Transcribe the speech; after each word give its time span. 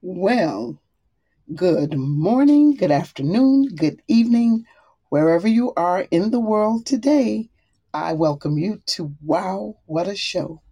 Well, 0.00 0.80
good 1.54 1.94
morning, 1.98 2.76
good 2.76 2.92
afternoon, 2.92 3.74
good 3.76 4.02
evening, 4.08 4.64
wherever 5.10 5.48
you 5.48 5.72
are 5.76 6.08
in 6.10 6.30
the 6.30 6.40
world 6.40 6.86
today. 6.86 7.50
I 7.94 8.14
welcome 8.14 8.58
you 8.58 8.82
to 8.88 9.14
Wow, 9.22 9.76
What 9.86 10.08
a 10.08 10.16
Show. 10.16 10.62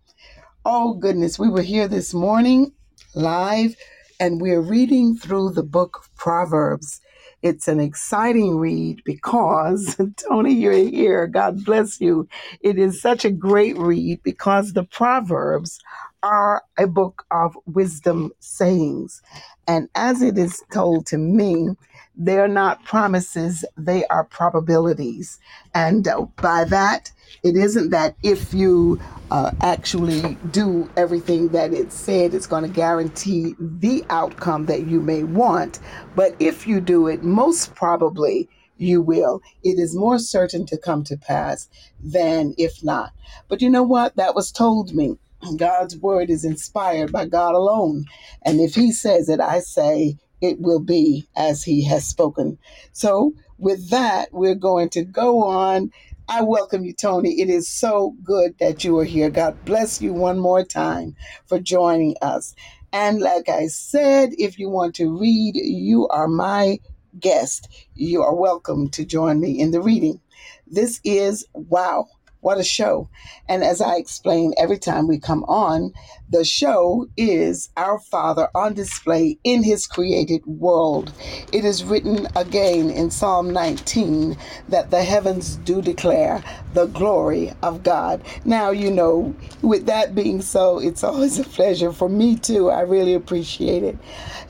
Oh, 0.65 0.95
goodness, 0.95 1.41
we 1.41 1.49
were 1.49 1.63
here 1.63 1.89
this 1.89 2.15
morning 2.15 2.73
live 3.17 3.75
and 4.21 4.41
we're 4.41 4.61
reading 4.63 5.17
through 5.17 5.51
the 5.55 5.65
book 5.65 5.99
of 5.99 6.17
Proverbs. 6.17 7.01
It's 7.43 7.69
an 7.69 7.81
exciting 7.81 8.59
read 8.59 9.03
because, 9.05 9.97
Tony, 10.17 10.55
you're 10.55 10.73
here. 10.73 11.27
God 11.27 11.65
bless 11.65 12.01
you. 12.01 12.29
It 12.61 12.79
is 12.79 13.03
such 13.03 13.25
a 13.25 13.33
great 13.33 13.77
read 13.77 14.23
because 14.23 14.75
the 14.75 14.85
Proverbs 14.85 15.81
are 16.27 16.65
a 16.77 16.89
book 16.89 17.25
of 17.31 17.57
wisdom 17.67 18.33
sayings. 18.41 19.23
And 19.69 19.89
as 19.95 20.23
it 20.23 20.37
is 20.37 20.61
told 20.73 21.07
to 21.07 21.19
me, 21.19 21.69
they're 22.17 22.49
not 22.49 22.85
promises, 22.85 23.65
they 23.77 24.05
are 24.07 24.25
probabilities. 24.25 25.39
And 25.73 26.09
uh, 26.09 26.23
by 26.43 26.65
that, 26.65 27.13
it 27.45 27.55
isn't 27.57 27.91
that 27.91 28.17
if 28.25 28.53
you 28.53 29.00
uh, 29.31 29.53
actually 29.61 30.37
do 30.50 30.91
everything 30.97 31.49
that 31.50 31.73
it 31.73 31.93
said, 31.93 32.34
it's 32.34 32.49
going 32.49 32.65
to 32.65 32.69
guarantee 32.69 33.55
the 33.61 34.05
outcome 34.11 34.67
that 34.67 34.89
you 34.89 35.00
may 35.00 35.23
want. 35.23 35.79
But 36.17 36.34
if 36.41 36.67
you 36.67 36.81
do 36.81 37.06
it, 37.06 37.23
most 37.23 37.77
probably 37.77 38.49
you 38.79 39.00
will. 39.00 39.43
It 39.62 39.79
is 39.79 39.95
more 39.95 40.19
certain 40.19 40.67
to 40.67 40.77
come 40.77 41.05
to 41.05 41.17
pass 41.17 41.69
than 42.03 42.55
if 42.59 42.83
not. 42.83 43.12
But 43.49 43.62
you 43.62 43.71
know 43.71 43.84
what? 43.84 44.17
That 44.17 44.34
was 44.34 44.50
told 44.50 44.93
me. 44.93 45.19
God's 45.59 45.99
word 45.99 46.31
is 46.31 46.45
inspired 46.45 47.13
by 47.13 47.27
God 47.27 47.55
alone. 47.55 48.05
And 48.45 48.61
if 48.61 48.75
He 48.75 48.93
says 48.93 49.29
it, 49.29 49.41
I 49.41 49.61
say 49.61 50.17
it 50.41 50.61
will 50.61 50.81
be 50.81 51.29
as 51.37 51.65
He 51.65 51.85
has 51.87 52.07
spoken. 52.07 52.59
So, 52.93 53.33
with 53.59 53.91
that, 53.91 54.31
we're 54.33 54.55
going 54.57 54.91
to 54.91 55.05
go 55.05 55.45
on. 55.45 55.91
I 56.29 56.43
welcome 56.43 56.85
you, 56.85 56.95
Tony. 56.95 57.41
It 57.41 57.51
is 57.51 57.71
so 57.71 58.15
good 58.25 58.55
that 58.61 58.85
you 58.85 58.99
are 58.99 59.05
here. 59.05 59.31
God 59.31 59.65
bless 59.65 60.01
you 60.03 60.15
one 60.15 60.39
more 60.39 60.65
time 60.65 61.15
for 61.49 61.61
joining 61.61 62.17
us. 62.23 62.55
And 62.93 63.21
like 63.21 63.49
I 63.49 63.69
said, 63.69 64.31
if 64.39 64.59
you 64.59 64.71
want 64.71 64.95
to 64.97 65.17
read, 65.19 65.57
you 65.57 66.09
are 66.09 66.29
my 66.29 66.79
guest. 67.21 67.69
You 67.95 68.23
are 68.23 68.35
welcome 68.35 68.91
to 68.91 69.05
join 69.05 69.41
me 69.41 69.61
in 69.61 69.73
the 69.73 69.83
reading. 69.83 70.21
This 70.67 71.01
is 71.05 71.47
Wow. 71.55 72.07
What 72.47 72.59
a 72.59 72.62
show. 72.62 73.09
And 73.49 73.65
as 73.65 73.81
I 73.81 73.97
explain 73.97 74.55
every 74.57 74.79
time 74.79 75.09
we 75.09 75.19
come 75.19 75.43
on, 75.49 75.93
the 76.31 76.45
show 76.45 77.09
is 77.17 77.71
our 77.77 77.99
Father 77.99 78.49
on 78.55 78.75
display 78.75 79.37
in 79.43 79.65
His 79.65 79.89
created 79.89 80.47
world. 80.47 81.12
It 81.53 81.65
is 81.65 81.83
written 81.83 82.29
again 82.37 82.89
in 82.89 83.11
Psalm 83.11 83.53
19 83.53 84.37
that 84.69 84.93
the 84.93 85.03
heavens 85.03 85.56
do 85.56 85.83
declare 85.83 86.45
the 86.73 86.87
glory 86.87 87.53
of 87.65 87.83
God. 87.83 88.23
Now, 88.45 88.71
you 88.71 88.93
know, 88.93 89.35
with 89.62 89.87
that 89.87 90.15
being 90.15 90.41
so, 90.41 90.79
it's 90.79 91.03
always 91.03 91.41
a 91.41 91.45
pleasure 91.45 91.91
for 91.91 92.09
me 92.09 92.37
too. 92.37 92.71
I 92.71 92.83
really 92.83 93.15
appreciate 93.15 93.83
it. 93.83 93.99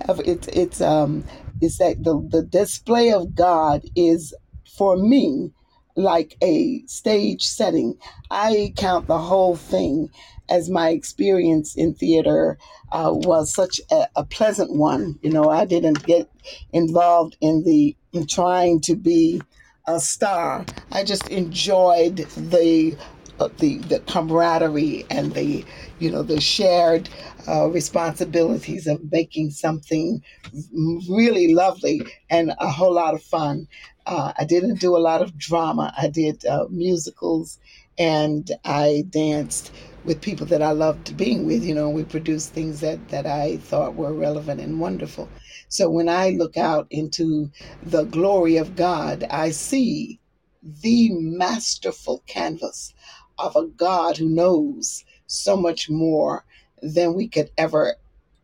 It's, 0.07 0.49
it's, 0.49 0.81
um, 0.83 1.25
it's 1.63 1.79
that 1.79 2.05
the, 2.05 2.21
the 2.29 2.43
display 2.43 3.11
of 3.11 3.35
God 3.35 3.85
is 3.97 4.35
for 4.77 4.99
me 4.99 5.55
like 5.97 6.37
a 6.43 6.83
stage 6.87 7.43
setting. 7.45 7.99
I 8.31 8.73
count 8.77 9.07
the 9.07 9.19
whole 9.19 9.57
thing 9.57 10.11
as 10.49 10.71
my 10.71 10.91
experience 10.91 11.75
in 11.75 11.95
theater 11.95 12.59
uh, 12.93 13.11
was 13.13 13.53
such 13.53 13.81
a, 13.91 14.07
a 14.17 14.25
pleasant 14.25 14.73
one. 14.73 15.19
You 15.23 15.31
know, 15.31 15.49
I 15.49 15.65
didn't 15.65 16.05
get 16.07 16.31
involved 16.73 17.37
in 17.41 17.65
the 17.65 17.97
in 18.13 18.27
trying 18.27 18.81
to 18.83 18.95
be 18.95 19.43
a 19.87 20.01
star. 20.01 20.65
I 20.93 21.05
just 21.05 21.29
enjoyed 21.29 22.17
the 22.37 22.97
the 23.59 23.79
the 23.79 24.01
camaraderie 24.01 25.07
and 25.11 25.35
the 25.35 25.65
you 25.99 26.11
know 26.11 26.23
the 26.23 26.41
shared 26.41 27.09
uh, 27.49 27.69
responsibilities 27.69 28.87
of 28.87 29.01
making 29.13 29.51
something 29.51 30.23
really 31.09 31.55
lovely 31.55 32.03
and 32.31 32.53
a 32.59 32.71
whole 32.71 32.95
lot 32.95 33.15
of 33.15 33.23
fun. 33.23 33.67
Uh, 34.07 34.33
I 34.39 34.45
didn't 34.45 34.81
do 34.81 34.97
a 34.97 34.99
lot 34.99 35.23
of 35.23 35.37
drama. 35.37 35.93
I 35.99 36.09
did 36.09 36.45
uh, 36.47 36.67
musicals 36.71 37.59
and 37.99 38.51
I 38.65 39.05
danced 39.11 39.73
with 40.05 40.21
people 40.21 40.47
that 40.47 40.63
I 40.63 40.73
loved 40.73 41.17
being 41.17 41.47
with. 41.47 41.65
You 41.65 41.75
know, 41.75 41.91
we 41.91 42.05
produced 42.05 42.53
things 42.53 42.81
that, 42.81 43.09
that 43.09 43.27
I 43.27 43.57
thought 43.59 43.95
were 43.97 44.13
relevant 44.15 44.61
and 44.61 44.81
wonderful. 44.81 45.29
So 45.69 45.91
when 45.91 46.09
I 46.09 46.31
look 46.31 46.57
out 46.57 46.87
into 46.91 47.51
the 47.83 48.05
glory 48.05 48.57
of 48.57 48.77
God, 48.77 49.25
I 49.31 49.51
see 49.51 50.21
the 50.63 51.11
masterful 51.13 52.23
canvas 52.27 52.93
of 53.39 53.57
a 53.57 53.67
God 53.67 54.17
who 54.17 54.29
knows 54.29 55.05
so 55.27 55.57
much 55.57 55.91
more 55.91 56.45
than 56.83 57.15
we 57.15 57.29
could 57.29 57.51
ever 57.59 57.97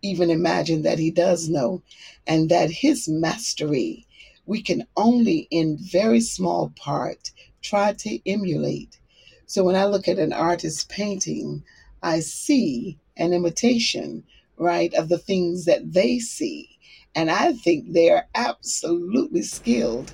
even 0.02 0.30
imagine 0.30 0.82
that 0.82 0.98
He 0.98 1.10
does 1.10 1.48
know, 1.48 1.82
and 2.26 2.48
that 2.50 2.70
His 2.70 3.08
mastery 3.08 4.06
we 4.46 4.62
can 4.62 4.86
only 4.96 5.46
in 5.50 5.78
very 5.78 6.20
small 6.20 6.72
part 6.76 7.30
try 7.60 7.92
to 7.92 8.18
emulate. 8.28 8.98
So 9.46 9.64
when 9.64 9.76
I 9.76 9.84
look 9.84 10.08
at 10.08 10.18
an 10.18 10.32
artist's 10.32 10.84
painting, 10.84 11.62
I 12.02 12.20
see 12.20 12.98
an 13.16 13.32
imitation, 13.32 14.24
right, 14.56 14.92
of 14.94 15.08
the 15.08 15.18
things 15.18 15.64
that 15.66 15.92
they 15.92 16.18
see. 16.18 16.78
And 17.14 17.30
I 17.30 17.52
think 17.52 17.92
they 17.92 18.10
are 18.10 18.26
absolutely 18.34 19.42
skilled 19.42 20.12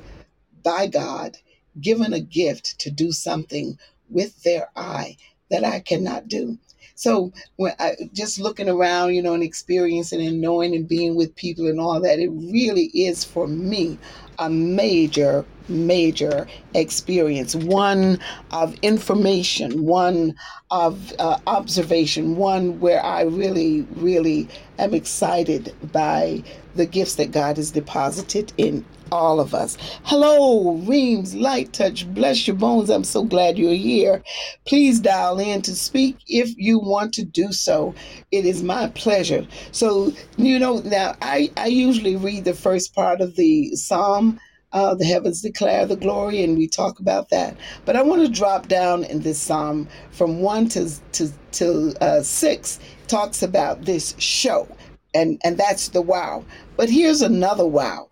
by 0.63 0.89
God, 0.89 1.39
given 1.81 2.13
a 2.13 2.21
gift 2.21 2.79
to 2.81 2.91
do 2.91 3.13
something 3.13 3.79
with 4.11 4.43
their 4.43 4.69
eye 4.77 5.17
that 5.51 5.65
I 5.65 5.81
cannot 5.81 6.29
do. 6.29 6.59
So 6.95 7.33
when 7.57 7.75
I 7.79 7.95
just 8.13 8.41
looking 8.41 8.69
around, 8.69 9.15
you 9.15 9.23
know, 9.23 9.35
and 9.35 9.43
experiencing 9.43 10.21
and 10.27 10.41
knowing 10.41 10.75
and 10.75 10.89
being 10.89 11.15
with 11.15 11.37
people 11.37 11.69
and 11.69 11.79
all 11.79 12.01
that, 12.01 12.19
it 12.19 12.29
really 12.29 12.87
is 12.87 13.23
for 13.23 13.47
me 13.47 13.99
a 14.41 14.51
major, 14.51 15.45
major 15.69 16.49
experience. 16.75 17.55
One 17.55 18.19
of 18.51 18.75
information, 18.83 19.85
one 19.85 20.35
of 20.73 21.13
uh, 21.21 21.39
observation, 21.47 22.37
one 22.37 22.81
where 22.81 23.05
I 23.05 23.23
really, 23.23 23.83
really 23.95 24.49
am 24.81 24.93
excited 24.93 25.75
by 25.93 26.43
the 26.75 26.87
gifts 26.87 27.15
that 27.15 27.31
God 27.31 27.59
has 27.59 27.71
deposited 27.71 28.53
in 28.57 28.85
all 29.13 29.41
of 29.41 29.55
us. 29.55 29.77
Hello, 30.05 30.75
Reams 30.75 31.35
Light 31.35 31.73
Touch. 31.73 32.07
Bless 32.15 32.47
your 32.47 32.57
bones. 32.57 32.91
I'm 32.91 33.05
so 33.05 33.25
glad 33.25 33.59
you're 33.59 33.73
here. 33.75 34.23
Please 34.67 35.01
dial 35.01 35.39
in 35.39 35.63
to 35.63 35.75
speak 35.75 36.19
if 36.27 36.57
you 36.57 36.79
want 36.79 37.15
to 37.15 37.25
do 37.25 37.53
so. 37.53 37.95
It 38.31 38.45
is 38.45 38.63
my 38.63 38.89
pleasure. 38.89 39.47
So, 39.73 40.13
you 40.37 40.59
know, 40.59 40.81
now 40.81 41.17
I, 41.23 41.51
I 41.57 41.67
usually 41.67 42.17
read 42.17 42.45
the 42.45 42.55
first 42.55 42.95
part 42.95 43.21
of 43.21 43.37
the 43.37 43.75
psalm. 43.75 44.41
Uh, 44.73 44.95
the 44.95 45.05
heavens 45.07 45.41
declare 45.41 45.87
the 45.87 45.97
glory, 45.97 46.45
and 46.45 46.59
we 46.59 46.69
talk 46.69 47.01
about 47.01 47.31
that. 47.31 47.57
But 47.87 47.97
I 47.97 48.03
want 48.03 48.21
to 48.27 48.29
drop 48.31 48.69
down 48.69 49.03
in 49.05 49.21
this 49.23 49.41
psalm 49.41 49.89
from 50.11 50.41
one 50.41 50.69
to 50.71 50.91
to 51.13 51.33
to 51.53 51.95
uh, 52.03 52.23
six. 52.23 52.79
Talks 53.07 53.43
about 53.43 53.87
this 53.87 54.15
show, 54.19 54.69
and 55.15 55.41
and 55.43 55.57
that's 55.57 55.89
the 55.89 56.03
wow. 56.03 56.45
But 56.77 56.91
here's 56.91 57.23
another 57.23 57.67
wow. 57.67 58.11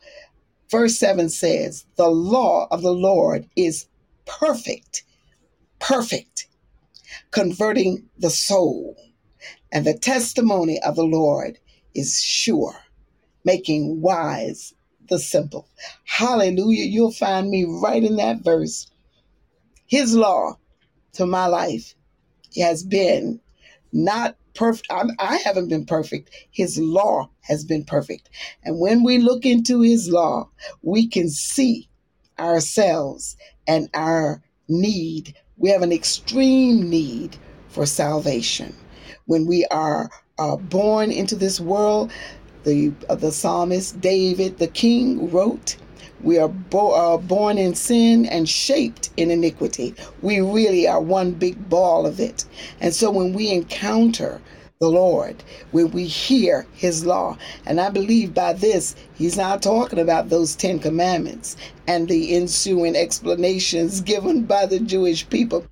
Verse 0.71 0.99
7 0.99 1.29
says, 1.29 1.87
The 1.97 2.09
law 2.09 2.67
of 2.71 2.83
the 2.83 2.93
Lord 2.93 3.49
is 3.57 3.87
perfect, 4.25 5.05
perfect, 5.79 6.49
converting 7.31 8.09
the 8.19 8.31
soul. 8.31 8.97
And 9.73 9.85
the 9.85 9.95
testimony 9.99 10.81
of 10.83 10.97
the 10.97 11.05
Lord 11.05 11.59
is 11.95 12.21
sure, 12.21 12.77
making 13.45 14.01
wise 14.01 14.75
the 15.09 15.19
simple. 15.19 15.69
Hallelujah. 16.05 16.85
You'll 16.85 17.13
find 17.13 17.49
me 17.49 17.65
right 17.65 18.03
in 18.03 18.17
that 18.17 18.43
verse. 18.43 18.91
His 19.87 20.15
law 20.15 20.59
to 21.13 21.27
my 21.27 21.47
life 21.47 21.95
has 22.57 22.83
been 22.83 23.41
not 23.93 24.37
perfect. 24.57 24.89
I 24.91 25.37
haven't 25.45 25.69
been 25.69 25.87
perfect. 25.87 26.31
His 26.51 26.79
law 26.79 27.31
has 27.43 27.65
been 27.65 27.85
perfect. 27.85 28.31
And 28.65 28.81
when 28.81 29.05
we 29.05 29.19
look 29.19 29.47
into 29.47 29.83
His 29.83 30.09
law, 30.09 30.49
we 30.83 31.07
can 31.07 31.29
see 31.29 31.89
ourselves 32.39 33.37
and 33.69 33.89
our 33.95 34.43
need. 34.69 35.35
We 35.57 35.71
have 35.71 35.83
an 35.83 35.93
extreme 35.93 36.91
need 36.91 37.37
for 37.69 37.87
salvation. 37.87 38.75
When 39.27 39.47
we 39.47 39.67
are 39.67 40.11
uh, 40.39 40.57
born 40.57 41.11
into 41.11 41.37
this 41.37 41.61
world, 41.61 42.13
the, 42.65 42.93
uh, 43.09 43.15
the 43.15 43.33
psalmist 43.33 44.01
David, 44.01 44.59
the 44.59 44.69
king, 44.69 45.31
wrote, 45.31 45.77
we 46.23 46.39
are 46.39 46.49
bo- 46.49 46.93
uh, 46.93 47.19
born 47.19 47.59
in 47.59 47.75
sin 47.75 48.27
and 48.27 48.49
shaped 48.49 49.11
in 49.17 49.31
iniquity. 49.31 49.95
We 50.23 50.41
really 50.41 50.89
are 50.89 51.01
one 51.01 51.33
big 51.33 51.69
ball 51.69 52.07
of 52.07 52.21
it. 52.21 52.45
And 52.81 52.95
so 52.95 53.11
when 53.11 53.33
we 53.33 53.51
encounter 53.51 54.41
the 54.79 54.89
Lord, 54.89 55.43
when 55.71 55.91
we 55.91 56.05
hear 56.05 56.67
his 56.75 57.07
law. 57.07 57.39
And 57.65 57.81
I 57.81 57.89
believe 57.89 58.35
by 58.35 58.53
this, 58.53 58.95
he's 59.15 59.37
not 59.37 59.63
talking 59.63 59.99
about 59.99 60.29
those 60.29 60.55
Ten 60.55 60.79
Commandments 60.79 61.57
and 61.87 62.09
the 62.09 62.35
ensuing 62.35 62.95
explanations 62.95 64.03
given 64.03 64.43
by 64.43 64.67
the 64.67 64.79
Jewish 64.79 65.29
people. 65.31 65.67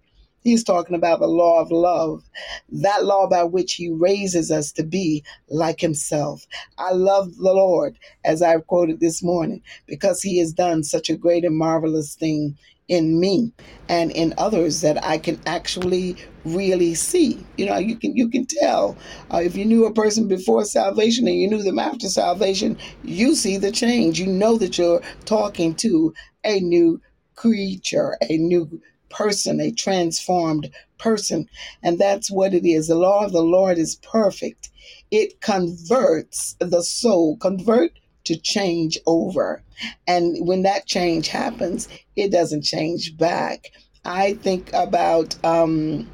He's 0.44 0.62
talking 0.62 0.94
about 0.94 1.20
the 1.20 1.26
law 1.26 1.60
of 1.60 1.70
love, 1.70 2.22
that 2.70 3.04
law 3.06 3.26
by 3.26 3.44
which 3.44 3.74
he 3.74 3.90
raises 3.90 4.50
us 4.50 4.72
to 4.72 4.84
be 4.84 5.24
like 5.48 5.80
himself. 5.80 6.46
I 6.76 6.92
love 6.92 7.34
the 7.36 7.54
Lord, 7.54 7.98
as 8.24 8.42
I've 8.42 8.66
quoted 8.66 9.00
this 9.00 9.22
morning, 9.22 9.62
because 9.86 10.20
he 10.20 10.38
has 10.38 10.52
done 10.52 10.84
such 10.84 11.08
a 11.08 11.16
great 11.16 11.46
and 11.46 11.56
marvelous 11.56 12.14
thing 12.14 12.58
in 12.88 13.18
me 13.18 13.50
and 13.88 14.10
in 14.10 14.34
others 14.36 14.82
that 14.82 15.02
I 15.02 15.16
can 15.16 15.40
actually 15.46 16.16
really 16.44 16.94
see. 16.94 17.44
You 17.56 17.64
know, 17.64 17.78
you 17.78 17.96
can 17.96 18.14
you 18.14 18.28
can 18.28 18.44
tell 18.44 18.98
uh, 19.32 19.38
if 19.38 19.56
you 19.56 19.64
knew 19.64 19.86
a 19.86 19.92
person 19.94 20.28
before 20.28 20.64
salvation 20.66 21.26
and 21.26 21.40
you 21.40 21.48
knew 21.48 21.62
them 21.62 21.78
after 21.78 22.08
salvation, 22.08 22.76
you 23.02 23.34
see 23.34 23.56
the 23.56 23.72
change. 23.72 24.20
You 24.20 24.26
know 24.26 24.58
that 24.58 24.76
you're 24.76 25.00
talking 25.24 25.74
to 25.76 26.12
a 26.44 26.60
new 26.60 27.00
creature, 27.34 28.18
a 28.28 28.36
new 28.36 28.80
person, 29.14 29.60
a 29.60 29.72
transformed 29.72 30.70
person. 30.98 31.48
And 31.82 31.98
that's 32.00 32.30
what 32.30 32.54
it 32.54 32.66
is. 32.68 32.88
The 32.88 32.96
law 32.96 33.26
of 33.26 33.32
the 33.32 33.42
Lord 33.42 33.78
is 33.78 33.96
perfect. 33.96 34.70
It 35.12 35.40
converts 35.42 36.56
the 36.60 36.82
soul, 36.82 37.38
convert 37.38 37.92
to 38.26 38.36
change 38.36 38.98
over. 39.06 39.64
And 40.08 40.46
when 40.48 40.64
that 40.64 40.86
change 40.86 41.28
happens, 41.28 41.88
it 42.16 42.32
doesn't 42.32 42.64
change 42.64 43.18
back. 43.18 43.72
I 44.04 44.34
think 44.34 44.70
about 44.74 45.36
um, 45.44 46.10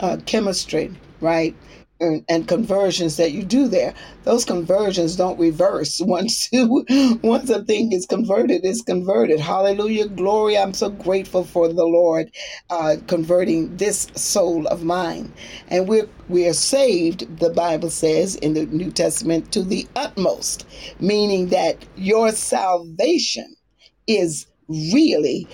uh, 0.00 0.18
chemistry, 0.26 0.92
right? 1.20 1.56
And, 2.02 2.24
and 2.28 2.48
conversions 2.48 3.16
that 3.16 3.32
you 3.32 3.42
do 3.42 3.68
there. 3.68 3.94
Those 4.24 4.44
conversions 4.44 5.16
don't 5.16 5.38
reverse. 5.38 6.00
Once 6.12 6.48
you, 6.52 6.84
once 7.22 7.48
a 7.48 7.64
thing 7.64 7.92
is 7.92 8.06
converted, 8.06 8.64
it's 8.64 8.82
converted. 8.82 9.40
Hallelujah, 9.40 10.08
glory! 10.08 10.58
I'm 10.58 10.74
so 10.74 10.90
grateful 10.90 11.44
for 11.44 11.68
the 11.68 11.84
Lord 11.84 12.30
uh, 12.70 12.96
converting 13.06 13.76
this 13.76 14.08
soul 14.14 14.66
of 14.66 14.84
mine, 14.84 15.32
and 15.68 15.88
we're 15.88 16.08
we 16.28 16.46
are 16.48 16.52
saved. 16.52 17.38
The 17.38 17.50
Bible 17.50 17.90
says 17.90 18.36
in 18.36 18.54
the 18.54 18.66
New 18.66 18.90
Testament 18.90 19.52
to 19.52 19.62
the 19.62 19.86
utmost, 19.96 20.66
meaning 21.00 21.48
that 21.48 21.84
your 21.96 22.32
salvation 22.32 23.54
is 24.06 24.46
really 24.68 25.46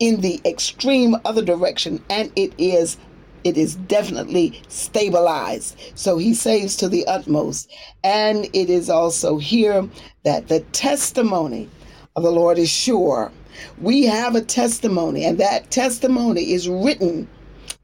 in 0.00 0.20
the 0.20 0.40
extreme 0.44 1.16
other 1.24 1.44
direction, 1.44 2.02
and 2.10 2.32
it 2.34 2.52
is 2.58 2.96
it 3.44 3.56
is 3.56 3.76
definitely 3.76 4.60
stabilized. 4.68 5.76
So 5.94 6.18
he 6.18 6.34
saves 6.34 6.76
to 6.76 6.88
the 6.88 7.06
utmost. 7.06 7.70
And 8.04 8.46
it 8.52 8.70
is 8.70 8.88
also 8.90 9.38
here 9.38 9.88
that 10.24 10.48
the 10.48 10.60
testimony 10.72 11.68
of 12.16 12.22
the 12.22 12.32
Lord 12.32 12.58
is 12.58 12.70
sure. 12.70 13.32
We 13.80 14.04
have 14.04 14.34
a 14.34 14.40
testimony, 14.40 15.24
and 15.24 15.38
that 15.38 15.70
testimony 15.70 16.52
is 16.52 16.68
written 16.68 17.28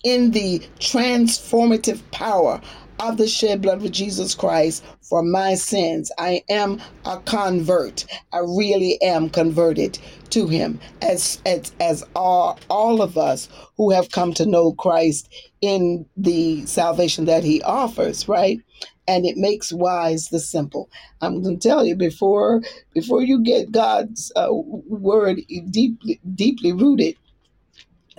in 0.02 0.30
the 0.30 0.60
transformative 0.78 2.00
power 2.10 2.60
of 3.00 3.16
the 3.16 3.28
shed 3.28 3.62
blood 3.62 3.84
of 3.84 3.92
Jesus 3.92 4.34
Christ 4.34 4.84
for 5.02 5.22
my 5.22 5.54
sins. 5.54 6.10
I 6.18 6.42
am 6.48 6.80
a 7.04 7.18
convert. 7.20 8.04
I 8.32 8.38
really 8.38 9.00
am 9.02 9.30
converted 9.30 9.98
to 10.30 10.46
him 10.48 10.80
as 11.02 11.40
as, 11.46 11.72
as 11.80 12.04
all, 12.14 12.58
all 12.68 13.02
of 13.02 13.16
us 13.16 13.48
who 13.76 13.90
have 13.92 14.10
come 14.10 14.34
to 14.34 14.46
know 14.46 14.72
Christ 14.72 15.28
in 15.60 16.06
the 16.16 16.66
salvation 16.66 17.24
that 17.26 17.44
he 17.44 17.62
offers, 17.62 18.28
right? 18.28 18.58
And 19.06 19.24
it 19.24 19.36
makes 19.36 19.72
wise 19.72 20.28
the 20.28 20.38
simple. 20.40 20.90
I'm 21.22 21.42
going 21.42 21.58
to 21.58 21.68
tell 21.68 21.86
you 21.86 21.94
before 21.96 22.62
before 22.92 23.22
you 23.22 23.42
get 23.42 23.72
God's 23.72 24.30
uh, 24.36 24.48
word 24.50 25.40
deeply 25.70 26.20
deeply 26.34 26.72
rooted 26.72 27.16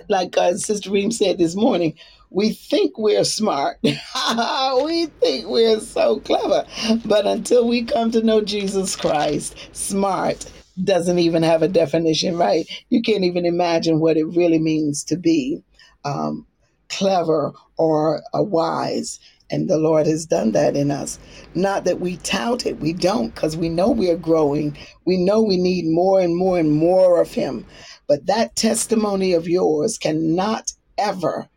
like 0.08 0.36
uh, 0.36 0.54
Sister 0.56 0.90
Reem 0.90 1.10
said 1.10 1.38
this 1.38 1.54
morning, 1.54 1.94
we 2.30 2.52
think 2.52 2.96
we're 2.96 3.24
smart. 3.24 3.78
we 3.82 5.06
think 5.06 5.46
we're 5.48 5.80
so 5.80 6.20
clever. 6.20 6.64
But 7.04 7.26
until 7.26 7.66
we 7.66 7.84
come 7.84 8.10
to 8.12 8.22
know 8.22 8.40
Jesus 8.40 8.96
Christ, 8.96 9.56
smart 9.72 10.50
doesn't 10.82 11.18
even 11.18 11.42
have 11.42 11.62
a 11.62 11.68
definition, 11.68 12.36
right? 12.36 12.66
You 12.88 13.02
can't 13.02 13.24
even 13.24 13.44
imagine 13.44 14.00
what 14.00 14.16
it 14.16 14.24
really 14.24 14.58
means 14.58 15.04
to 15.04 15.16
be 15.16 15.62
um, 16.04 16.46
clever 16.88 17.52
or 17.76 18.22
a 18.32 18.42
wise. 18.42 19.18
And 19.52 19.68
the 19.68 19.78
Lord 19.78 20.06
has 20.06 20.26
done 20.26 20.52
that 20.52 20.76
in 20.76 20.92
us. 20.92 21.18
Not 21.56 21.84
that 21.84 21.98
we 21.98 22.18
tout 22.18 22.66
it, 22.66 22.78
we 22.78 22.92
don't, 22.92 23.34
because 23.34 23.56
we 23.56 23.68
know 23.68 23.90
we 23.90 24.08
are 24.08 24.16
growing. 24.16 24.78
We 25.04 25.16
know 25.16 25.42
we 25.42 25.56
need 25.56 25.86
more 25.86 26.20
and 26.20 26.36
more 26.36 26.58
and 26.58 26.70
more 26.70 27.20
of 27.20 27.32
Him. 27.32 27.66
But 28.06 28.26
that 28.26 28.54
testimony 28.54 29.32
of 29.32 29.48
yours 29.48 29.98
cannot 29.98 30.72
ever 30.96 31.48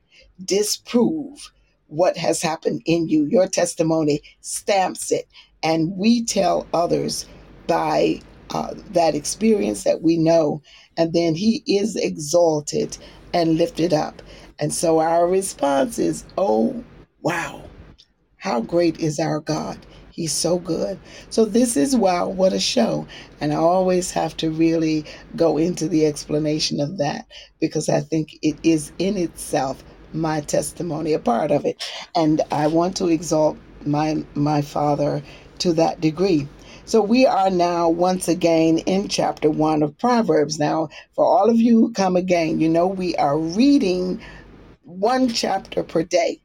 disprove 0.45 1.51
what 1.87 2.17
has 2.17 2.41
happened 2.41 2.81
in 2.85 3.07
you. 3.07 3.25
Your 3.25 3.47
testimony 3.47 4.21
stamps 4.41 5.11
it. 5.11 5.27
And 5.61 5.95
we 5.95 6.25
tell 6.25 6.67
others 6.73 7.25
by 7.67 8.21
uh, 8.49 8.73
that 8.91 9.15
experience 9.15 9.83
that 9.83 10.01
we 10.01 10.17
know. 10.17 10.61
And 10.97 11.13
then 11.13 11.35
he 11.35 11.63
is 11.67 11.95
exalted 11.95 12.97
and 13.33 13.57
lifted 13.57 13.93
up. 13.93 14.21
And 14.59 14.73
so 14.73 14.99
our 14.99 15.27
response 15.27 15.99
is, 15.99 16.25
oh, 16.37 16.83
wow, 17.21 17.63
how 18.37 18.61
great 18.61 18.99
is 18.99 19.19
our 19.19 19.39
God? 19.39 19.79
He's 20.11 20.31
so 20.31 20.59
good. 20.59 20.99
So 21.31 21.43
this 21.43 21.75
is 21.75 21.95
wow, 21.95 22.27
what 22.27 22.53
a 22.53 22.59
show. 22.59 23.07
And 23.41 23.51
I 23.51 23.55
always 23.55 24.11
have 24.11 24.37
to 24.37 24.51
really 24.51 25.05
go 25.35 25.57
into 25.57 25.87
the 25.87 26.05
explanation 26.05 26.79
of 26.79 26.99
that 26.99 27.25
because 27.59 27.89
I 27.89 28.01
think 28.01 28.37
it 28.43 28.55
is 28.61 28.91
in 28.99 29.17
itself 29.17 29.83
my 30.13 30.41
testimony, 30.41 31.13
a 31.13 31.19
part 31.19 31.51
of 31.51 31.65
it. 31.65 31.83
And 32.15 32.41
I 32.51 32.67
want 32.67 32.97
to 32.97 33.09
exalt 33.09 33.57
my 33.85 34.23
my 34.35 34.61
father 34.61 35.23
to 35.59 35.73
that 35.73 36.01
degree. 36.01 36.47
So 36.85 37.01
we 37.01 37.25
are 37.25 37.49
now 37.49 37.89
once 37.89 38.27
again 38.27 38.79
in 38.79 39.07
chapter 39.07 39.49
1 39.49 39.83
of 39.83 39.97
Proverbs. 39.99 40.59
Now, 40.59 40.89
for 41.15 41.25
all 41.25 41.49
of 41.49 41.57
you 41.57 41.79
who 41.79 41.93
come 41.93 42.15
again, 42.17 42.59
you 42.59 42.69
know 42.69 42.87
we 42.87 43.15
are 43.17 43.37
reading 43.39 44.21
one 44.83 45.29
chapter 45.29 45.83
per 45.83 46.03
day. 46.03 46.39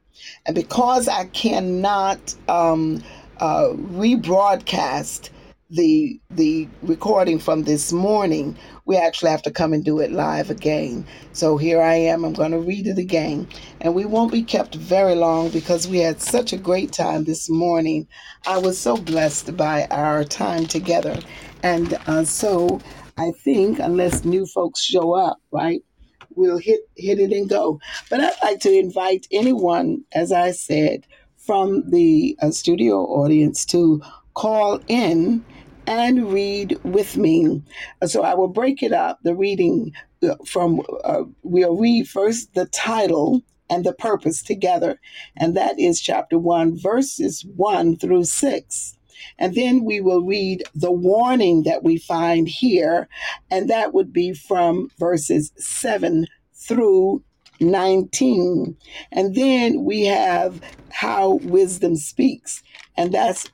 And 0.45 0.55
because 0.55 1.07
I 1.07 1.25
cannot 1.25 2.35
um, 2.49 3.03
uh, 3.39 3.69
rebroadcast 3.75 5.29
the 5.71 6.19
the 6.31 6.67
recording 6.83 7.39
from 7.39 7.63
this 7.63 7.91
morning, 7.93 8.57
we 8.89 8.97
actually 8.97 9.29
have 9.29 9.43
to 9.43 9.51
come 9.51 9.71
and 9.71 9.85
do 9.85 9.99
it 9.99 10.11
live 10.11 10.49
again. 10.49 11.05
So 11.31 11.57
here 11.57 11.79
I 11.79 11.93
am. 11.93 12.25
I'm 12.25 12.33
going 12.33 12.53
to 12.53 12.57
read 12.57 12.87
it 12.87 12.97
again, 12.97 13.47
and 13.81 13.93
we 13.93 14.03
won't 14.03 14.31
be 14.31 14.41
kept 14.41 14.73
very 14.73 15.13
long 15.13 15.49
because 15.49 15.87
we 15.87 15.99
had 15.99 16.19
such 16.19 16.53
a 16.53 16.57
great 16.57 16.91
time 16.91 17.25
this 17.25 17.51
morning. 17.51 18.07
I 18.47 18.57
was 18.57 18.79
so 18.79 18.97
blessed 18.97 19.55
by 19.55 19.85
our 19.91 20.23
time 20.23 20.65
together, 20.65 21.19
and 21.61 21.99
uh, 22.07 22.25
so 22.25 22.81
I 23.15 23.29
think 23.43 23.77
unless 23.77 24.25
new 24.25 24.47
folks 24.47 24.81
show 24.81 25.13
up, 25.13 25.37
right? 25.51 25.83
We'll 26.31 26.57
hit 26.57 26.79
hit 26.97 27.19
it 27.19 27.31
and 27.31 27.47
go. 27.47 27.79
But 28.09 28.21
I'd 28.21 28.41
like 28.41 28.59
to 28.61 28.73
invite 28.73 29.27
anyone, 29.31 30.03
as 30.13 30.31
I 30.31 30.49
said, 30.49 31.05
from 31.37 31.87
the 31.91 32.35
uh, 32.41 32.49
studio 32.49 33.03
audience 33.03 33.65
to 33.65 34.01
call 34.33 34.79
in 34.87 35.45
and 35.89 36.31
read 36.31 36.79
with 36.83 37.17
me. 37.17 37.63
So 38.05 38.21
I 38.21 38.35
will 38.35 38.47
break 38.47 38.83
it 38.83 38.93
up, 38.93 39.19
the 39.23 39.35
reading 39.35 39.91
uh, 40.21 40.35
from, 40.45 40.81
uh, 41.03 41.23
we'll 41.41 41.75
read 41.75 42.07
first 42.07 42.53
the 42.53 42.67
title 42.67 43.41
and 43.71 43.83
the 43.83 43.93
purpose 43.93 44.43
together. 44.43 44.99
And 45.35 45.57
that 45.57 45.79
is 45.79 45.99
chapter 45.99 46.37
1, 46.37 46.79
verses 46.79 47.43
1 47.55 47.97
through 47.97 48.25
6. 48.25 48.97
And 49.39 49.55
then 49.55 49.83
we 49.83 49.99
will 49.99 50.21
read 50.21 50.63
the 50.75 50.91
warning 50.91 51.63
that 51.63 51.83
we 51.83 51.97
find 51.97 52.47
here, 52.47 53.09
and 53.49 53.69
that 53.69 53.93
would 53.93 54.13
be 54.13 54.31
from 54.31 54.91
verses 54.99 55.51
7 55.57 56.27
through 56.53 57.23
19. 57.59 58.77
And 59.11 59.35
then 59.35 59.83
we 59.83 60.05
have 60.05 60.61
how 60.91 61.39
wisdom 61.41 61.95
speaks, 61.95 62.63
and 62.95 63.11
that's 63.11 63.49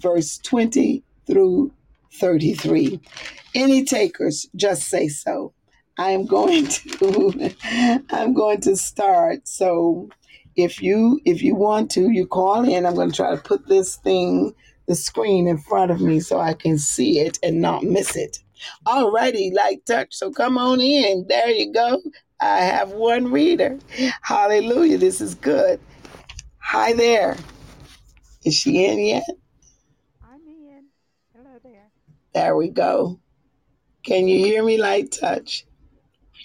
verse 0.00 0.36
20 0.38 1.02
through 1.26 1.72
33. 2.14 3.00
Any 3.54 3.84
takers, 3.84 4.46
just 4.56 4.88
say 4.88 5.08
so. 5.08 5.52
I'm 5.98 6.26
going 6.26 6.66
to 6.68 7.54
I'm 8.10 8.34
going 8.34 8.60
to 8.62 8.76
start. 8.76 9.48
So 9.48 10.08
if 10.56 10.82
you 10.82 11.20
if 11.24 11.42
you 11.42 11.54
want 11.54 11.90
to, 11.92 12.10
you 12.10 12.26
call 12.26 12.68
in. 12.68 12.86
I'm 12.86 12.94
going 12.94 13.10
to 13.10 13.16
try 13.16 13.34
to 13.34 13.40
put 13.40 13.66
this 13.66 13.96
thing, 13.96 14.54
the 14.86 14.94
screen 14.94 15.46
in 15.46 15.58
front 15.58 15.90
of 15.90 16.00
me 16.00 16.20
so 16.20 16.38
I 16.38 16.54
can 16.54 16.78
see 16.78 17.20
it 17.20 17.38
and 17.42 17.60
not 17.60 17.82
miss 17.82 18.16
it. 18.16 18.38
Alrighty, 18.86 19.52
Light 19.54 19.84
Touch. 19.86 20.14
So 20.14 20.30
come 20.30 20.58
on 20.58 20.80
in. 20.80 21.26
There 21.28 21.50
you 21.50 21.72
go. 21.72 22.00
I 22.40 22.58
have 22.58 22.90
one 22.90 23.30
reader. 23.30 23.78
Hallelujah. 24.22 24.98
This 24.98 25.20
is 25.20 25.34
good. 25.34 25.80
Hi 26.58 26.92
there. 26.92 27.36
Is 28.44 28.54
she 28.54 28.84
in 28.84 28.98
yet? 28.98 29.24
I'm 32.36 32.62
in. 32.62 32.74
Hello 32.74 32.92
there. 32.92 33.16
There 33.16 33.28
we 33.44 33.44
go. 33.44 33.64
Can 34.02 34.28
you 34.28 34.38
hear 34.38 34.64
me, 34.64 34.78
Light 34.78 35.12
Touch? 35.12 35.66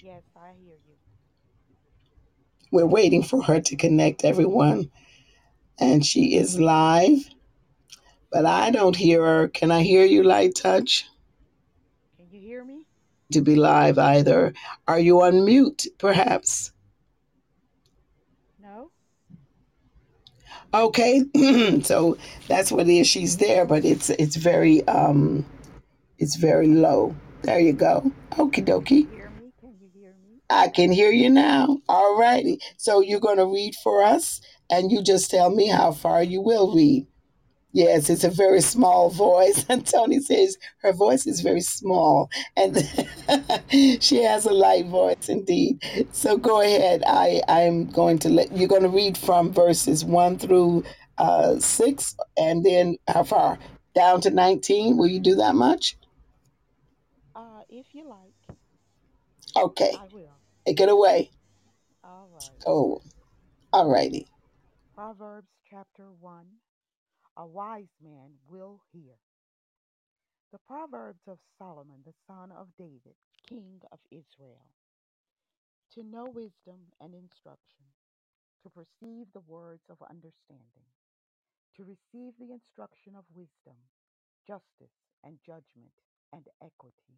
Yes, 0.02 0.22
I 0.36 0.52
hear 0.64 0.74
you. 0.86 0.94
We're 2.70 2.86
waiting 2.86 3.22
for 3.22 3.42
her 3.42 3.60
to 3.60 3.76
connect 3.76 4.24
everyone. 4.24 4.90
And 5.78 6.04
she 6.04 6.36
is 6.36 6.58
live, 6.60 7.18
but 8.30 8.46
I 8.46 8.70
don't 8.70 8.96
hear 8.96 9.24
her. 9.24 9.48
Can 9.48 9.70
I 9.70 9.82
hear 9.82 10.04
you, 10.04 10.22
Light 10.22 10.54
Touch? 10.56 11.06
Can 12.16 12.26
you 12.30 12.40
hear 12.40 12.64
me? 12.64 12.86
To 13.32 13.42
be 13.42 13.56
live 13.56 13.98
either. 13.98 14.54
Are 14.88 15.00
you 15.00 15.22
on 15.22 15.44
mute, 15.44 15.86
perhaps? 15.98 16.72
No. 18.62 18.90
Okay, 20.74 21.24
so 21.82 22.16
that's 22.48 22.72
what 22.72 22.88
it 22.88 22.92
is. 22.92 23.06
She's 23.06 23.38
there, 23.38 23.66
but 23.66 23.84
it's 23.84 24.10
it's 24.10 24.36
very 24.36 24.86
um 24.88 25.46
it's 26.22 26.36
very 26.36 26.68
low. 26.68 27.14
There 27.42 27.58
you 27.58 27.72
go. 27.72 28.12
Okie 28.32 28.64
dokie. 28.64 29.10
Hear 29.10 29.30
me? 29.40 29.52
Can 29.60 29.74
you 29.80 29.90
hear 29.92 30.14
me? 30.22 30.40
I 30.48 30.68
can 30.68 30.92
hear 30.92 31.10
you 31.10 31.28
now. 31.28 31.78
All 31.88 32.16
righty. 32.16 32.60
So 32.76 33.00
you're 33.00 33.20
going 33.20 33.38
to 33.38 33.46
read 33.46 33.74
for 33.82 34.04
us, 34.04 34.40
and 34.70 34.92
you 34.92 35.02
just 35.02 35.30
tell 35.30 35.50
me 35.50 35.66
how 35.66 35.90
far 35.90 36.22
you 36.22 36.40
will 36.40 36.72
read. 36.74 37.08
Yes, 37.74 38.10
it's 38.10 38.22
a 38.22 38.30
very 38.30 38.60
small 38.60 39.10
voice. 39.10 39.64
And 39.68 39.84
Tony 39.84 40.20
says 40.20 40.58
her 40.82 40.92
voice 40.92 41.26
is 41.26 41.40
very 41.40 41.62
small. 41.62 42.30
And 42.56 42.76
she 44.00 44.22
has 44.22 44.44
a 44.44 44.52
light 44.52 44.86
voice 44.86 45.28
indeed. 45.28 45.82
So 46.12 46.36
go 46.36 46.60
ahead. 46.60 47.02
I, 47.06 47.42
I'm 47.48 47.86
going 47.86 48.18
to 48.20 48.28
let 48.28 48.56
you're 48.56 48.68
going 48.68 48.82
to 48.82 48.88
read 48.88 49.18
from 49.18 49.52
verses 49.52 50.04
1 50.04 50.38
through 50.38 50.84
uh, 51.18 51.58
6, 51.58 52.16
and 52.36 52.64
then 52.64 52.96
how 53.08 53.24
far? 53.24 53.58
Down 53.94 54.20
to 54.22 54.30
19. 54.30 54.96
Will 54.96 55.08
you 55.08 55.20
do 55.20 55.34
that 55.36 55.54
much? 55.54 55.96
Uh, 57.34 57.60
if 57.70 57.86
you 57.94 58.08
like, 58.08 58.56
Okay. 59.56 59.92
I 59.94 60.06
will. 60.12 60.38
Take 60.66 60.80
it 60.80 60.88
away. 60.88 61.30
All 62.04 62.28
right. 62.32 62.62
Oh, 62.66 63.02
all 63.72 63.88
righty. 63.88 64.26
Proverbs 64.94 65.48
chapter 65.68 66.10
1 66.20 66.44
A 67.36 67.46
wise 67.46 67.92
man 68.02 68.30
will 68.48 68.80
hear. 68.92 69.14
The 70.52 70.58
Proverbs 70.66 71.22
of 71.26 71.38
Solomon, 71.58 72.02
the 72.04 72.12
son 72.26 72.52
of 72.52 72.68
David, 72.76 73.16
king 73.48 73.80
of 73.90 73.98
Israel. 74.10 74.66
To 75.94 76.02
know 76.02 76.24
wisdom 76.24 76.92
and 77.00 77.14
instruction, 77.14 77.84
to 78.62 78.70
perceive 78.70 79.26
the 79.32 79.44
words 79.46 79.82
of 79.88 79.96
understanding, 80.10 80.88
to 81.76 81.84
receive 81.84 82.32
the 82.38 82.52
instruction 82.52 83.14
of 83.16 83.24
wisdom, 83.34 83.76
justice 84.46 84.96
and 85.24 85.38
judgment 85.44 85.92
and 86.32 86.44
equity, 86.62 87.16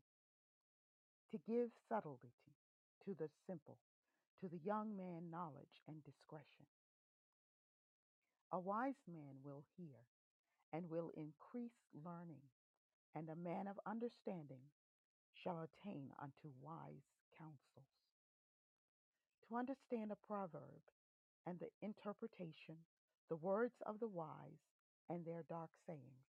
to 1.35 1.53
give 1.53 1.71
subtlety 1.89 2.31
to 3.05 3.11
the 3.19 3.29
simple, 3.45 3.79
to 4.41 4.49
the 4.49 4.63
young 4.65 4.97
man 4.97 5.31
knowledge 5.33 5.83
and 5.89 5.99
discretion. 6.05 6.71
A 8.53 8.61
wise 8.61 9.03
man 9.11 9.43
will 9.43 9.65
hear 9.77 10.07
and 10.73 10.89
will 10.89 11.11
increase 11.17 11.75
learning, 11.91 12.47
and 13.17 13.29
a 13.29 13.35
man 13.35 13.67
of 13.67 13.83
understanding 13.85 14.63
shall 15.35 15.67
attain 15.67 16.11
unto 16.23 16.55
wise 16.63 17.11
counsels. 17.37 17.91
To 19.49 19.57
understand 19.57 20.13
a 20.13 20.27
proverb 20.27 20.87
and 21.47 21.59
the 21.59 21.75
interpretation, 21.83 22.79
the 23.29 23.43
words 23.43 23.75
of 23.87 23.99
the 23.99 24.07
wise 24.07 24.63
and 25.11 25.27
their 25.27 25.43
dark 25.49 25.71
sayings, 25.85 26.31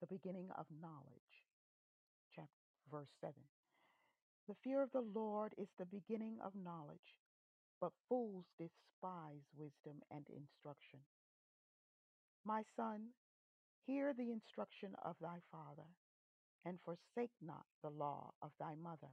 the 0.00 0.06
beginning 0.06 0.48
of 0.58 0.66
knowledge. 0.80 1.27
Verse 2.90 3.08
7. 3.20 3.34
The 4.48 4.56
fear 4.64 4.82
of 4.82 4.90
the 4.92 5.00
Lord 5.02 5.54
is 5.58 5.68
the 5.78 5.86
beginning 5.86 6.38
of 6.44 6.54
knowledge, 6.54 7.20
but 7.80 7.92
fools 8.08 8.46
despise 8.58 9.42
wisdom 9.56 10.02
and 10.10 10.26
instruction. 10.30 11.00
My 12.44 12.62
son, 12.76 13.14
hear 13.86 14.14
the 14.14 14.32
instruction 14.32 14.94
of 15.04 15.16
thy 15.20 15.40
father, 15.52 15.88
and 16.64 16.78
forsake 16.84 17.32
not 17.40 17.66
the 17.82 17.90
law 17.90 18.32
of 18.42 18.52
thy 18.58 18.74
mother, 18.74 19.12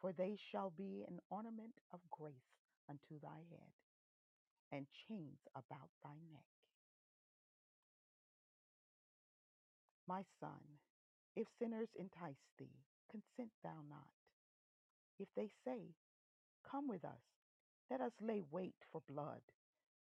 for 0.00 0.12
they 0.12 0.36
shall 0.52 0.70
be 0.70 1.04
an 1.08 1.20
ornament 1.30 1.74
of 1.92 2.00
grace 2.10 2.34
unto 2.88 3.20
thy 3.20 3.38
head, 3.50 3.72
and 4.72 4.86
chains 5.08 5.38
about 5.54 5.90
thy 6.04 6.14
neck. 6.32 6.46
My 10.08 10.22
son, 10.40 10.75
if 11.36 11.46
sinners 11.60 11.88
entice 11.96 12.42
thee, 12.58 12.84
consent 13.10 13.52
thou 13.62 13.82
not. 13.88 14.10
If 15.18 15.28
they 15.36 15.50
say, 15.64 15.94
Come 16.70 16.88
with 16.88 17.04
us, 17.04 17.22
let 17.90 18.00
us 18.00 18.12
lay 18.20 18.42
wait 18.50 18.76
for 18.92 19.02
blood, 19.08 19.42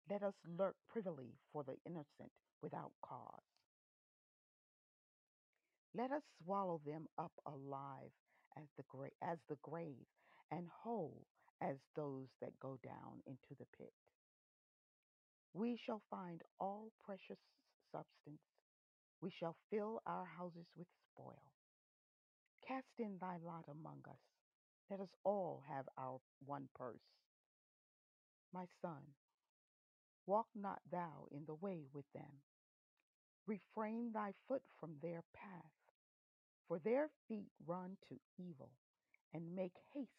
let 0.09 0.23
us 0.23 0.35
lurk 0.45 0.75
privily 0.89 1.39
for 1.53 1.63
the 1.63 1.77
innocent 1.85 2.33
without 2.61 2.93
cause. 3.03 3.43
Let 5.95 6.11
us 6.11 6.23
swallow 6.43 6.79
them 6.85 7.07
up 7.17 7.33
alive 7.45 8.11
as 8.57 8.65
the 8.77 8.83
grave, 8.89 9.13
as 9.23 9.39
the 9.49 9.57
grave, 9.63 10.07
and 10.51 10.69
whole 10.69 11.27
as 11.61 11.77
those 11.95 12.29
that 12.41 12.59
go 12.59 12.77
down 12.83 13.21
into 13.25 13.55
the 13.57 13.67
pit. 13.77 13.93
We 15.53 15.77
shall 15.85 16.03
find 16.09 16.41
all 16.59 16.91
precious 17.03 17.39
substance. 17.91 18.41
We 19.21 19.31
shall 19.31 19.57
fill 19.71 20.01
our 20.05 20.25
houses 20.25 20.67
with 20.75 20.87
spoil. 21.13 21.51
Cast 22.67 22.99
in 22.99 23.17
thy 23.19 23.37
lot 23.43 23.65
among 23.69 24.01
us. 24.09 24.19
Let 24.89 24.99
us 24.99 25.15
all 25.23 25.63
have 25.69 25.85
our 25.97 26.19
one 26.45 26.67
purse. 26.75 26.99
My 28.53 28.65
son, 28.81 29.01
walk 30.25 30.47
not 30.55 30.79
thou 30.91 31.27
in 31.31 31.45
the 31.45 31.55
way 31.55 31.85
with 31.93 32.05
them. 32.13 32.41
Refrain 33.47 34.11
thy 34.13 34.33
foot 34.47 34.63
from 34.79 34.91
their 35.01 35.23
path, 35.33 35.71
for 36.67 36.79
their 36.79 37.09
feet 37.27 37.51
run 37.65 37.97
to 38.09 38.15
evil 38.37 38.71
and 39.33 39.55
make 39.55 39.73
haste 39.93 40.09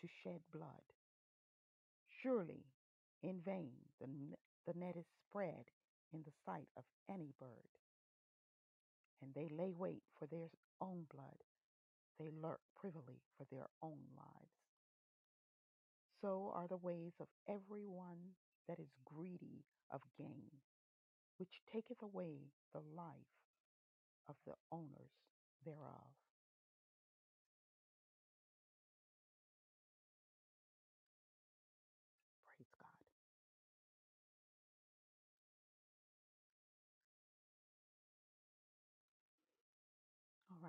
to 0.00 0.08
shed 0.22 0.40
blood. 0.52 0.82
Surely 2.22 2.64
in 3.22 3.40
vain 3.44 3.72
the, 4.00 4.06
the 4.66 4.78
net 4.78 4.96
is 4.96 5.06
spread 5.28 5.64
in 6.12 6.22
the 6.24 6.32
sight 6.44 6.68
of 6.76 6.84
any 7.08 7.32
bird, 7.40 7.70
and 9.22 9.34
they 9.34 9.48
lay 9.48 9.72
wait 9.72 10.02
for 10.18 10.26
their 10.26 10.50
own 10.80 11.06
blood. 11.12 11.44
They 12.18 12.30
lurk 12.30 12.60
privily 12.76 13.22
for 13.36 13.44
their 13.50 13.68
own 13.82 14.00
lives. 14.16 14.54
So 16.20 16.52
are 16.54 16.68
the 16.68 16.76
ways 16.76 17.14
of 17.20 17.28
every 17.48 17.86
one 17.86 18.36
that 18.68 18.78
is 18.78 18.92
greedy 19.04 19.64
of 19.90 20.02
gain, 20.16 20.50
which 21.38 21.62
taketh 21.72 22.02
away 22.02 22.52
the 22.72 22.80
life 22.80 23.34
of 24.28 24.36
the 24.46 24.54
owners 24.72 25.10
thereof. 25.64 26.14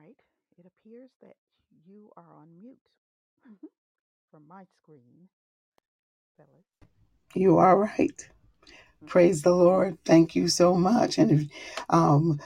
Right. 0.01 0.15
It 0.57 0.65
appears 0.65 1.09
that 1.21 1.35
you 1.85 2.09
are 2.17 2.33
on 2.41 2.47
mute 2.59 2.77
from 4.31 4.47
my 4.47 4.65
screen, 4.77 5.29
Phyllis. 6.37 6.65
You 7.35 7.57
are 7.57 7.79
right. 7.79 8.29
Praise 9.07 9.41
the 9.41 9.55
Lord. 9.55 9.97
Thank 10.05 10.35
you 10.35 10.47
so 10.47 10.75
much. 10.75 11.17
And 11.17 11.31
if, 11.31 11.47
um, 11.89 12.39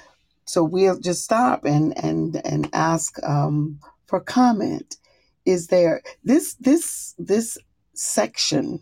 so 0.45 0.63
we'll 0.63 0.99
just 0.99 1.23
stop 1.23 1.65
and 1.65 1.97
and 2.03 2.41
and 2.45 2.69
ask 2.73 3.21
um, 3.23 3.79
for 4.07 4.19
comment. 4.19 4.97
Is 5.45 5.67
there 5.67 6.01
this 6.23 6.55
this 6.55 7.13
this 7.17 7.57
section 7.93 8.79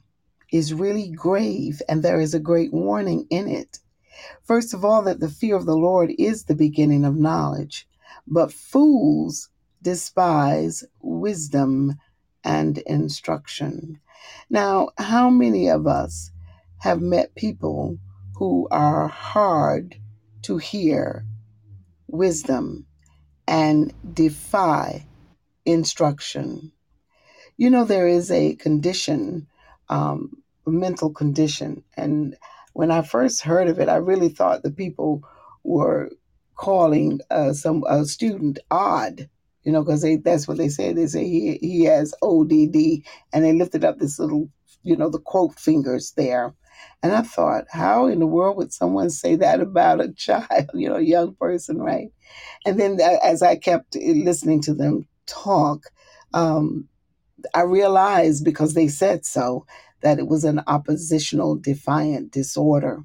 is 0.51 0.73
really 0.73 1.09
grave, 1.09 1.81
and 1.89 2.03
there 2.03 2.21
is 2.21 2.33
a 2.33 2.39
great 2.39 2.71
warning 2.71 3.25
in 3.29 3.47
it. 3.47 3.79
First 4.43 4.73
of 4.73 4.85
all, 4.85 5.01
that 5.03 5.19
the 5.19 5.29
fear 5.29 5.55
of 5.55 5.65
the 5.65 5.75
Lord 5.75 6.11
is 6.17 6.43
the 6.43 6.55
beginning 6.55 7.05
of 7.05 7.15
knowledge, 7.15 7.87
but 8.27 8.53
fools 8.53 9.49
despise 9.81 10.83
wisdom 11.01 11.95
and 12.43 12.77
instruction. 12.79 13.99
Now, 14.49 14.89
how 14.97 15.29
many 15.29 15.69
of 15.69 15.87
us 15.87 16.31
have 16.79 17.01
met 17.01 17.35
people 17.35 17.97
who 18.35 18.67
are 18.71 19.07
hard 19.07 19.95
to 20.43 20.57
hear 20.57 21.25
wisdom 22.07 22.85
and 23.47 23.93
defy 24.13 25.05
instruction? 25.65 26.71
You 27.57 27.69
know, 27.69 27.85
there 27.85 28.07
is 28.07 28.31
a 28.31 28.55
condition, 28.55 29.47
um, 29.89 30.43
mental 30.65 31.11
condition, 31.11 31.83
and 31.95 32.35
when 32.73 32.89
I 32.89 33.03
first 33.03 33.41
heard 33.41 33.67
of 33.67 33.79
it, 33.79 33.87
I 33.87 33.97
really 33.97 34.29
thought 34.29 34.63
the 34.63 34.71
people 34.71 35.23
were 35.63 36.09
calling 36.55 37.19
uh, 37.29 37.53
some 37.53 37.83
a 37.87 38.05
student 38.05 38.59
odd, 38.71 39.29
you 39.63 39.71
know, 39.71 39.83
because 39.83 40.05
that's 40.23 40.47
what 40.47 40.57
they 40.57 40.69
say. 40.69 40.93
They 40.93 41.07
say 41.07 41.23
he 41.23 41.57
he 41.61 41.85
has 41.85 42.13
ODD, 42.21 43.03
and 43.33 43.43
they 43.43 43.53
lifted 43.53 43.83
up 43.83 43.99
this 43.99 44.19
little, 44.19 44.49
you 44.83 44.95
know, 44.95 45.09
the 45.09 45.19
quote 45.19 45.59
fingers 45.59 46.13
there. 46.15 46.53
And 47.01 47.13
I 47.13 47.21
thought, 47.21 47.65
how 47.69 48.07
in 48.07 48.19
the 48.19 48.27
world 48.27 48.57
would 48.57 48.73
someone 48.73 49.09
say 49.09 49.35
that 49.35 49.61
about 49.61 50.01
a 50.01 50.11
child, 50.17 50.69
you 50.73 50.89
know, 50.89 50.95
a 50.95 51.01
young 51.01 51.35
person, 51.35 51.77
right? 51.77 52.09
And 52.65 52.79
then 52.79 52.99
as 53.01 53.41
I 53.41 53.55
kept 53.55 53.95
listening 53.95 54.61
to 54.63 54.73
them 54.73 55.07
talk, 55.25 55.83
um, 56.33 56.87
I 57.53 57.61
realized 57.61 58.45
because 58.45 58.73
they 58.73 58.87
said 58.87 59.25
so 59.25 59.65
that 60.01 60.19
it 60.19 60.27
was 60.27 60.43
an 60.43 60.61
oppositional 60.67 61.55
defiant 61.55 62.31
disorder 62.31 63.03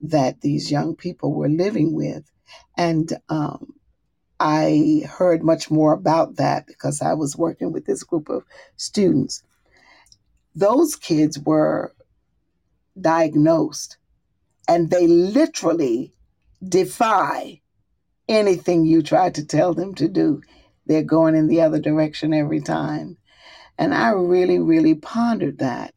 that 0.00 0.40
these 0.40 0.70
young 0.70 0.94
people 0.94 1.34
were 1.34 1.48
living 1.48 1.94
with. 1.94 2.24
And 2.76 3.12
um, 3.28 3.74
I 4.40 5.02
heard 5.08 5.42
much 5.42 5.70
more 5.70 5.92
about 5.92 6.36
that 6.36 6.66
because 6.66 7.02
I 7.02 7.14
was 7.14 7.36
working 7.36 7.72
with 7.72 7.86
this 7.86 8.02
group 8.04 8.28
of 8.28 8.44
students. 8.76 9.42
Those 10.54 10.96
kids 10.96 11.38
were 11.38 11.94
diagnosed 13.00 13.96
and 14.66 14.90
they 14.90 15.06
literally 15.06 16.12
defy 16.66 17.60
anything 18.28 18.84
you 18.84 19.02
try 19.02 19.30
to 19.30 19.46
tell 19.46 19.74
them 19.74 19.94
to 19.94 20.08
do. 20.08 20.42
They're 20.86 21.02
going 21.02 21.34
in 21.34 21.48
the 21.48 21.62
other 21.62 21.80
direction 21.80 22.34
every 22.34 22.60
time. 22.60 23.16
And 23.78 23.94
I 23.94 24.10
really, 24.10 24.58
really 24.58 24.94
pondered 24.94 25.58
that. 25.58 25.94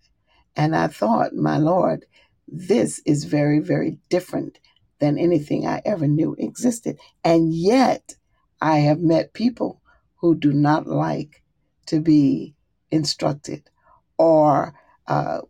And 0.56 0.76
I 0.76 0.88
thought, 0.88 1.34
my 1.34 1.58
Lord, 1.58 2.06
this 2.48 3.02
is 3.06 3.24
very, 3.24 3.60
very 3.60 3.98
different 4.10 4.60
than 5.02 5.18
anything 5.18 5.68
I 5.68 5.82
ever 5.84 6.08
knew 6.08 6.36
existed. 6.38 6.98
And 7.26 7.54
yet, 7.54 8.16
I 8.62 8.78
have 8.78 9.00
met 9.00 9.34
people 9.34 9.82
who 10.18 10.36
do 10.36 10.54
not 10.54 10.88
like 10.88 11.42
to 11.88 12.00
be 12.00 12.56
instructed 12.92 13.70
or 14.18 14.74
uh, 15.08 15.42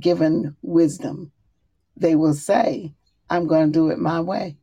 given 0.00 0.56
wisdom. 0.62 1.30
They 1.96 2.16
will 2.16 2.34
say, 2.34 2.94
I'm 3.28 3.46
going 3.46 3.66
to 3.66 3.78
do 3.78 3.90
it 3.90 3.98
my 3.98 4.20
way. 4.20 4.56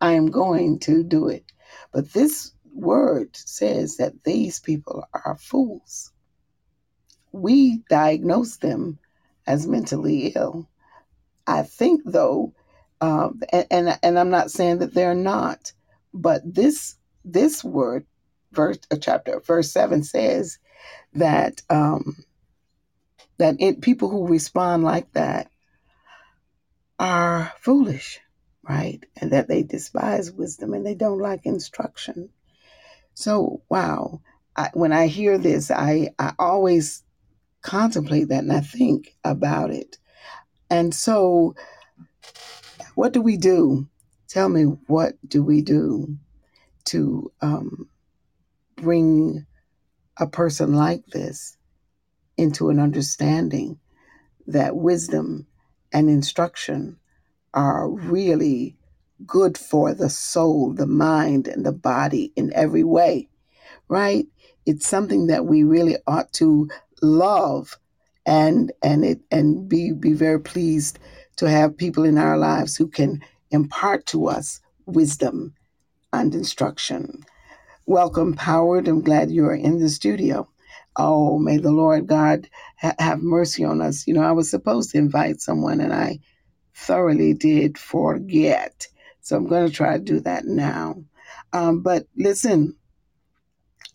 I 0.00 0.12
am 0.12 0.26
going 0.26 0.80
to 0.80 1.04
do 1.04 1.28
it. 1.28 1.44
But 1.92 2.12
this 2.12 2.52
word 2.74 3.36
says 3.36 3.98
that 3.98 4.24
these 4.24 4.58
people 4.58 5.04
are 5.14 5.38
fools. 5.40 6.12
We 7.30 7.82
diagnose 7.88 8.56
them 8.56 8.98
as 9.46 9.68
mentally 9.68 10.32
ill. 10.34 10.68
I 11.46 11.62
think, 11.62 12.02
though, 12.04 12.54
um, 13.00 13.40
and, 13.52 13.66
and 13.70 13.98
and 14.02 14.18
I'm 14.18 14.30
not 14.30 14.50
saying 14.50 14.78
that 14.78 14.94
they're 14.94 15.14
not, 15.14 15.72
but 16.14 16.42
this 16.44 16.96
this 17.24 17.64
word, 17.64 18.06
verse 18.52 18.78
a 18.90 18.98
chapter 18.98 19.40
verse 19.40 19.72
seven 19.72 20.02
says 20.02 20.58
that 21.14 21.62
um, 21.70 22.24
that 23.38 23.56
it, 23.60 23.80
people 23.82 24.08
who 24.10 24.28
respond 24.28 24.84
like 24.84 25.12
that 25.12 25.50
are 26.98 27.52
foolish 27.60 28.20
right? 28.68 29.04
And 29.20 29.32
that 29.32 29.48
they 29.48 29.62
despise 29.62 30.30
wisdom 30.30 30.74
and 30.74 30.84
they 30.84 30.94
don't 30.94 31.18
like 31.18 31.46
instruction. 31.46 32.30
So, 33.14 33.62
wow, 33.68 34.20
I, 34.56 34.70
when 34.74 34.92
I 34.92 35.06
hear 35.06 35.38
this, 35.38 35.70
I, 35.70 36.10
I 36.18 36.32
always 36.38 37.02
contemplate 37.62 38.28
that 38.28 38.44
and 38.44 38.52
I 38.52 38.60
think 38.60 39.16
about 39.24 39.70
it. 39.70 39.98
And 40.70 40.94
so, 40.94 41.54
what 43.00 43.14
do 43.14 43.22
we 43.22 43.38
do? 43.38 43.88
Tell 44.28 44.50
me, 44.50 44.64
what 44.64 45.14
do 45.26 45.42
we 45.42 45.62
do 45.62 46.18
to 46.84 47.32
um, 47.40 47.88
bring 48.76 49.46
a 50.18 50.26
person 50.26 50.74
like 50.74 51.06
this 51.06 51.56
into 52.36 52.68
an 52.68 52.78
understanding 52.78 53.78
that 54.48 54.76
wisdom 54.76 55.46
and 55.94 56.10
instruction 56.10 56.98
are 57.54 57.88
really 57.88 58.76
good 59.26 59.56
for 59.56 59.94
the 59.94 60.10
soul, 60.10 60.74
the 60.74 60.86
mind, 60.86 61.48
and 61.48 61.64
the 61.64 61.72
body 61.72 62.34
in 62.36 62.52
every 62.52 62.84
way, 62.84 63.30
right? 63.88 64.26
It's 64.66 64.86
something 64.86 65.28
that 65.28 65.46
we 65.46 65.62
really 65.64 65.96
ought 66.06 66.34
to 66.34 66.68
love 67.00 67.78
and 68.26 68.70
and 68.82 69.06
it 69.06 69.20
and 69.30 69.70
be 69.70 69.90
be 69.92 70.12
very 70.12 70.38
pleased 70.38 70.98
to 71.36 71.48
have 71.48 71.76
people 71.76 72.04
in 72.04 72.18
our 72.18 72.36
lives 72.36 72.76
who 72.76 72.86
can 72.86 73.22
impart 73.50 74.06
to 74.06 74.28
us 74.28 74.60
wisdom 74.86 75.54
and 76.12 76.34
instruction. 76.34 77.24
Welcome, 77.86 78.36
Howard. 78.36 78.88
I'm 78.88 79.02
glad 79.02 79.30
you 79.30 79.46
are 79.46 79.54
in 79.54 79.78
the 79.78 79.88
studio. 79.88 80.48
Oh, 80.96 81.38
may 81.38 81.56
the 81.56 81.72
Lord 81.72 82.06
God 82.06 82.48
ha- 82.76 82.94
have 82.98 83.22
mercy 83.22 83.64
on 83.64 83.80
us. 83.80 84.06
You 84.06 84.14
know, 84.14 84.22
I 84.22 84.32
was 84.32 84.50
supposed 84.50 84.90
to 84.90 84.98
invite 84.98 85.40
someone 85.40 85.80
and 85.80 85.92
I 85.92 86.20
thoroughly 86.74 87.34
did 87.34 87.78
forget. 87.78 88.86
So 89.22 89.36
I'm 89.36 89.46
going 89.46 89.66
to 89.66 89.72
try 89.72 89.96
to 89.96 90.02
do 90.02 90.20
that 90.20 90.44
now. 90.44 91.02
Um, 91.52 91.80
but 91.80 92.06
listen, 92.16 92.76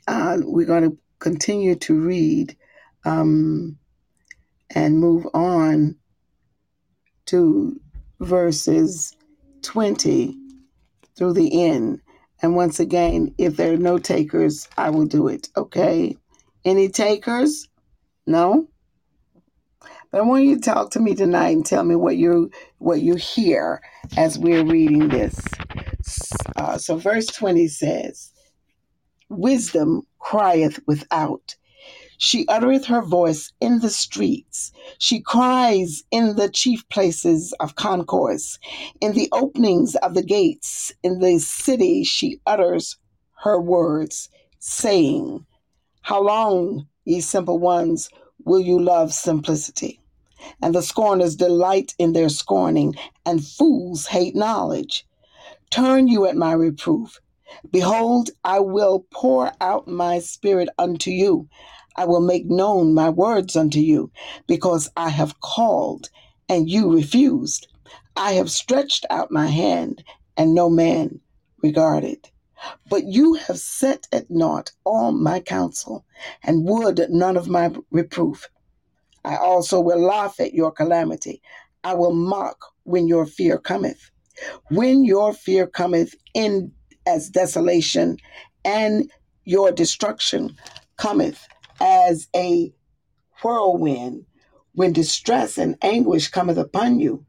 uh, 0.08 0.38
we're 0.42 0.66
going 0.66 0.90
to 0.90 0.98
continue 1.20 1.76
to 1.76 2.00
read 2.00 2.56
um, 3.06 3.78
and 4.74 5.00
move 5.00 5.28
on 5.34 5.96
to 7.28 7.80
verses 8.20 9.16
20 9.64 10.38
through 11.18 11.34
the 11.34 11.64
end. 11.64 12.02
And 12.42 12.56
once 12.56 12.80
again, 12.80 13.34
if 13.38 13.58
there 13.58 13.74
are 13.74 13.78
no 13.78 13.98
takers, 13.98 14.68
I 14.78 14.90
will 14.90 15.06
do 15.06 15.28
it. 15.28 15.50
Okay? 15.58 16.18
Any 16.64 16.90
takers? 16.90 17.68
No? 18.28 18.68
But 20.12 20.22
I 20.22 20.24
want 20.24 20.46
you 20.46 20.56
to 20.56 20.62
talk 20.62 20.92
to 20.92 21.00
me 21.00 21.14
tonight 21.14 21.56
and 21.56 21.66
tell 21.66 21.84
me 21.84 21.96
what 21.96 22.16
you 22.16 22.50
what 22.78 23.02
you 23.02 23.16
hear 23.16 23.82
as 24.16 24.40
we're 24.40 24.64
reading 24.64 25.10
this. 25.10 25.38
Uh, 26.56 26.78
so, 26.78 26.96
verse 26.96 27.26
twenty 27.26 27.68
says, 27.68 28.32
"Wisdom 29.30 30.04
crieth 30.20 30.80
without." 30.88 31.58
She 32.18 32.48
uttereth 32.48 32.86
her 32.86 33.02
voice 33.02 33.52
in 33.60 33.80
the 33.80 33.90
streets. 33.90 34.72
She 35.00 35.20
cries 35.20 36.04
in 36.12 36.36
the 36.36 36.50
chief 36.50 36.88
places 36.90 37.54
of 37.60 37.76
concourse. 37.76 38.58
In 39.02 39.14
the 39.14 39.30
openings 39.32 39.96
of 39.98 40.14
the 40.14 40.24
gates, 40.24 40.94
in 41.04 41.20
the 41.20 41.40
city, 41.40 42.04
she 42.04 42.40
utters 42.46 42.98
her 43.44 43.60
words, 43.60 44.30
saying, 44.60 45.46
How 46.02 46.22
long, 46.22 46.88
ye 47.04 47.20
simple 47.22 47.60
ones, 47.60 48.10
will 48.46 48.62
you 48.62 48.80
love 48.80 49.14
simplicity? 49.14 50.00
And 50.62 50.74
the 50.74 50.82
scorners 50.82 51.36
delight 51.36 51.94
in 51.98 52.14
their 52.14 52.30
scorning, 52.30 52.96
and 53.26 53.46
fools 53.46 54.08
hate 54.08 54.36
knowledge. 54.36 55.06
Turn 55.70 56.08
you 56.08 56.26
at 56.26 56.38
my 56.38 56.54
reproof. 56.54 57.20
Behold, 57.72 58.30
I 58.44 58.60
will 58.60 59.06
pour 59.12 59.52
out 59.62 59.88
my 59.88 60.20
spirit 60.20 60.70
unto 60.78 61.12
you. 61.12 61.48
I 61.96 62.06
will 62.06 62.22
make 62.22 62.46
known 62.46 62.94
my 62.94 63.10
words 63.10 63.56
unto 63.56 63.80
you, 63.80 64.12
because 64.48 64.90
I 64.98 65.10
have 65.10 65.40
called, 65.40 66.10
and 66.50 66.70
you 66.70 66.94
refused. 66.94 67.68
I 68.16 68.34
have 68.34 68.52
stretched 68.52 69.06
out 69.10 69.32
my 69.32 69.48
hand, 69.48 70.04
and 70.38 70.54
no 70.54 70.70
man 70.70 71.20
regarded. 71.62 72.30
But 72.90 73.06
you 73.06 73.34
have 73.34 73.60
set 73.60 74.08
at 74.12 74.30
naught 74.30 74.72
all 74.84 75.12
my 75.12 75.40
counsel, 75.40 76.06
and 76.44 76.66
would 76.66 77.08
none 77.10 77.38
of 77.38 77.48
my 77.48 77.72
reproof. 77.92 78.50
I 79.24 79.38
also 79.38 79.80
will 79.80 80.00
laugh 80.00 80.40
at 80.40 80.54
your 80.54 80.72
calamity. 80.72 81.42
I 81.84 81.94
will 81.94 82.14
mock 82.14 82.58
when 82.84 83.08
your 83.08 83.26
fear 83.26 83.58
cometh. 83.58 84.12
When 84.70 85.06
your 85.06 85.34
fear 85.34 85.66
cometh 85.68 86.14
in 86.34 86.72
as 87.06 87.30
desolation, 87.30 88.18
and 88.64 89.12
your 89.46 89.72
destruction 89.72 90.56
cometh 90.98 91.48
as 91.80 92.28
a 92.36 92.74
whirlwind, 93.42 94.26
when 94.74 94.94
distress 94.94 95.58
and 95.58 95.78
anguish 95.82 96.30
cometh 96.30 96.58
upon 96.58 97.00
you, 97.00 97.26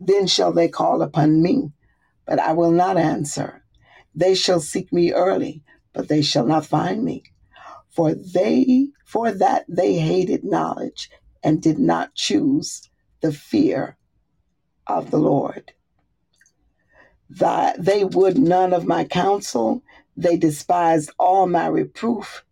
then 0.00 0.26
shall 0.26 0.52
they 0.52 0.68
call 0.68 1.02
upon 1.02 1.42
me, 1.42 1.72
but 2.26 2.38
I 2.38 2.52
will 2.52 2.70
not 2.70 2.96
answer. 2.96 3.62
They 4.14 4.34
shall 4.34 4.60
seek 4.60 4.92
me 4.92 5.12
early, 5.12 5.62
but 5.92 6.08
they 6.08 6.22
shall 6.22 6.46
not 6.46 6.66
find 6.66 7.04
me. 7.04 7.24
For 7.88 8.14
they 8.14 8.88
for 9.04 9.30
that 9.30 9.64
they 9.68 9.94
hated 9.94 10.44
knowledge 10.44 11.10
and 11.42 11.62
did 11.62 11.78
not 11.78 12.14
choose 12.14 12.88
the 13.20 13.32
fear 13.32 13.96
of 14.86 15.10
the 15.10 15.18
Lord. 15.18 15.72
That 17.30 17.84
they 17.84 18.04
would 18.04 18.38
none 18.38 18.72
of 18.72 18.86
my 18.86 19.04
counsel, 19.04 19.82
they 20.16 20.36
despised 20.36 21.10
all 21.18 21.46
my 21.46 21.66
reproof. 21.66 22.44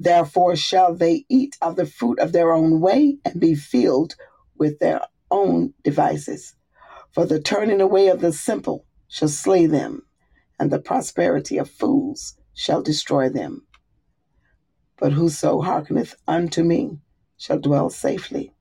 Therefore 0.00 0.56
shall 0.56 0.94
they 0.94 1.26
eat 1.28 1.58
of 1.60 1.76
the 1.76 1.84
fruit 1.84 2.18
of 2.20 2.32
their 2.32 2.52
own 2.54 2.80
way 2.80 3.18
and 3.26 3.38
be 3.38 3.54
filled 3.54 4.16
with 4.56 4.78
their 4.78 5.02
own 5.30 5.74
devices. 5.84 6.54
For 7.12 7.26
the 7.26 7.38
turning 7.38 7.82
away 7.82 8.08
of 8.08 8.22
the 8.22 8.32
simple 8.32 8.86
shall 9.08 9.28
slay 9.28 9.66
them, 9.66 10.02
and 10.58 10.70
the 10.70 10.80
prosperity 10.80 11.58
of 11.58 11.68
fools 11.70 12.36
shall 12.54 12.82
destroy 12.82 13.28
them. 13.28 13.66
But 14.98 15.12
whoso 15.12 15.60
hearkeneth 15.60 16.14
unto 16.26 16.62
me 16.62 16.98
shall 17.36 17.58
dwell 17.58 17.90
safely, 17.90 18.54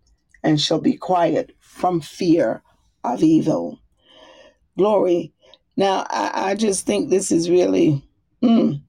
and 0.44 0.60
shall 0.60 0.82
be 0.82 0.98
quiet 0.98 1.56
from 1.60 2.02
fear 2.02 2.64
of 3.04 3.24
evil. 3.24 3.80
Glory. 4.78 5.34
Now, 5.78 6.06
I, 6.10 6.52
I 6.52 6.56
just 6.56 6.86
think 6.86 7.10
this 7.10 7.32
is 7.32 7.50
really, 7.50 8.04
mm, 8.44 8.82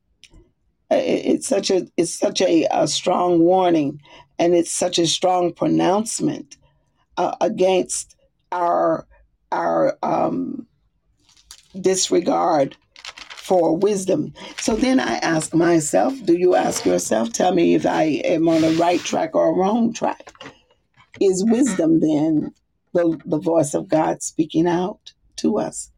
it's 0.90 1.46
such 1.46 1.70
a 1.70 1.86
it's 1.96 2.12
such 2.18 2.40
a, 2.40 2.66
a, 2.72 2.88
strong 2.88 3.40
warning, 3.40 4.00
and 4.38 4.54
it's 4.54 4.72
such 4.72 4.98
a 4.98 5.06
strong 5.06 5.52
pronouncement 5.52 6.56
uh, 7.16 7.36
against 7.40 8.16
our 8.52 9.06
our 9.52 9.96
um, 10.02 10.66
disregard 11.80 12.76
for 13.50 13.76
wisdom. 13.76 14.32
So 14.58 14.76
then 14.76 15.00
I 15.00 15.14
ask 15.16 15.54
myself, 15.54 16.14
do 16.24 16.34
you 16.34 16.54
ask 16.54 16.84
yourself, 16.86 17.32
tell 17.32 17.52
me 17.52 17.74
if 17.74 17.84
I 17.84 18.04
am 18.24 18.48
on 18.48 18.60
the 18.60 18.70
right 18.74 19.00
track 19.00 19.34
or 19.34 19.56
wrong 19.56 19.92
track? 19.92 20.32
Is 21.20 21.44
wisdom 21.44 21.98
then 21.98 22.54
the, 22.92 23.20
the 23.24 23.38
voice 23.38 23.74
of 23.74 23.88
God 23.88 24.22
speaking 24.22 24.68
out 24.68 25.12
to 25.38 25.58
us? 25.58 25.90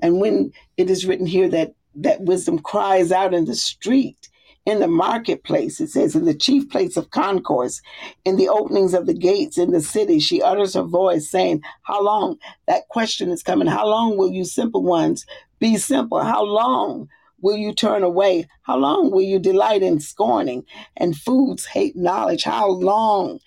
And 0.00 0.20
when 0.20 0.52
it 0.76 0.90
is 0.90 1.04
written 1.04 1.26
here 1.26 1.48
that, 1.48 1.74
that 1.96 2.20
wisdom 2.20 2.60
cries 2.60 3.10
out 3.10 3.34
in 3.34 3.46
the 3.46 3.56
street, 3.56 4.28
in 4.64 4.78
the 4.78 4.88
marketplace, 4.88 5.80
it 5.80 5.88
says, 5.90 6.14
in 6.14 6.24
the 6.24 6.34
chief 6.34 6.70
place 6.70 6.96
of 6.96 7.10
concourse, 7.10 7.80
in 8.24 8.36
the 8.36 8.48
openings 8.48 8.94
of 8.94 9.06
the 9.06 9.14
gates 9.14 9.58
in 9.58 9.72
the 9.72 9.80
city, 9.80 10.20
she 10.20 10.40
utters 10.40 10.74
her 10.74 10.82
voice, 10.82 11.28
saying, 11.28 11.62
How 11.82 12.02
long? 12.02 12.38
That 12.68 12.88
question 12.88 13.30
is 13.30 13.42
coming. 13.42 13.66
How 13.66 13.86
long 13.86 14.16
will 14.16 14.30
you 14.30 14.44
simple 14.44 14.82
ones 14.82 15.26
be 15.58 15.76
simple? 15.76 16.22
How 16.22 16.44
long 16.44 17.08
will 17.40 17.56
you 17.56 17.74
turn 17.74 18.04
away? 18.04 18.48
How 18.62 18.76
long 18.76 19.10
will 19.10 19.22
you 19.22 19.40
delight 19.40 19.82
in 19.82 19.98
scorning 19.98 20.64
and 20.96 21.16
fools 21.16 21.64
hate 21.64 21.96
knowledge? 21.96 22.44
How 22.44 22.68
long? 22.68 23.40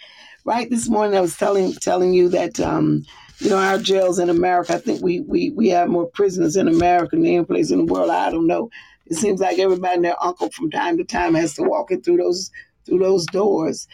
Right 0.43 0.69
this 0.69 0.89
morning, 0.89 1.17
I 1.17 1.21
was 1.21 1.37
telling 1.37 1.73
telling 1.73 2.13
you 2.13 2.29
that 2.29 2.59
um, 2.59 3.03
you 3.39 3.49
know 3.49 3.57
our 3.57 3.79
jails 3.79 4.19
in 4.19 4.29
America. 4.29 4.75
I 4.75 4.77
think 4.77 5.01
we 5.01 5.21
we 5.21 5.49
we 5.51 5.69
have 5.69 5.89
more 5.89 6.05
prisoners 6.05 6.55
in 6.55 6.67
America 6.67 7.15
than 7.15 7.25
any 7.25 7.43
place 7.43 7.71
in 7.71 7.79
the 7.79 7.91
world. 7.91 8.11
I 8.11 8.29
don't 8.29 8.45
know 8.45 8.69
it 9.07 9.15
seems 9.15 9.39
like 9.39 9.59
everybody 9.59 9.95
and 9.95 10.05
their 10.05 10.23
uncle 10.23 10.49
from 10.51 10.71
time 10.71 10.97
to 10.97 11.03
time 11.03 11.35
has 11.35 11.53
to 11.55 11.63
walk 11.63 11.91
in 11.91 12.01
through 12.01 12.17
those 12.17 12.51
through 12.85 12.99
those 12.99 13.25
doors. 13.27 13.87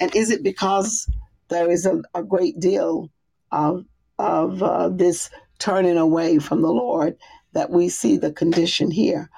And 0.00 0.14
is 0.14 0.30
it 0.30 0.42
because 0.42 1.08
there 1.48 1.70
is 1.70 1.86
a, 1.86 2.02
a 2.14 2.22
great 2.22 2.58
deal 2.60 3.10
of 3.52 3.84
of 4.18 4.62
uh, 4.62 4.88
this 4.88 5.30
turning 5.58 5.98
away 5.98 6.38
from 6.38 6.62
the 6.62 6.72
Lord 6.72 7.16
that 7.52 7.70
we 7.70 7.88
see 7.88 8.16
the 8.16 8.32
condition 8.32 8.90
here? 8.90 9.30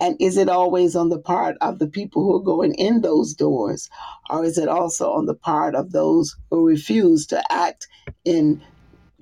And 0.00 0.16
is 0.20 0.36
it 0.36 0.48
always 0.48 0.96
on 0.96 1.10
the 1.10 1.18
part 1.18 1.56
of 1.60 1.78
the 1.78 1.86
people 1.86 2.24
who 2.24 2.34
are 2.34 2.42
going 2.42 2.74
in 2.74 3.02
those 3.02 3.34
doors, 3.34 3.88
or 4.30 4.44
is 4.44 4.58
it 4.58 4.68
also 4.68 5.12
on 5.12 5.26
the 5.26 5.34
part 5.34 5.76
of 5.76 5.92
those 5.92 6.34
who 6.50 6.66
refuse 6.66 7.24
to 7.26 7.40
act 7.52 7.86
in 8.24 8.60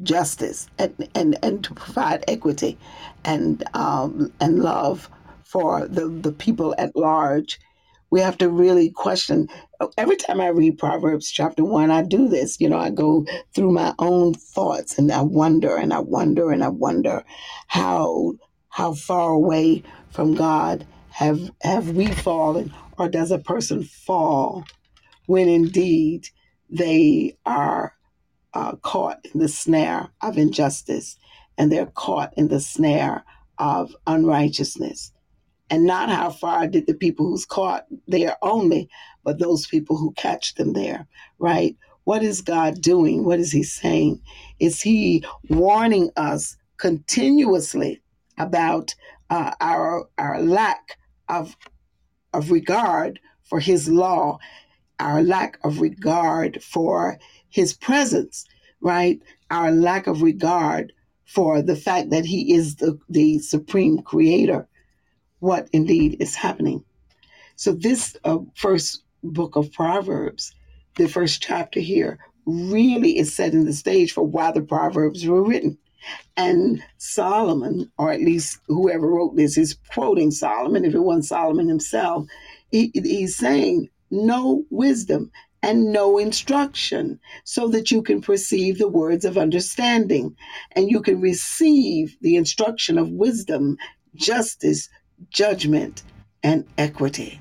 justice 0.02 0.68
and, 0.78 1.08
and, 1.14 1.38
and 1.44 1.62
to 1.64 1.74
provide 1.74 2.24
equity 2.28 2.78
and 3.26 3.62
um, 3.74 4.32
and 4.40 4.60
love 4.60 5.10
for 5.50 5.88
the, 5.88 6.08
the 6.08 6.32
people 6.32 6.74
at 6.78 6.94
large. 6.94 7.58
We 8.10 8.20
have 8.20 8.38
to 8.38 8.48
really 8.48 8.90
question. 8.90 9.48
Every 9.96 10.16
time 10.16 10.40
I 10.40 10.48
read 10.48 10.78
Proverbs 10.78 11.30
chapter 11.30 11.64
one, 11.64 11.90
I 11.90 12.02
do 12.02 12.28
this. 12.28 12.60
You 12.60 12.68
know, 12.68 12.78
I 12.78 12.90
go 12.90 13.24
through 13.54 13.72
my 13.72 13.94
own 13.98 14.34
thoughts 14.34 14.98
and 14.98 15.12
I 15.12 15.22
wonder 15.22 15.76
and 15.76 15.92
I 15.92 16.00
wonder 16.00 16.50
and 16.50 16.64
I 16.64 16.68
wonder 16.68 17.24
how 17.68 18.34
how 18.68 18.94
far 18.94 19.30
away 19.30 19.82
from 20.10 20.34
God 20.34 20.86
have 21.10 21.50
have 21.62 21.90
we 21.90 22.06
fallen, 22.06 22.72
or 22.98 23.08
does 23.08 23.30
a 23.30 23.38
person 23.38 23.84
fall 23.84 24.64
when 25.26 25.48
indeed 25.48 26.26
they 26.68 27.36
are 27.44 27.94
uh, 28.54 28.76
caught 28.76 29.24
in 29.32 29.40
the 29.40 29.48
snare 29.48 30.08
of 30.22 30.38
injustice 30.38 31.16
and 31.58 31.70
they're 31.70 31.86
caught 31.86 32.32
in 32.36 32.48
the 32.48 32.60
snare 32.60 33.24
of 33.58 33.94
unrighteousness? 34.06 35.12
And 35.70 35.84
not 35.86 36.10
how 36.10 36.30
far 36.30 36.66
did 36.66 36.86
the 36.86 36.94
people 36.94 37.26
who's 37.26 37.46
caught 37.46 37.86
there 38.08 38.36
only, 38.42 38.88
but 39.24 39.38
those 39.38 39.66
people 39.66 39.96
who 39.96 40.12
catch 40.12 40.54
them 40.54 40.72
there, 40.72 41.06
right? 41.38 41.76
What 42.04 42.22
is 42.22 42.42
God 42.42 42.80
doing? 42.82 43.24
What 43.24 43.38
is 43.38 43.52
He 43.52 43.62
saying? 43.62 44.20
Is 44.58 44.82
He 44.82 45.24
warning 45.48 46.10
us 46.16 46.56
continuously 46.76 48.02
about 48.38 48.94
uh, 49.30 49.52
our 49.60 50.08
our 50.18 50.42
lack 50.42 50.98
of 51.28 51.56
of 52.34 52.50
regard 52.50 53.20
for 53.44 53.60
His 53.60 53.88
law, 53.88 54.38
our 54.98 55.22
lack 55.22 55.58
of 55.62 55.80
regard 55.80 56.62
for 56.62 57.18
His 57.48 57.74
presence, 57.74 58.44
right? 58.80 59.20
Our 59.50 59.70
lack 59.70 60.08
of 60.08 60.22
regard 60.22 60.92
for 61.26 61.62
the 61.62 61.76
fact 61.76 62.10
that 62.10 62.24
He 62.24 62.54
is 62.54 62.76
the, 62.76 62.98
the 63.08 63.38
supreme 63.38 64.00
creator 64.02 64.66
what 65.40 65.68
indeed 65.72 66.16
is 66.20 66.34
happening. 66.34 66.84
So, 67.56 67.72
this 67.72 68.16
uh, 68.24 68.38
first 68.54 69.02
book 69.22 69.56
of 69.56 69.72
Proverbs, 69.72 70.54
the 70.96 71.08
first 71.08 71.42
chapter 71.42 71.80
here, 71.80 72.18
really 72.46 73.18
is 73.18 73.34
setting 73.34 73.64
the 73.64 73.72
stage 73.72 74.12
for 74.12 74.22
why 74.22 74.50
the 74.52 74.62
Proverbs 74.62 75.26
were 75.26 75.42
written. 75.42 75.76
And 76.36 76.82
Solomon, 76.96 77.90
or 77.98 78.10
at 78.10 78.20
least 78.20 78.58
whoever 78.68 79.08
wrote 79.08 79.36
this, 79.36 79.58
is 79.58 79.76
quoting 79.92 80.30
Solomon. 80.30 80.84
If 80.84 80.94
it 80.94 81.00
wasn't 81.00 81.26
Solomon 81.26 81.68
himself, 81.68 82.26
he, 82.70 82.90
he's 82.94 83.36
saying, 83.36 83.88
Know 84.10 84.64
wisdom 84.70 85.30
and 85.62 85.92
know 85.92 86.18
instruction, 86.18 87.20
so 87.44 87.68
that 87.68 87.90
you 87.90 88.02
can 88.02 88.22
perceive 88.22 88.78
the 88.78 88.88
words 88.88 89.26
of 89.26 89.36
understanding 89.36 90.34
and 90.72 90.90
you 90.90 91.02
can 91.02 91.20
receive 91.20 92.16
the 92.22 92.36
instruction 92.36 92.96
of 92.96 93.10
wisdom, 93.10 93.76
justice, 94.14 94.88
judgment, 95.28 96.02
and 96.42 96.64
equity. 96.78 97.40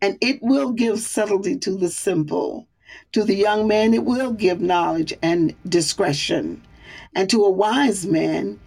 And 0.00 0.18
it 0.20 0.38
will 0.42 0.72
give 0.72 1.00
subtlety 1.00 1.58
to 1.58 1.76
the 1.76 1.88
simple. 1.88 2.66
To 3.12 3.24
the 3.24 3.34
young 3.34 3.66
man, 3.66 3.94
it 3.94 4.04
will 4.04 4.32
give 4.32 4.60
knowledge 4.60 5.14
and 5.22 5.54
discretion. 5.68 6.62
And 7.14 7.30
to 7.30 7.44
a 7.44 7.50
wise 7.50 8.06
man, 8.06 8.58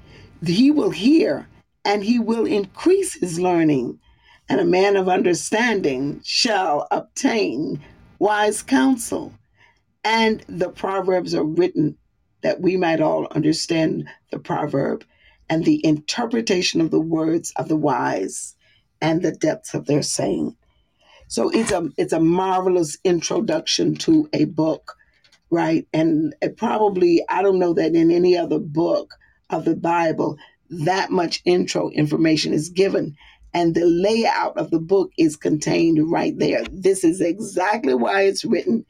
he 0.45 0.71
will 0.71 0.89
hear 0.89 1.47
and 1.85 2.03
he 2.03 2.19
will 2.19 2.45
increase 2.45 3.13
his 3.13 3.39
learning. 3.39 3.99
And 4.47 4.59
a 4.59 4.65
man 4.65 4.95
of 4.95 5.07
understanding 5.07 6.21
shall 6.23 6.87
obtain 6.91 7.81
wise 8.17 8.61
counsel. 8.61 9.33
And 10.03 10.43
the 10.47 10.69
Proverbs 10.69 11.35
are 11.35 11.43
written 11.43 11.97
that 12.41 12.61
we 12.61 12.77
might 12.77 13.01
all 13.01 13.27
understand 13.31 14.09
the 14.31 14.39
proverb 14.39 15.03
and 15.49 15.65
the 15.65 15.85
interpretation 15.85 16.81
of 16.81 16.91
the 16.91 16.99
words 16.99 17.51
of 17.55 17.67
the 17.67 17.75
wise 17.75 18.55
and 19.01 19.21
the 19.21 19.31
depths 19.31 19.73
of 19.73 19.85
their 19.85 20.03
saying. 20.03 20.55
So 21.27 21.49
it's 21.49 21.71
a 21.71 21.89
it's 21.97 22.13
a 22.13 22.19
marvelous 22.19 22.97
introduction 23.03 23.95
to 23.97 24.29
a 24.33 24.45
book, 24.45 24.95
right? 25.49 25.87
And 25.93 26.35
it 26.41 26.57
probably 26.57 27.23
I 27.29 27.41
don't 27.41 27.59
know 27.59 27.73
that 27.73 27.95
in 27.95 28.11
any 28.11 28.37
other 28.37 28.59
book 28.59 29.13
of 29.49 29.65
the 29.65 29.75
Bible 29.75 30.37
that 30.71 31.11
much 31.11 31.41
intro 31.45 31.89
information 31.89 32.53
is 32.53 32.69
given 32.69 33.15
and 33.53 33.73
the 33.73 33.85
layout 33.85 34.57
of 34.57 34.69
the 34.69 34.79
book 34.79 35.11
is 35.17 35.35
contained 35.35 36.11
right 36.11 36.37
there. 36.37 36.63
This 36.71 37.03
is 37.03 37.21
exactly 37.21 37.95
why 37.95 38.23
it's 38.23 38.45
written. 38.45 38.85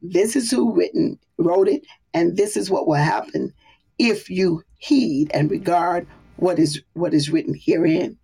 This 0.00 0.36
is 0.36 0.50
who 0.50 0.74
written 0.74 1.18
wrote 1.38 1.68
it 1.68 1.84
and 2.12 2.36
this 2.36 2.56
is 2.56 2.70
what 2.70 2.86
will 2.86 2.94
happen 2.94 3.52
if 3.98 4.30
you 4.30 4.62
heed 4.78 5.30
and 5.32 5.50
regard 5.50 6.06
what 6.36 6.58
is 6.58 6.82
what 6.94 7.14
is 7.14 7.30
written 7.30 7.54
herein. 7.54 8.18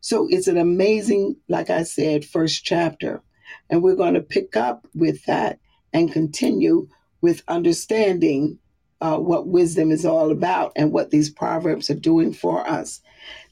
So 0.00 0.26
it's 0.30 0.48
an 0.48 0.56
amazing, 0.56 1.36
like 1.48 1.68
I 1.68 1.82
said, 1.82 2.24
first 2.24 2.64
chapter. 2.64 3.22
And 3.68 3.82
we're 3.82 3.96
going 3.96 4.14
to 4.14 4.20
pick 4.20 4.56
up 4.56 4.86
with 4.94 5.24
that 5.24 5.58
and 5.92 6.12
continue 6.12 6.88
with 7.20 7.42
understanding 7.48 8.58
uh, 9.00 9.18
what 9.18 9.48
wisdom 9.48 9.90
is 9.90 10.04
all 10.04 10.30
about 10.30 10.72
and 10.76 10.92
what 10.92 11.10
these 11.10 11.30
proverbs 11.30 11.90
are 11.90 11.94
doing 11.94 12.32
for 12.32 12.68
us. 12.68 13.00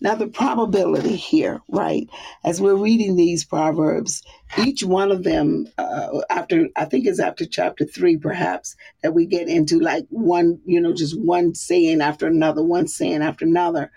Now, 0.00 0.14
the 0.14 0.28
probability 0.28 1.16
here, 1.16 1.60
right? 1.68 2.08
As 2.44 2.60
we're 2.60 2.74
reading 2.74 3.16
these 3.16 3.44
proverbs, 3.44 4.22
each 4.58 4.82
one 4.82 5.10
of 5.10 5.24
them, 5.24 5.68
uh, 5.76 6.20
after 6.30 6.68
I 6.76 6.84
think 6.84 7.06
it's 7.06 7.20
after 7.20 7.44
chapter 7.46 7.84
three, 7.84 8.16
perhaps, 8.16 8.76
that 9.02 9.14
we 9.14 9.26
get 9.26 9.48
into 9.48 9.78
like 9.78 10.06
one, 10.10 10.60
you 10.64 10.80
know, 10.80 10.94
just 10.94 11.18
one 11.20 11.54
saying 11.54 12.00
after 12.00 12.26
another, 12.26 12.62
one 12.62 12.88
saying 12.88 13.22
after 13.22 13.44
another. 13.44 13.90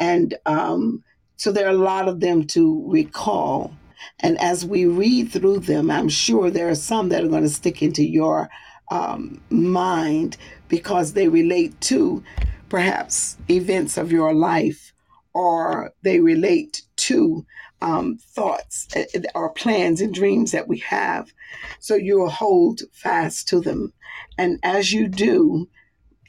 And 0.00 0.34
um, 0.46 1.04
so 1.36 1.52
there 1.52 1.66
are 1.66 1.70
a 1.70 1.74
lot 1.74 2.08
of 2.08 2.20
them 2.20 2.44
to 2.48 2.84
recall. 2.88 3.74
And 4.20 4.38
as 4.40 4.64
we 4.64 4.86
read 4.86 5.32
through 5.32 5.60
them, 5.60 5.90
I'm 5.90 6.08
sure 6.08 6.50
there 6.50 6.68
are 6.68 6.74
some 6.74 7.08
that 7.10 7.24
are 7.24 7.28
going 7.28 7.42
to 7.42 7.48
stick 7.48 7.82
into 7.82 8.04
your 8.04 8.48
um, 8.90 9.40
mind 9.50 10.36
because 10.68 11.12
they 11.12 11.28
relate 11.28 11.78
to 11.82 12.22
perhaps 12.68 13.36
events 13.50 13.96
of 13.96 14.12
your 14.12 14.34
life 14.34 14.92
or 15.32 15.92
they 16.02 16.20
relate 16.20 16.82
to 16.96 17.44
um, 17.80 18.18
thoughts 18.18 18.88
uh, 18.96 19.04
or 19.34 19.50
plans 19.50 20.00
and 20.00 20.12
dreams 20.12 20.52
that 20.52 20.68
we 20.68 20.78
have. 20.78 21.32
So 21.80 21.94
you'll 21.94 22.28
hold 22.28 22.82
fast 22.92 23.48
to 23.48 23.60
them. 23.60 23.92
And 24.36 24.58
as 24.62 24.92
you 24.92 25.08
do 25.08 25.68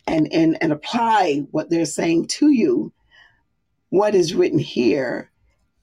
and, 0.07 0.31
and, 0.31 0.57
and 0.61 0.71
apply 0.71 1.45
what 1.51 1.69
they're 1.69 1.85
saying 1.85 2.27
to 2.27 2.49
you, 2.49 2.93
what 3.89 4.13
is 4.13 4.35
written 4.35 4.59
here 4.59 5.31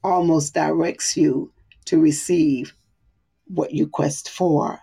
almost 0.05 0.55
directs 0.55 1.17
you 1.17 1.53
to 1.87 2.01
receive 2.01 2.75
what 3.49 3.73
you 3.73 3.89
quest 3.89 4.29
for. 4.29 4.81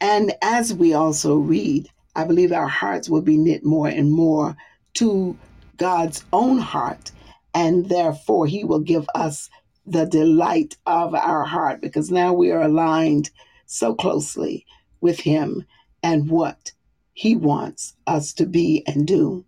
And 0.00 0.32
as 0.42 0.72
we 0.72 0.94
also 0.94 1.36
read, 1.36 1.88
I 2.14 2.24
believe 2.24 2.52
our 2.52 2.68
hearts 2.68 3.08
will 3.08 3.22
be 3.22 3.36
knit 3.36 3.64
more 3.64 3.88
and 3.88 4.10
more 4.12 4.56
to 4.94 5.36
God's 5.76 6.24
own 6.32 6.58
heart. 6.58 7.10
And 7.54 7.88
therefore, 7.88 8.46
He 8.46 8.64
will 8.64 8.80
give 8.80 9.08
us 9.14 9.50
the 9.86 10.04
delight 10.04 10.76
of 10.86 11.14
our 11.14 11.44
heart 11.44 11.80
because 11.80 12.10
now 12.10 12.32
we 12.32 12.50
are 12.50 12.62
aligned 12.62 13.30
so 13.66 13.94
closely 13.94 14.66
with 15.00 15.20
Him 15.20 15.64
and 16.02 16.30
what 16.30 16.72
He 17.14 17.34
wants 17.34 17.94
us 18.06 18.32
to 18.34 18.46
be 18.46 18.84
and 18.86 19.06
do. 19.06 19.44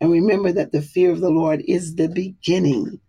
And 0.00 0.10
remember 0.10 0.52
that 0.52 0.72
the 0.72 0.82
fear 0.82 1.10
of 1.10 1.20
the 1.20 1.30
Lord 1.30 1.62
is 1.66 1.94
the 1.94 2.08
beginning 2.08 3.00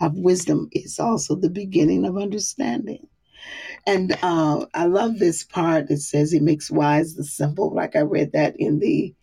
of 0.00 0.14
wisdom, 0.14 0.68
it's 0.72 0.98
also 0.98 1.34
the 1.34 1.50
beginning 1.50 2.04
of 2.06 2.16
understanding. 2.16 3.06
And 3.86 4.16
uh, 4.22 4.66
I 4.74 4.86
love 4.86 5.18
this 5.18 5.42
part. 5.42 5.90
It 5.90 6.00
says 6.00 6.30
he 6.30 6.40
makes 6.40 6.70
wise 6.70 7.14
the 7.14 7.24
simple. 7.24 7.74
Like 7.74 7.96
I 7.96 8.00
read 8.00 8.32
that 8.32 8.54
in 8.58 8.78
the 8.78 9.14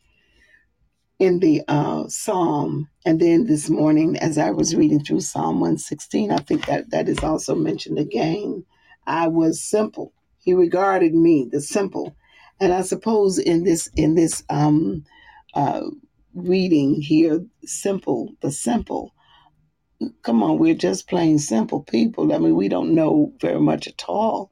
in 1.19 1.39
the 1.39 1.63
uh, 1.67 2.07
psalm, 2.07 2.89
and 3.03 3.19
then 3.19 3.47
this 3.47 3.69
morning, 3.69 4.17
as 4.17 4.37
I 4.37 4.51
was 4.51 4.75
reading 4.75 5.03
through 5.03 5.21
Psalm 5.21 5.59
one 5.59 5.77
sixteen, 5.77 6.31
I 6.31 6.37
think 6.37 6.67
that 6.67 6.91
that 6.91 7.09
is 7.09 7.23
also 7.23 7.55
mentioned 7.55 7.97
again. 7.97 8.65
I 9.07 9.27
was 9.27 9.63
simple. 9.63 10.13
He 10.39 10.53
regarded 10.53 11.15
me 11.15 11.49
the 11.51 11.61
simple, 11.61 12.15
and 12.59 12.71
I 12.71 12.81
suppose 12.81 13.39
in 13.39 13.63
this 13.63 13.89
in 13.95 14.15
this 14.15 14.43
um, 14.49 15.05
uh, 15.53 15.85
reading 16.35 17.01
here, 17.01 17.45
simple 17.65 18.33
the 18.41 18.51
simple. 18.51 19.13
Come 20.23 20.43
on, 20.43 20.57
we're 20.59 20.75
just 20.75 21.09
plain 21.09 21.39
simple 21.39 21.83
people. 21.83 22.33
I 22.33 22.39
mean, 22.39 22.55
we 22.55 22.69
don't 22.69 22.95
know 22.95 23.33
very 23.41 23.59
much 23.61 23.87
at 23.87 24.05
all 24.07 24.51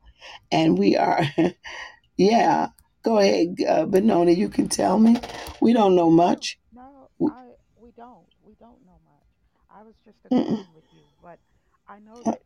and 0.52 0.78
we 0.80 0.98
are 0.98 1.24
yeah 2.18 2.70
go 3.04 3.20
ahead 3.20 3.56
uh, 3.68 3.86
benoni 3.86 4.34
you 4.34 4.50
can 4.50 4.70
tell 4.70 5.00
me 5.00 5.18
we 5.62 5.74
don't 5.74 5.96
know 5.96 6.10
much 6.12 6.60
no, 6.74 7.10
W- 7.20 7.36
I 7.36 7.54
we 7.76 7.92
don't. 7.92 8.28
We 8.42 8.56
don't 8.60 8.86
know 8.86 9.00
much. 9.06 9.30
I 9.70 9.84
was 9.84 9.96
just 10.06 10.20
mm-mm, 10.32 10.66
agreeing 10.66 10.74
with 10.74 10.86
you, 10.92 11.06
but 11.22 11.40
I 11.88 12.00
know 12.00 12.24
that 12.24 12.42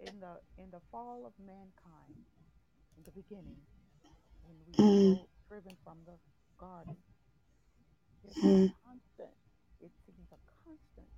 in 0.00 0.20
the 0.20 0.40
in 0.58 0.70
the 0.70 0.80
fall 0.90 1.24
of 1.26 1.32
mankind, 1.38 2.26
in 2.96 3.04
the 3.04 3.12
beginning, 3.12 3.60
when 4.42 4.56
we 4.66 4.76
were 4.80 4.98
mm, 4.98 5.20
driven 5.48 5.76
from 5.84 5.98
the 6.06 6.18
garden, 6.58 6.96
there's 8.22 8.42
a 8.42 8.52
mm, 8.52 8.72
constant. 8.84 9.34
It 9.80 9.92
seems 10.06 10.28
a 10.32 10.40
constant 10.64 11.08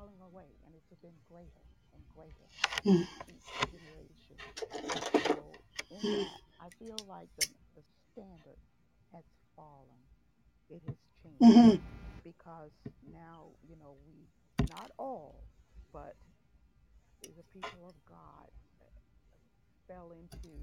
falling 0.00 0.20
away, 0.32 0.48
and 0.64 0.72
it's 0.74 1.00
been 1.02 1.12
greater 1.28 1.64
and 1.92 2.00
greater 2.16 2.48
mm, 2.88 3.04
each 3.28 3.48
generation. 3.68 4.36
So 5.28 5.60
in 5.90 6.00
that, 6.00 6.32
I 6.60 6.68
feel 6.78 6.96
like 7.06 7.28
the 7.36 7.46
the 7.76 7.82
standard 8.12 8.56
has 9.12 9.24
fallen. 9.54 10.00
It 10.70 10.80
has 10.86 10.96
changed 11.22 11.44
mm, 11.44 11.80
because 12.24 12.70
now 13.12 13.52
you 13.68 13.76
know 13.76 13.96
we 14.06 14.24
not 14.70 14.90
all, 14.96 15.44
but 15.92 16.14
the 17.20 17.44
people 17.52 17.88
of 17.88 17.94
God 18.08 18.48
fell 19.86 20.12
into 20.12 20.56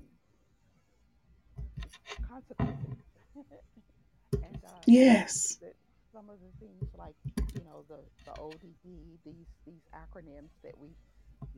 consequences, 2.28 3.06
and 4.34 4.58
uh, 4.66 4.82
yes. 4.88 5.58
that 5.62 5.76
some 6.18 6.30
of 6.32 6.40
the 6.42 6.52
things 6.60 6.90
like 6.98 7.16
you 7.54 7.64
know 7.64 7.86
the 7.90 8.02
the 8.26 8.34
ODD, 8.34 9.20
these 9.26 9.48
these 9.68 9.84
acronyms 9.94 10.52
that 10.64 10.78
we 10.78 10.96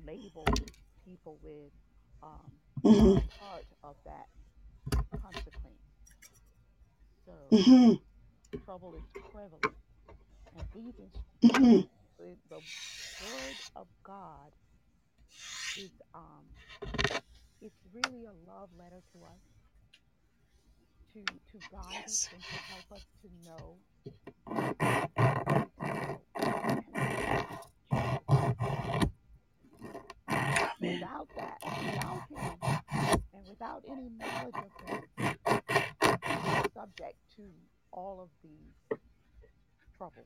label 0.05 0.67
people 1.05 1.39
with, 1.43 1.71
um, 2.23 2.51
are 2.99 3.07
mm, 3.07 3.21
a 3.21 3.39
part 3.39 3.65
of 3.83 3.95
that 4.05 4.27
consequence. 5.21 5.83
So 7.25 7.33
mm, 7.51 7.99
trouble 8.65 8.95
is 8.95 9.05
prevalent, 9.31 9.77
and 10.55 10.67
even 10.75 11.11
mm, 11.43 11.89
the, 12.17 12.37
the 12.49 12.61
word 13.19 13.61
of 13.75 13.87
God 14.03 14.53
is 15.75 15.91
um 16.13 16.45
it's 17.61 17.79
really 17.93 18.25
a 18.25 18.33
love 18.33 18.69
letter 18.77 19.01
to 19.13 19.25
us 19.25 19.41
to 21.25 21.33
to 21.51 21.57
guide 21.71 22.03
us 22.05 22.29
yes. 22.29 22.29
and 22.33 22.41
to 22.43 22.55
help 22.71 22.91
us 22.91 23.05
to 23.21 23.27
know 23.45 23.77
what 24.45 24.79
way 24.79 24.89
to 24.89 25.35
go 26.37 26.59
and 30.27 30.71
amen. 30.81 30.99
without 30.99 31.27
that 31.35 31.57
without 31.85 32.21
him 32.29 32.55
and 33.33 33.47
without 33.47 33.83
any 33.89 34.09
knowledge 34.17 34.55
of 34.55 34.71
him 34.87 35.01
we 35.17 35.25
are 35.25 36.63
subject 36.73 37.17
to 37.35 37.43
all 37.91 38.21
of 38.21 38.29
these 38.43 38.99
troubles. 39.97 40.25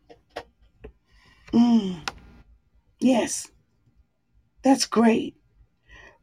Mm, 1.52 2.08
yes. 3.00 3.50
That's 4.64 4.86
great. 4.86 5.36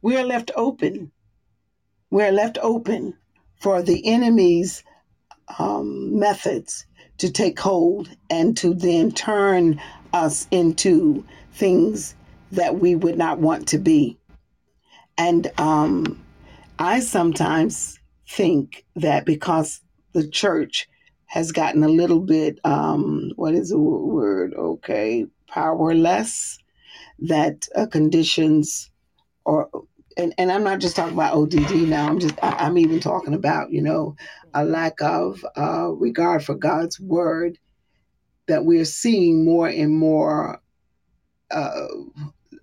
We're 0.01 0.23
left 0.23 0.51
open. 0.55 1.11
We're 2.09 2.31
left 2.31 2.57
open 2.61 3.17
for 3.61 3.81
the 3.81 4.05
enemy's 4.05 4.83
um, 5.59 6.17
methods 6.19 6.85
to 7.19 7.31
take 7.31 7.59
hold 7.59 8.09
and 8.29 8.57
to 8.57 8.73
then 8.73 9.11
turn 9.11 9.79
us 10.13 10.47
into 10.51 11.25
things 11.53 12.15
that 12.51 12.79
we 12.79 12.95
would 12.95 13.17
not 13.17 13.39
want 13.39 13.67
to 13.67 13.77
be 13.77 14.17
and 15.17 15.51
um, 15.59 16.23
I 16.79 16.99
sometimes 16.99 17.99
think 18.27 18.85
that 18.95 19.23
because 19.23 19.81
the 20.13 20.27
church 20.27 20.87
has 21.25 21.51
gotten 21.51 21.83
a 21.83 21.89
little 21.89 22.19
bit, 22.19 22.59
um, 22.63 23.31
what 23.35 23.53
is 23.53 23.69
the 23.69 23.77
word? 23.77 24.53
Okay, 24.55 25.27
powerless, 25.47 26.57
that 27.19 27.67
uh, 27.75 27.85
conditions 27.85 28.89
or 29.45 29.69
and, 30.17 30.33
and 30.37 30.51
I'm 30.51 30.63
not 30.63 30.79
just 30.79 30.95
talking 30.95 31.13
about 31.13 31.33
ODD 31.33 31.87
now. 31.87 32.07
I'm 32.07 32.19
just 32.19 32.35
I, 32.43 32.51
I'm 32.53 32.77
even 32.77 32.99
talking 32.99 33.33
about 33.33 33.71
you 33.71 33.81
know 33.81 34.15
a 34.53 34.63
lack 34.65 35.01
of 35.01 35.45
uh, 35.57 35.89
regard 35.89 36.43
for 36.43 36.55
God's 36.55 36.99
word 36.99 37.57
that 38.47 38.65
we're 38.65 38.85
seeing 38.85 39.45
more 39.45 39.67
and 39.67 39.95
more 39.97 40.61
uh, 41.51 41.87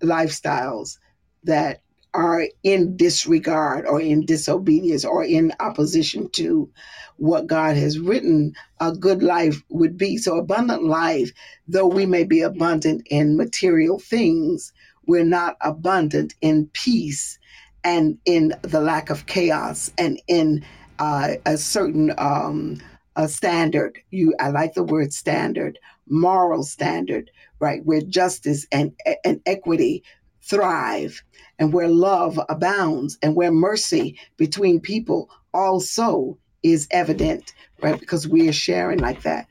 lifestyles 0.03 0.99
that 1.45 1.83
are 2.15 2.47
in 2.63 2.97
disregard 2.97 3.87
or 3.87 4.01
in 4.01 4.25
disobedience 4.25 5.05
or 5.05 5.25
in 5.25 5.53
opposition 5.61 6.29
to 6.31 6.71
what 7.17 7.47
God 7.47 7.77
has 7.77 7.99
written 7.99 8.55
a 8.81 8.93
good 8.93 9.23
life 9.23 9.63
would 9.69 9.97
be. 9.97 10.17
So, 10.17 10.37
abundant 10.39 10.85
life, 10.85 11.31
though 11.67 11.87
we 11.87 12.07
may 12.07 12.25
be 12.25 12.41
abundant 12.41 13.07
in 13.11 13.37
material 13.37 13.99
things, 13.99 14.73
we're 15.09 15.25
not 15.25 15.57
abundant 15.63 16.35
in 16.43 16.71
peace 16.75 17.41
and 17.85 18.19
in 18.27 18.55
the 18.63 18.81
lack 18.83 19.11
of 19.11 19.27
chaos 19.27 19.93
and 19.99 20.23
in 20.29 20.65
uh, 21.01 21.35
a 21.47 21.59
certain 21.59 22.15
um, 22.19 22.81
a 23.17 23.29
standard. 23.29 23.99
You, 24.13 24.35
I 24.41 24.51
like 24.51 24.75
the 24.75 24.85
word 24.85 25.13
standard, 25.13 25.81
moral 26.09 26.65
standard 26.65 27.31
right? 27.61 27.85
Where 27.85 28.03
justice 28.03 28.67
and, 28.73 28.93
and 29.25 29.41
equity 29.47 30.05
thrive, 30.43 31.23
and 31.59 31.73
where 31.73 31.89
love 31.89 32.41
abounds, 32.49 33.19
and 33.23 33.37
where 33.37 33.53
mercy 33.53 34.19
between 34.37 34.81
people 34.81 35.31
also 35.53 36.39
is 36.63 36.89
evident, 36.91 37.53
right? 37.83 37.99
Because 38.01 38.29
we 38.29 38.49
are 38.49 38.53
sharing 38.53 38.99
like 38.99 39.23
that. 39.23 39.49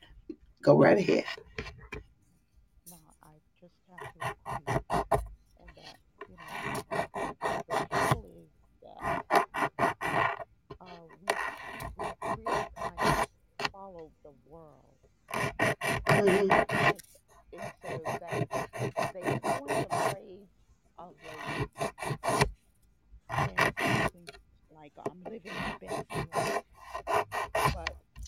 Go 0.63 0.78
right 0.78 0.98
ahead. 0.98 1.26
no 2.89 2.98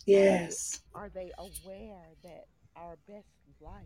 Yes. 0.10 0.82
are 0.96 1.10
they 1.14 1.32
aware 1.38 2.08
that 2.24 2.46
our 2.76 2.98
best 3.08 3.28
life 3.62 3.84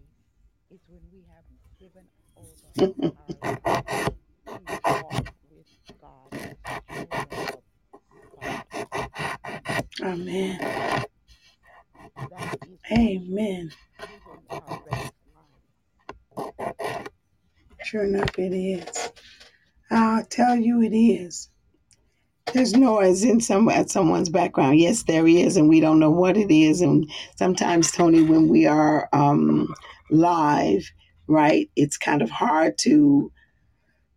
is 0.72 0.80
when 0.88 1.02
we 1.12 1.24
have 1.28 1.44
given 1.80 2.04
over 2.38 2.72
our 3.18 5.02
walk 5.02 5.26
with 5.52 5.68
God. 6.02 6.32
Amen. 10.02 10.60
That 12.30 12.58
is 12.66 12.80
actually 12.92 13.20
Amen. 13.20 13.72
living 14.00 14.44
our 14.50 14.80
best 14.86 15.14
life. 15.36 15.64
Sure 17.94 18.06
enough, 18.06 18.40
it 18.40 18.54
is. 18.56 19.12
I'll 19.92 20.26
tell 20.26 20.58
you, 20.58 20.82
it 20.84 20.96
is. 20.96 21.50
There's 22.54 22.74
noise 22.74 23.24
in 23.24 23.42
some 23.42 23.70
at 23.70 23.90
someone's 23.92 24.30
background. 24.30 24.80
Yes, 24.80 25.04
there 25.04 25.28
is, 25.28 25.58
and 25.58 25.70
we 25.70 25.80
don't 25.82 26.00
know 26.00 26.12
what 26.12 26.38
it 26.38 26.52
is. 26.52 26.82
And 26.82 27.12
sometimes, 27.38 27.92
Tony, 27.92 28.24
when 28.24 28.50
we 28.50 28.66
are 28.68 29.10
um, 29.14 29.74
live, 30.12 30.92
right, 31.28 31.70
it's 31.76 31.98
kind 31.98 32.22
of 32.22 32.32
hard 32.32 32.78
to 32.80 33.32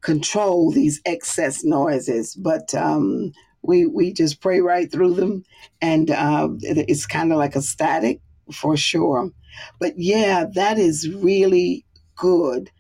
control 0.03 0.73
these 0.73 1.01
excess 1.07 1.65
noises, 1.65 2.37
but 2.37 2.75
um, 2.75 3.33
we 3.63 3.87
we 3.87 4.13
just 4.13 4.41
pray 4.41 4.61
right 4.61 4.93
through 4.93 5.15
them, 5.15 5.45
and 5.83 6.11
uh, 6.11 6.49
it- 6.63 6.87
it's 6.89 7.07
kind 7.07 7.33
of 7.33 7.39
like 7.39 7.57
a 7.57 7.63
static 7.63 8.21
for 8.53 8.77
sure. 8.77 9.31
But 9.81 9.95
yeah, 9.99 10.47
that 10.55 10.79
is 10.79 11.09
really 11.11 11.87
good. 12.17 12.71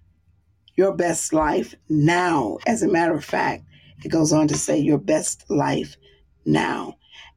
Your 0.77 0.95
best 0.95 1.33
life 1.33 1.75
now. 1.89 2.59
As 2.67 2.83
a 2.83 2.89
matter 2.89 3.15
of 3.15 3.25
fact, 3.25 3.65
it 4.05 4.09
goes 4.09 4.33
on 4.33 4.49
to 4.49 4.55
say 4.55 4.79
your 4.79 4.99
best 4.99 5.49
life 5.51 5.97
now, 6.45 6.97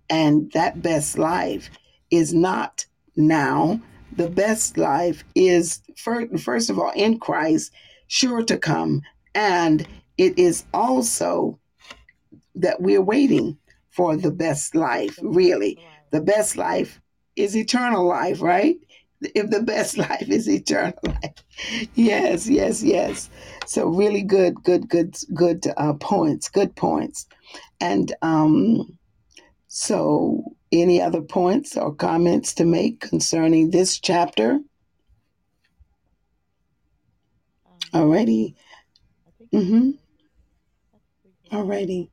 and 0.10 0.52
that 0.52 0.82
best 0.82 1.18
life 1.18 1.70
is 2.12 2.34
not 2.34 2.86
now. 3.16 3.80
The 4.16 4.30
best 4.30 4.78
life 4.78 5.24
is 5.36 5.82
first, 5.96 6.70
of 6.70 6.80
all 6.80 6.92
in 6.96 7.20
Christ, 7.20 7.72
sure 8.08 8.44
to 8.44 8.58
come 8.58 9.02
and 9.36 9.88
it 10.18 10.38
is 10.38 10.66
also 10.74 11.60
that 12.56 12.82
we're 12.82 13.02
waiting 13.02 13.58
for 13.90 14.18
the 14.18 14.32
best 14.32 14.76
life, 14.76 15.18
really. 15.22 15.80
The 16.12 16.22
best 16.22 16.58
life 16.58 17.00
is 17.36 17.56
eternal 17.56 18.06
life, 18.06 18.42
right? 18.42 18.78
If 19.22 19.50
the 19.50 19.62
best 19.62 19.98
life 20.10 20.30
is 20.30 20.48
eternal 20.50 20.94
life. 21.04 21.44
Yes, 21.96 22.48
yes, 22.48 22.84
yes. 22.84 23.30
So 23.66 23.88
really 23.88 24.24
good, 24.24 24.64
good, 24.64 24.90
good, 24.90 25.18
good 25.34 25.66
uh, 25.78 25.94
points, 25.94 26.50
good 26.50 26.76
points. 26.76 27.28
And 27.82 28.14
um, 28.22 28.98
so 29.68 30.44
any 30.72 31.02
other 31.02 31.22
points 31.22 31.76
or 31.78 31.94
comments 31.94 32.54
to 32.56 32.66
make 32.66 33.02
concerning 33.02 33.72
this 33.72 34.00
chapter? 34.00 34.60
Um, 37.66 38.02
Alrighty. 38.02 38.56
Mm-hmm. 39.54 39.74
we're 39.74 39.92
good. 39.92 39.98
I 40.96 41.08
think 41.18 41.34
we're 41.52 41.68
good. 41.68 41.88
Alrighty. 41.88 42.10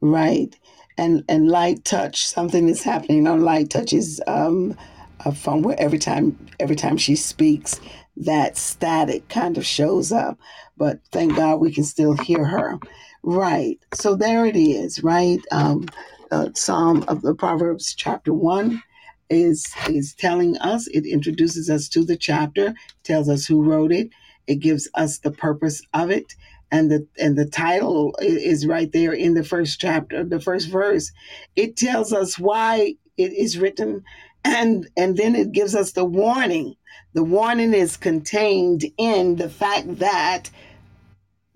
Right. 0.00 0.56
And 0.96 1.24
and 1.28 1.48
Light 1.48 1.84
Touch 1.84 2.26
something 2.26 2.68
is 2.68 2.82
happening. 2.82 3.26
On 3.26 3.42
light 3.42 3.70
touches 3.70 4.20
um 4.26 4.76
a 5.24 5.32
phone 5.32 5.62
where 5.62 5.78
every 5.80 5.98
time 5.98 6.38
every 6.60 6.76
time 6.76 6.96
she 6.96 7.16
speaks 7.16 7.80
that 8.16 8.56
static 8.56 9.28
kind 9.28 9.58
of 9.58 9.66
shows 9.66 10.12
up. 10.12 10.38
But 10.76 11.00
thank 11.12 11.36
god 11.36 11.60
we 11.60 11.72
can 11.72 11.84
still 11.84 12.14
hear 12.14 12.44
her. 12.44 12.78
Right. 13.22 13.78
So 13.94 14.14
there 14.14 14.46
it 14.46 14.56
is 14.56 15.02
right? 15.02 15.40
Um 15.52 15.88
uh, 16.30 16.50
psalm 16.54 17.04
of 17.08 17.22
the 17.22 17.34
proverbs 17.34 17.94
chapter 17.96 18.32
1 18.32 18.82
is 19.30 19.66
is 19.88 20.14
telling 20.14 20.56
us 20.58 20.86
it 20.88 21.06
introduces 21.06 21.68
us 21.70 21.88
to 21.88 22.04
the 22.04 22.16
chapter 22.16 22.74
tells 23.04 23.28
us 23.28 23.46
who 23.46 23.62
wrote 23.62 23.92
it. 23.92 24.10
It 24.46 24.56
gives 24.56 24.88
us 24.94 25.18
the 25.18 25.32
purpose 25.32 25.82
of 25.92 26.10
it 26.10 26.34
and 26.70 26.90
the 26.90 27.06
and 27.18 27.36
the 27.36 27.46
title 27.46 28.14
is 28.20 28.66
right 28.66 28.92
there 28.92 29.12
in 29.12 29.34
the 29.34 29.44
first 29.44 29.80
chapter 29.80 30.24
the 30.24 30.40
first 30.40 30.68
verse. 30.68 31.12
It 31.56 31.76
tells 31.76 32.12
us 32.12 32.38
why 32.38 32.94
it 33.16 33.32
is 33.32 33.58
written 33.58 34.04
and 34.44 34.88
and 34.96 35.16
then 35.16 35.34
it 35.34 35.52
gives 35.52 35.74
us 35.74 35.92
the 35.92 36.04
warning. 36.04 36.76
The 37.12 37.24
warning 37.24 37.74
is 37.74 37.96
contained 37.96 38.84
in 38.96 39.36
the 39.36 39.50
fact 39.50 39.98
that 39.98 40.50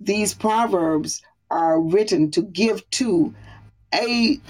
these 0.00 0.34
proverbs 0.34 1.22
are 1.50 1.80
written 1.80 2.30
to 2.32 2.42
give 2.42 2.88
to 2.92 3.34
a 3.94 4.40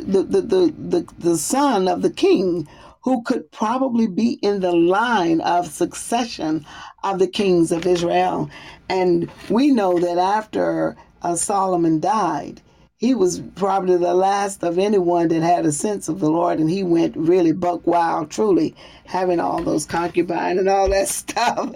the 0.00 0.22
the 0.22 0.40
the 0.40 0.74
the, 0.78 1.06
the 1.18 1.36
son 1.36 1.88
of 1.88 2.02
the 2.02 2.10
king 2.10 2.66
who 3.08 3.22
could 3.22 3.50
probably 3.50 4.06
be 4.06 4.32
in 4.42 4.60
the 4.60 4.70
line 4.70 5.40
of 5.40 5.66
succession 5.66 6.62
of 7.02 7.18
the 7.18 7.26
kings 7.26 7.72
of 7.72 7.86
Israel. 7.86 8.50
And 8.90 9.30
we 9.48 9.70
know 9.70 9.98
that 9.98 10.18
after 10.18 10.94
uh, 11.22 11.34
Solomon 11.34 12.00
died, 12.00 12.60
he 12.98 13.14
was 13.14 13.40
probably 13.56 13.96
the 13.96 14.12
last 14.12 14.62
of 14.62 14.78
anyone 14.78 15.28
that 15.28 15.40
had 15.40 15.64
a 15.64 15.72
sense 15.72 16.10
of 16.10 16.20
the 16.20 16.28
Lord, 16.28 16.58
and 16.58 16.68
he 16.68 16.82
went 16.82 17.16
really 17.16 17.52
buck 17.52 17.86
wild, 17.86 18.30
truly, 18.30 18.74
having 19.06 19.40
all 19.40 19.62
those 19.62 19.86
concubines 19.86 20.58
and 20.58 20.68
all 20.68 20.90
that 20.90 21.08
stuff. 21.08 21.74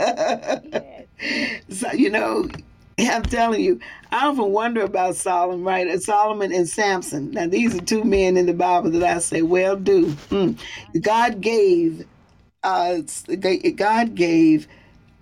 So, 1.70 1.92
you 1.92 2.10
know, 2.10 2.46
I'm 3.10 3.22
telling 3.22 3.62
you, 3.62 3.80
I 4.10 4.26
often 4.26 4.52
wonder 4.52 4.82
about 4.82 5.16
Solomon, 5.16 5.64
right? 5.64 6.00
Solomon 6.02 6.52
and 6.52 6.68
Samson. 6.68 7.30
Now, 7.30 7.46
these 7.46 7.74
are 7.74 7.80
two 7.80 8.04
men 8.04 8.36
in 8.36 8.46
the 8.46 8.54
Bible 8.54 8.90
that 8.90 9.02
I 9.02 9.18
say, 9.18 9.42
well, 9.42 9.76
do. 9.76 10.10
Hmm. 10.30 10.52
God 11.00 11.40
gave, 11.40 12.06
uh, 12.62 12.98
God 13.76 14.14
gave 14.14 14.66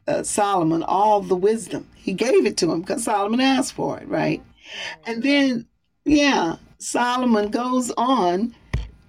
uh, 0.07 0.23
Solomon 0.23 0.83
all 0.83 1.21
the 1.21 1.37
wisdom. 1.37 1.87
He 1.95 2.13
gave 2.13 2.47
it 2.47 2.57
to 2.59 2.73
him 2.73 2.81
because 2.81 3.05
Solomon 3.05 3.41
asked 3.41 3.75
for 3.75 3.99
it, 3.99 4.09
right? 4.09 4.43
And 5.07 5.23
then, 5.23 5.67
yeah, 6.05 6.57
Solomon 6.79 7.51
goes 7.51 7.93
on 7.97 8.55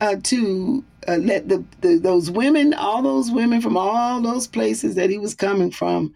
uh, 0.01 0.17
to 0.23 0.83
uh, 1.07 1.17
let 1.17 1.47
the, 1.49 1.63
the 1.81 1.97
those 1.97 2.29
women, 2.29 2.73
all 2.73 3.01
those 3.01 3.31
women 3.31 3.61
from 3.61 3.77
all 3.77 4.21
those 4.21 4.47
places 4.47 4.95
that 4.95 5.09
he 5.09 5.17
was 5.17 5.33
coming 5.33 5.71
from, 5.71 6.13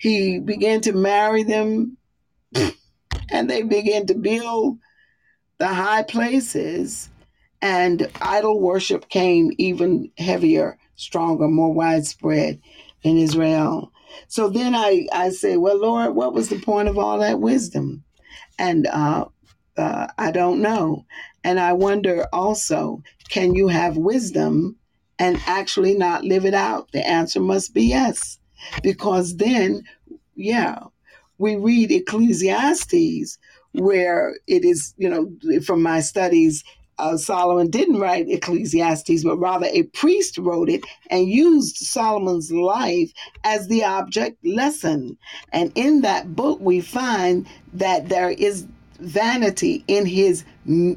he 0.00 0.38
began 0.38 0.80
to 0.80 0.94
marry 0.94 1.42
them 1.42 1.98
and 3.30 3.50
they 3.50 3.62
began 3.62 4.06
to 4.06 4.14
build 4.14 4.78
the 5.58 5.68
high 5.68 6.02
places 6.02 7.10
and 7.60 8.10
idol 8.22 8.58
worship 8.58 9.10
came 9.10 9.52
even 9.58 10.10
heavier 10.16 10.78
stronger 10.96 11.46
more 11.48 11.72
widespread 11.72 12.58
in 13.02 13.18
israel. 13.18 13.92
So 14.28 14.48
then 14.48 14.74
i 14.74 15.06
i 15.12 15.28
say 15.28 15.58
well 15.58 15.78
lord 15.78 16.14
what 16.14 16.32
was 16.32 16.48
the 16.48 16.58
point 16.58 16.88
of 16.88 16.98
all 16.98 17.18
that 17.18 17.38
wisdom? 17.38 18.02
And 18.58 18.86
uh, 18.86 19.26
uh, 19.76 20.06
i 20.16 20.30
don't 20.30 20.62
know. 20.62 21.04
And 21.44 21.60
i 21.60 21.74
wonder 21.74 22.26
also 22.32 23.02
can 23.28 23.54
you 23.54 23.68
have 23.68 23.98
wisdom 23.98 24.76
and 25.18 25.38
actually 25.46 25.94
not 25.94 26.24
live 26.24 26.46
it 26.46 26.54
out? 26.54 26.90
The 26.92 27.06
answer 27.06 27.40
must 27.40 27.74
be 27.74 27.84
yes 27.84 28.39
because 28.82 29.36
then 29.36 29.82
yeah 30.34 30.78
we 31.38 31.56
read 31.56 31.90
ecclesiastes 31.90 33.38
where 33.72 34.34
it 34.46 34.64
is 34.64 34.94
you 34.98 35.08
know 35.08 35.30
from 35.64 35.82
my 35.82 36.00
studies 36.00 36.64
uh, 36.98 37.16
solomon 37.16 37.70
didn't 37.70 37.98
write 37.98 38.28
ecclesiastes 38.28 39.24
but 39.24 39.38
rather 39.38 39.66
a 39.72 39.84
priest 39.84 40.36
wrote 40.38 40.68
it 40.68 40.84
and 41.10 41.28
used 41.28 41.76
solomon's 41.76 42.50
life 42.52 43.10
as 43.44 43.68
the 43.68 43.84
object 43.84 44.44
lesson. 44.44 45.16
And 45.52 45.72
in 45.74 46.02
that 46.02 46.34
book 46.36 46.58
we 46.60 46.80
find 46.80 47.46
that 47.72 48.08
there 48.08 48.30
is 48.30 48.66
vanity 49.00 49.84
in 49.88 50.06
his 50.06 50.44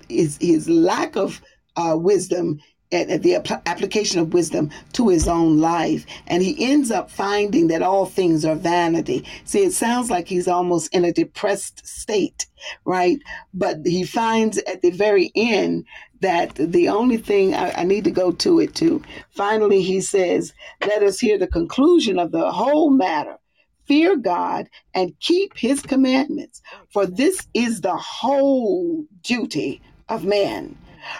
his, 0.09 0.37
his 0.41 0.67
lack 0.69 1.15
of 1.15 1.41
uh, 1.77 1.95
wisdom 1.97 2.59
the 2.93 3.61
application 3.65 4.19
of 4.19 4.33
wisdom 4.33 4.69
to 4.93 5.09
his 5.09 5.27
own 5.27 5.59
life. 5.59 6.05
And 6.27 6.43
he 6.43 6.55
ends 6.65 6.91
up 6.91 7.09
finding 7.09 7.67
that 7.67 7.81
all 7.81 8.05
things 8.05 8.45
are 8.45 8.55
vanity. 8.55 9.25
See, 9.45 9.63
it 9.63 9.73
sounds 9.73 10.09
like 10.09 10.27
he's 10.27 10.47
almost 10.47 10.93
in 10.93 11.03
a 11.03 11.11
depressed 11.11 11.85
state, 11.85 12.45
right? 12.85 13.17
But 13.53 13.85
he 13.85 14.03
finds 14.03 14.57
at 14.59 14.81
the 14.81 14.91
very 14.91 15.31
end 15.35 15.85
that 16.21 16.55
the 16.55 16.87
only 16.87 17.17
thing 17.17 17.53
I, 17.53 17.81
I 17.81 17.83
need 17.83 18.05
to 18.05 18.11
go 18.11 18.31
to 18.31 18.59
it 18.59 18.75
to. 18.75 19.01
Finally, 19.31 19.81
he 19.81 19.99
says, 19.99 20.53
Let 20.81 21.03
us 21.03 21.19
hear 21.19 21.37
the 21.37 21.47
conclusion 21.47 22.17
of 22.17 22.31
the 22.31 22.51
whole 22.51 22.89
matter. 22.89 23.37
Fear 23.85 24.17
God 24.17 24.69
and 24.93 25.19
keep 25.19 25.57
his 25.57 25.81
commandments, 25.81 26.61
for 26.93 27.05
this 27.05 27.47
is 27.53 27.81
the 27.81 27.97
whole 27.97 29.05
duty 29.23 29.81
of 30.07 30.23
man. 30.23 30.77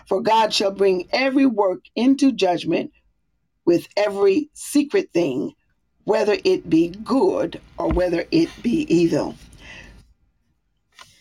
For 0.08 0.22
God 0.22 0.54
shall 0.54 0.72
bring 0.72 1.08
every 1.12 1.46
work 1.46 1.82
into 1.96 2.32
judgment 2.32 2.92
with 3.66 3.88
every 3.96 4.50
secret 4.54 5.12
thing, 5.14 5.54
whether 6.04 6.38
it 6.44 6.70
be 6.70 6.90
good 6.90 7.62
or 7.78 7.90
whether 7.90 8.26
it 8.32 8.50
be 8.62 8.86
evil. 8.94 9.36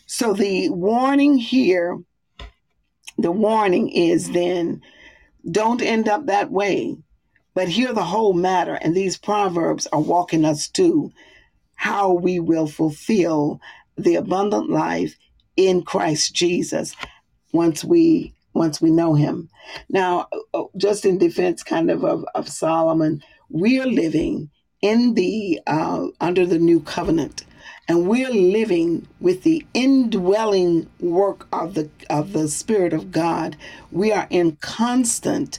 So 0.06 0.32
the 0.34 0.68
warning 0.68 1.38
here, 1.38 1.98
the 3.18 3.32
warning 3.32 3.88
is 3.88 4.30
then 4.30 4.82
don't 5.50 5.82
end 5.82 6.08
up 6.08 6.26
that 6.26 6.50
way. 6.50 6.96
But 7.54 7.68
hear 7.68 7.92
the 7.92 8.04
whole 8.04 8.32
matter, 8.32 8.74
and 8.74 8.94
these 8.94 9.18
proverbs 9.18 9.86
are 9.92 10.00
walking 10.00 10.44
us 10.44 10.68
to 10.70 11.12
how 11.74 12.12
we 12.12 12.40
will 12.40 12.66
fulfill 12.66 13.60
the 13.96 14.14
abundant 14.14 14.70
life 14.70 15.16
in 15.56 15.82
Christ 15.82 16.34
Jesus 16.34 16.94
once 17.52 17.84
we 17.84 18.34
once 18.64 18.80
we 18.80 18.90
know 18.90 19.14
him. 19.14 19.48
Now, 19.88 20.28
uh, 20.54 20.64
just 20.76 21.04
in 21.04 21.18
defense 21.18 21.62
kind 21.62 21.90
of 21.90 22.04
of, 22.04 22.24
of 22.34 22.48
Solomon, 22.48 23.22
we're 23.48 23.86
living 24.04 24.50
in 24.80 25.14
the 25.14 25.60
uh, 25.66 26.06
under 26.20 26.44
the 26.46 26.58
new 26.58 26.80
covenant 26.80 27.44
and 27.88 28.06
we're 28.08 28.30
living 28.30 29.06
with 29.20 29.42
the 29.42 29.64
indwelling 29.74 30.88
work 31.00 31.46
of 31.52 31.74
the 31.74 31.88
of 32.08 32.32
the 32.32 32.48
spirit 32.48 32.92
of 32.92 33.10
God. 33.10 33.56
We 33.90 34.12
are 34.12 34.26
in 34.30 34.56
constant 34.56 35.58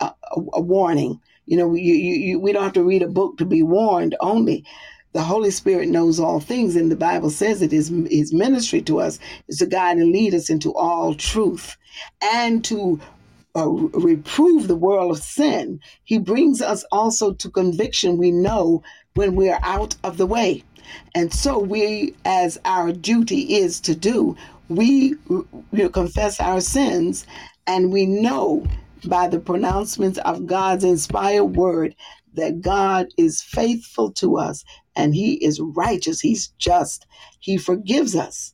uh, 0.00 0.12
a 0.54 0.60
warning. 0.60 1.20
You 1.46 1.56
know, 1.58 1.74
you, 1.74 1.94
you, 1.94 2.14
you, 2.14 2.40
we 2.40 2.52
don't 2.52 2.62
have 2.62 2.72
to 2.74 2.82
read 2.82 3.02
a 3.02 3.08
book 3.08 3.38
to 3.38 3.46
be 3.46 3.62
warned 3.62 4.16
only. 4.20 4.64
The 5.12 5.22
Holy 5.22 5.50
Spirit 5.50 5.88
knows 5.88 6.20
all 6.20 6.40
things, 6.40 6.76
and 6.76 6.90
the 6.90 6.96
Bible 6.96 7.30
says 7.30 7.62
it 7.62 7.72
is 7.72 7.88
his 8.10 8.32
ministry 8.32 8.82
to 8.82 9.00
us 9.00 9.18
is 9.48 9.58
to 9.58 9.66
guide 9.66 9.96
and 9.96 10.12
lead 10.12 10.34
us 10.34 10.50
into 10.50 10.74
all 10.74 11.14
truth 11.14 11.76
and 12.20 12.64
to 12.66 13.00
uh, 13.56 13.68
reprove 13.68 14.68
the 14.68 14.76
world 14.76 15.10
of 15.16 15.22
sin. 15.22 15.80
He 16.04 16.18
brings 16.18 16.60
us 16.60 16.84
also 16.92 17.32
to 17.32 17.50
conviction 17.50 18.18
we 18.18 18.30
know 18.30 18.82
when 19.14 19.34
we 19.34 19.50
are 19.50 19.60
out 19.62 19.96
of 20.04 20.18
the 20.18 20.26
way. 20.26 20.62
And 21.14 21.32
so 21.32 21.58
we, 21.58 22.14
as 22.24 22.58
our 22.64 22.92
duty 22.92 23.56
is 23.56 23.80
to 23.80 23.94
do, 23.94 24.36
we 24.68 25.14
you 25.28 25.46
know, 25.72 25.88
confess 25.88 26.40
our 26.40 26.60
sins 26.60 27.26
and 27.66 27.92
we 27.92 28.06
know 28.06 28.66
by 29.06 29.28
the 29.28 29.40
pronouncements 29.40 30.18
of 30.18 30.46
God's 30.46 30.84
inspired 30.84 31.44
word 31.44 31.94
that 32.34 32.60
God 32.60 33.08
is 33.16 33.42
faithful 33.42 34.12
to 34.12 34.36
us 34.36 34.64
and 34.98 35.14
he 35.14 35.34
is 35.34 35.60
righteous, 35.60 36.20
he's 36.20 36.48
just, 36.58 37.06
he 37.38 37.56
forgives 37.56 38.16
us 38.16 38.52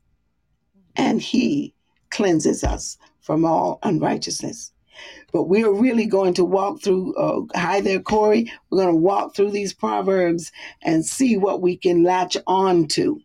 and 0.94 1.20
he 1.20 1.74
cleanses 2.10 2.62
us 2.62 2.98
from 3.22 3.46
all 3.46 3.78
unrighteousness. 3.82 4.70
But 5.32 5.44
we 5.44 5.64
are 5.64 5.72
really 5.72 6.06
going 6.06 6.34
to 6.34 6.44
walk 6.44 6.82
through, 6.82 7.14
uh, 7.16 7.40
hi 7.58 7.80
there, 7.80 7.98
Corey. 7.98 8.52
We're 8.70 8.84
going 8.84 8.94
to 8.94 9.00
walk 9.00 9.34
through 9.34 9.52
these 9.52 9.72
proverbs 9.72 10.52
and 10.82 11.04
see 11.04 11.36
what 11.38 11.62
we 11.62 11.78
can 11.78 12.04
latch 12.04 12.36
on 12.46 12.88
to 12.88 13.20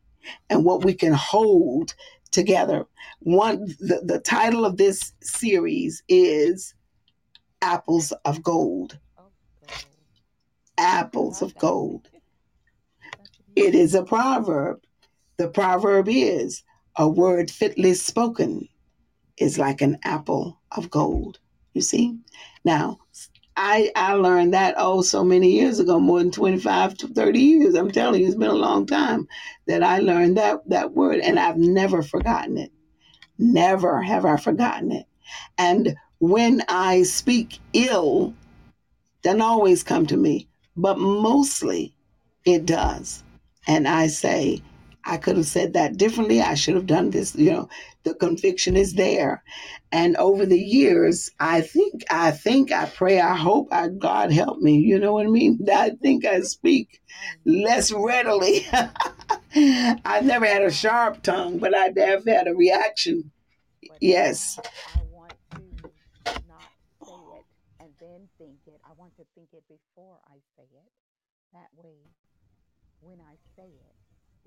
and 0.50 0.64
what 0.64 0.86
we 0.86 0.94
can 0.94 1.14
hold 1.14 1.94
together. 2.32 2.86
One, 3.20 3.66
the, 3.80 4.02
the 4.04 4.20
title 4.20 4.66
of 4.66 4.78
this 4.78 5.14
series 5.22 6.02
is 6.08 6.74
Apples 7.62 8.14
of 8.24 8.42
Gold. 8.42 8.98
Oh. 9.18 9.24
Apples 10.78 11.42
of 11.42 11.56
gold. 11.58 12.08
It 13.60 13.76
is 13.76 13.94
a 13.94 14.04
proverb. 14.04 14.80
The 15.38 15.50
proverb 15.50 16.08
is 16.08 16.64
a 16.96 17.10
word 17.10 17.52
fitly 17.52 17.94
spoken 17.94 18.70
is 19.38 19.60
like 19.60 19.82
an 19.82 20.00
apple 20.06 20.62
of 20.72 20.90
gold. 20.90 21.40
You 21.74 21.82
see? 21.82 22.18
Now, 22.64 23.00
I, 23.58 23.92
I 23.98 24.14
learned 24.14 24.54
that 24.54 24.76
oh 24.78 25.02
so 25.02 25.26
many 25.26 25.52
years 25.52 25.78
ago, 25.78 26.00
more 26.00 26.20
than 26.20 26.32
25 26.32 26.96
to 27.00 27.08
30 27.10 27.40
years. 27.40 27.76
I'm 27.76 27.92
telling 27.92 28.22
you, 28.22 28.28
it's 28.28 28.38
been 28.38 28.50
a 28.50 28.54
long 28.54 28.86
time 28.86 29.28
that 29.68 29.84
I 29.84 30.00
learned 30.00 30.38
that 30.38 30.62
that 30.70 30.94
word 30.94 31.20
and 31.20 31.38
I've 31.38 31.58
never 31.58 32.02
forgotten 32.02 32.58
it. 32.58 32.72
Never 33.38 34.02
have 34.02 34.24
I 34.24 34.38
forgotten 34.38 34.94
it. 34.94 35.06
And 35.58 35.98
when 36.20 36.64
I 36.70 37.04
speak 37.04 37.60
ill, 37.74 38.34
doesn't 39.22 39.42
always 39.42 39.84
come 39.84 40.06
to 40.08 40.16
me, 40.16 40.48
but 40.78 40.98
mostly 40.98 41.94
it 42.46 42.66
does. 42.66 43.22
And 43.68 43.88
I 43.88 44.08
say, 44.08 44.62
I 45.06 45.18
could 45.18 45.38
have 45.38 45.46
said 45.46 45.74
that 45.74 45.98
differently. 45.98 46.42
I 46.42 46.54
should 46.54 46.76
have 46.76 46.86
done 46.86 47.10
this. 47.10 47.36
You 47.36 47.52
know, 47.52 47.70
the 48.04 48.14
conviction 48.14 48.76
is 48.76 48.94
there. 48.94 49.44
And 49.92 50.16
over 50.18 50.46
the 50.46 50.60
years, 50.60 51.32
I 51.40 51.62
think, 51.62 52.04
I 52.12 52.32
think, 52.32 52.72
I 52.72 52.86
pray, 52.86 53.20
I 53.20 53.36
hope, 53.36 53.70
I, 53.72 53.88
God 53.88 54.32
help 54.32 54.60
me. 54.60 54.78
You 54.78 55.00
know 55.00 55.14
what 55.14 55.26
I 55.26 55.30
mean? 55.30 55.60
I 55.74 55.92
think 56.02 56.26
I 56.26 56.42
speak 56.42 57.02
less 57.46 57.92
readily. 57.92 58.68
I've 59.56 60.26
never 60.26 60.46
had 60.46 60.64
a 60.64 60.72
sharp 60.72 61.24
tongue, 61.24 61.58
but 61.58 61.76
I 61.76 61.92
have 61.98 62.26
had 62.26 62.48
a 62.48 62.54
reaction. 62.54 63.32
Yes. 64.00 64.60
I 64.96 65.00
want 65.12 65.34
to 65.52 65.62
not 66.48 66.62
say 67.04 67.14
it 67.14 67.46
and 67.80 67.90
then 68.00 68.30
think 68.38 68.58
it. 68.68 68.80
I 68.86 68.92
want 68.98 69.16
to 69.16 69.24
think 69.34 69.50
it 69.54 69.64
before 69.68 70.20
I 70.28 70.36
say 70.56 70.68
it. 70.72 70.92
That 71.54 71.70
way, 71.76 71.96
when 73.02 73.20
I 73.20 73.36
say 73.56 73.68
it, 73.68 73.96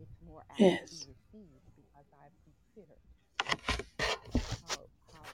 it's 0.03 0.17
more 0.27 0.43
apt 0.51 0.59
to 0.59 0.65
Yes. 0.65 0.91
be 0.91 1.13
received 1.13 1.65
because 1.77 2.07
I've 2.21 2.37
considered 2.45 3.03
how, 4.63 4.79
how 5.13 5.25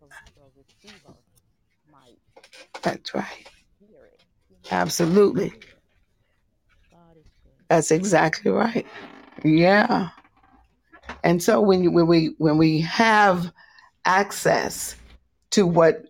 the, 0.00 0.06
the 0.36 0.46
receiver 0.56 1.16
might 1.90 2.18
That's 2.82 3.14
right. 3.14 3.46
hear 3.78 4.04
it. 4.04 4.20
Absolutely. 4.70 5.50
hear 5.50 5.58
it. 5.58 5.82
God 6.90 7.16
is 7.16 7.26
good. 7.44 7.52
That's 7.68 7.90
exactly 7.90 8.50
right. 8.50 8.86
Yeah. 9.44 10.10
And 11.24 11.42
so 11.42 11.60
when 11.60 11.82
you, 11.82 11.90
when 11.90 12.06
we 12.06 12.34
when 12.38 12.58
we 12.58 12.80
have 12.80 13.52
access 14.04 14.96
to 15.50 15.66
what 15.66 16.04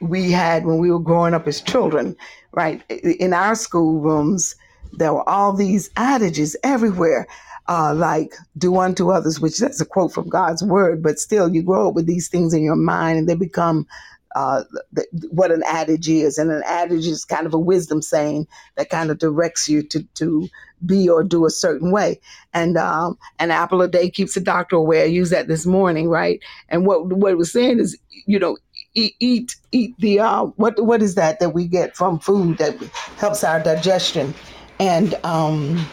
we 0.00 0.30
had 0.30 0.66
when 0.66 0.78
we 0.78 0.90
were 0.90 0.98
growing 0.98 1.34
up 1.34 1.46
as 1.46 1.60
children, 1.60 2.16
right? 2.52 2.82
In 2.90 3.32
our 3.32 3.54
schoolrooms, 3.54 4.54
there 4.92 5.12
were 5.12 5.28
all 5.28 5.52
these 5.52 5.90
adages 5.96 6.56
everywhere, 6.64 7.26
uh, 7.68 7.94
like 7.94 8.34
"do 8.56 8.76
unto 8.78 9.10
others," 9.10 9.40
which 9.40 9.58
that's 9.58 9.80
a 9.80 9.86
quote 9.86 10.12
from 10.12 10.28
God's 10.28 10.62
word, 10.62 11.02
but 11.02 11.18
still, 11.18 11.52
you 11.52 11.62
grow 11.62 11.88
up 11.88 11.94
with 11.94 12.06
these 12.06 12.28
things 12.28 12.54
in 12.54 12.62
your 12.62 12.76
mind, 12.76 13.18
and 13.18 13.28
they 13.28 13.34
become 13.34 13.86
uh, 14.34 14.62
th- 14.94 15.08
what 15.30 15.50
an 15.50 15.62
adage 15.66 16.08
is. 16.08 16.38
And 16.38 16.50
an 16.50 16.62
adage 16.66 17.06
is 17.06 17.24
kind 17.24 17.46
of 17.46 17.54
a 17.54 17.58
wisdom 17.58 18.02
saying 18.02 18.46
that 18.76 18.90
kind 18.90 19.10
of 19.10 19.18
directs 19.18 19.68
you 19.68 19.82
to 19.84 20.02
to 20.14 20.48
be 20.86 21.08
or 21.08 21.24
do 21.24 21.44
a 21.46 21.50
certain 21.50 21.90
way. 21.90 22.20
And 22.54 22.76
um, 22.76 23.18
an 23.38 23.50
apple 23.50 23.82
a 23.82 23.88
day 23.88 24.10
keeps 24.10 24.34
the 24.34 24.40
doctor 24.40 24.76
away. 24.76 25.02
I 25.02 25.06
used 25.06 25.32
that 25.32 25.48
this 25.48 25.66
morning, 25.66 26.08
right? 26.08 26.40
And 26.68 26.86
what 26.86 27.06
what 27.12 27.32
it 27.32 27.38
was 27.38 27.52
saying 27.52 27.80
is, 27.80 27.98
you 28.26 28.38
know, 28.38 28.56
eat 28.94 29.14
eat, 29.20 29.56
eat 29.72 29.94
the 29.98 30.20
uh, 30.20 30.44
what 30.56 30.82
what 30.84 31.02
is 31.02 31.14
that 31.16 31.40
that 31.40 31.50
we 31.50 31.66
get 31.66 31.96
from 31.96 32.18
food 32.18 32.58
that 32.58 32.76
helps 33.16 33.42
our 33.44 33.60
digestion 33.60 34.34
and 34.80 35.14
um, 35.24 35.84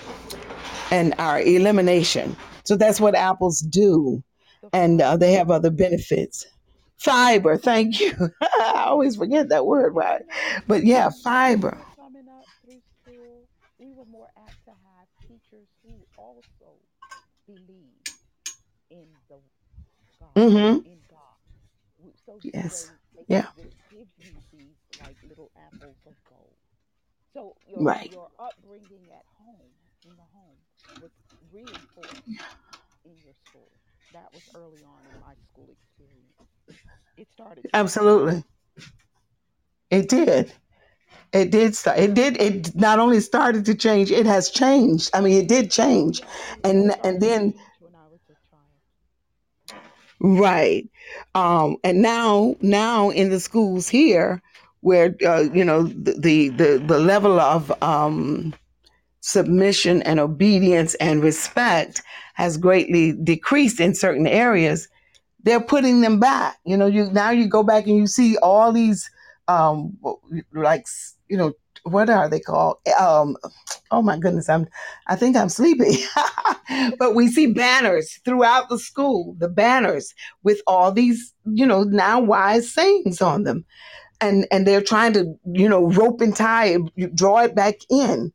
and 0.91 1.13
our 1.19 1.41
elimination. 1.41 2.35
So 2.65 2.75
that's 2.75 2.99
what 2.99 3.15
apples 3.15 3.59
do, 3.59 4.23
and 4.73 5.01
uh, 5.01 5.17
they 5.17 5.33
have 5.33 5.51
other 5.51 5.69
benefits. 5.71 6.45
Fiber, 6.97 7.57
thank 7.57 7.99
you. 7.99 8.13
I 8.41 8.85
always 8.87 9.15
forget 9.17 9.49
that 9.49 9.65
word, 9.65 9.93
right? 9.95 10.23
But 10.67 10.85
yeah, 10.85 11.09
fiber. 11.23 11.77
coming 11.95 12.27
up 12.27 12.45
through 12.63 12.81
school, 13.01 13.43
we 13.79 13.87
were 13.93 14.05
more 14.05 14.29
apt 14.37 14.63
to 14.65 14.71
have 14.71 15.07
teachers 15.27 15.67
who 15.83 15.93
also 16.17 16.79
believed 17.45 18.09
in 18.89 19.05
the 19.29 19.37
God, 20.19 20.31
Mm-hmm. 20.35 20.87
in 20.87 20.97
God. 21.09 21.19
So 22.25 22.39
Yes. 22.41 22.91
Yeah. 23.27 23.45
give 23.91 24.07
you 24.17 24.33
these 24.51 24.77
like 24.99 25.17
little 25.29 25.51
apples 25.55 25.97
of 26.05 26.13
gold. 26.29 26.55
So 27.35 27.57
your 27.67 27.85
Right. 27.85 28.15
your 28.15 28.29
upbringing 28.39 29.11
at 29.11 29.25
home 29.27 29.73
in 30.05 30.15
the 30.15 30.23
home 30.23 30.59
was 30.99 31.11
reinforced 31.51 32.31
in 33.03 33.21
your 33.21 33.33
school. 33.33 33.71
That 34.11 34.33
was 34.33 34.43
early 34.55 34.83
on 34.83 35.05
in 35.07 35.19
my 35.19 35.35
school 35.35 35.69
experience. 35.69 36.37
It 37.17 37.29
started. 37.29 37.67
Absolutely. 37.73 38.43
It 39.91 40.09
did. 40.09 40.53
It 41.33 41.51
did 41.51 41.75
start. 41.75 41.99
It 41.99 42.13
did. 42.15 42.37
It 42.41 42.75
not 42.75 42.99
only 42.99 43.19
started 43.21 43.65
to 43.65 43.75
change. 43.75 44.11
It 44.11 44.25
has 44.25 44.49
changed. 44.51 45.11
I 45.13 45.21
mean, 45.21 45.41
it 45.41 45.47
did 45.49 45.71
change, 45.71 46.21
yes, 46.21 46.41
it, 46.41 46.59
it 46.63 46.63
and 46.63 46.95
and 47.03 47.21
then 47.21 47.53
when 47.79 47.95
I 47.95 48.07
was 48.07 48.21
a 48.29 48.35
child. 48.49 48.81
right, 50.19 50.89
um, 51.35 51.77
and 51.83 52.01
now 52.01 52.55
now 52.61 53.09
in 53.09 53.29
the 53.29 53.39
schools 53.39 53.89
here, 53.89 54.41
where 54.85 55.15
uh, 55.25 55.45
you 55.53 55.65
know 55.65 55.83
the, 55.83 56.49
the 56.49 56.77
the 56.77 56.99
level 56.99 57.39
of 57.39 57.71
um, 57.81 58.53
submission 59.21 60.01
and 60.03 60.19
obedience 60.19 60.93
and 60.95 61.23
respect 61.23 62.01
has 62.35 62.57
greatly 62.57 63.13
decreased 63.13 63.79
in 63.79 63.95
certain 63.95 64.27
areas 64.27 64.87
they're 65.45 65.61
putting 65.61 66.01
them 66.01 66.19
back. 66.19 66.57
You 66.65 66.75
know, 66.75 66.87
you 66.87 67.09
now 67.11 67.29
you 67.29 67.47
go 67.47 67.63
back 67.63 67.85
and 67.85 67.97
you 67.97 68.07
see 68.07 68.35
all 68.37 68.73
these 68.73 69.09
um 69.47 69.95
like 70.53 70.85
you 71.29 71.37
know 71.37 71.53
what 71.83 72.09
are 72.09 72.27
they 72.27 72.39
called? 72.39 72.77
Um 72.99 73.37
oh 73.91 74.01
my 74.01 74.17
goodness, 74.17 74.49
I'm 74.49 74.67
I 75.07 75.15
think 75.15 75.37
I'm 75.37 75.49
sleepy. 75.49 76.03
but 76.99 77.13
we 77.13 77.27
see 77.27 77.53
banners 77.53 78.19
throughout 78.25 78.69
the 78.69 78.79
school, 78.79 79.35
the 79.37 79.47
banners 79.47 80.13
with 80.41 80.61
all 80.65 80.91
these, 80.91 81.31
you 81.45 81.65
know, 81.65 81.83
now 81.83 82.19
wise 82.19 82.73
sayings 82.73 83.21
on 83.21 83.43
them 83.43 83.65
and 84.27 84.47
and 84.51 84.67
they're 84.67 84.81
trying 84.81 85.13
to 85.13 85.37
you 85.45 85.69
know 85.69 85.89
rope 85.91 86.21
and 86.21 86.35
tie 86.35 86.77
it, 86.97 87.15
draw 87.15 87.39
it 87.39 87.55
back 87.55 87.75
in. 87.89 88.31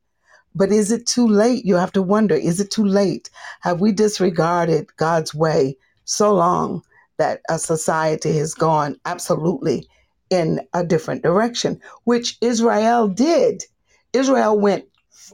But 0.54 0.72
is 0.72 0.90
it 0.90 1.06
too 1.06 1.28
late? 1.28 1.64
You 1.64 1.76
have 1.76 1.92
to 1.92 2.02
wonder 2.02 2.34
is 2.34 2.60
it 2.60 2.70
too 2.70 2.84
late? 2.84 3.30
Have 3.60 3.80
we 3.80 3.92
disregarded 3.92 4.96
god's 4.96 5.34
way 5.34 5.76
so 6.04 6.34
long 6.34 6.82
that 7.18 7.40
a 7.48 7.58
society 7.58 8.36
has 8.38 8.54
gone 8.54 8.96
absolutely 9.04 9.86
in 10.30 10.60
a 10.74 10.84
different 10.84 11.22
direction 11.22 11.80
which 12.04 12.36
israel 12.40 13.08
did? 13.08 13.64
Israel 14.12 14.58
went 14.58 14.86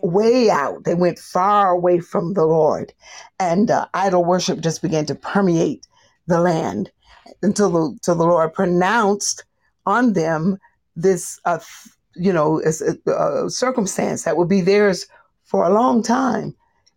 way 0.02 0.50
out. 0.50 0.84
They 0.84 0.94
went 0.94 1.18
far 1.18 1.70
away 1.70 2.00
from 2.00 2.34
the 2.34 2.44
lord 2.44 2.92
and 3.38 3.70
uh, 3.70 3.86
idol 3.94 4.24
worship 4.24 4.60
just 4.60 4.82
began 4.82 5.06
to 5.06 5.14
permeate 5.14 5.86
the 6.26 6.40
land 6.40 6.90
until 7.42 7.70
the, 7.70 7.82
until 7.92 8.14
the 8.16 8.24
lord 8.24 8.52
pronounced 8.52 9.44
on 9.86 10.12
them 10.12 10.58
this, 10.96 11.40
uh, 11.44 11.58
you 12.14 12.32
know, 12.32 12.62
a, 12.64 13.12
a 13.12 13.50
circumstance 13.50 14.24
that 14.24 14.36
would 14.36 14.48
be 14.48 14.60
theirs 14.60 15.06
for 15.44 15.64
a 15.64 15.72
long 15.72 16.02
time, 16.02 16.54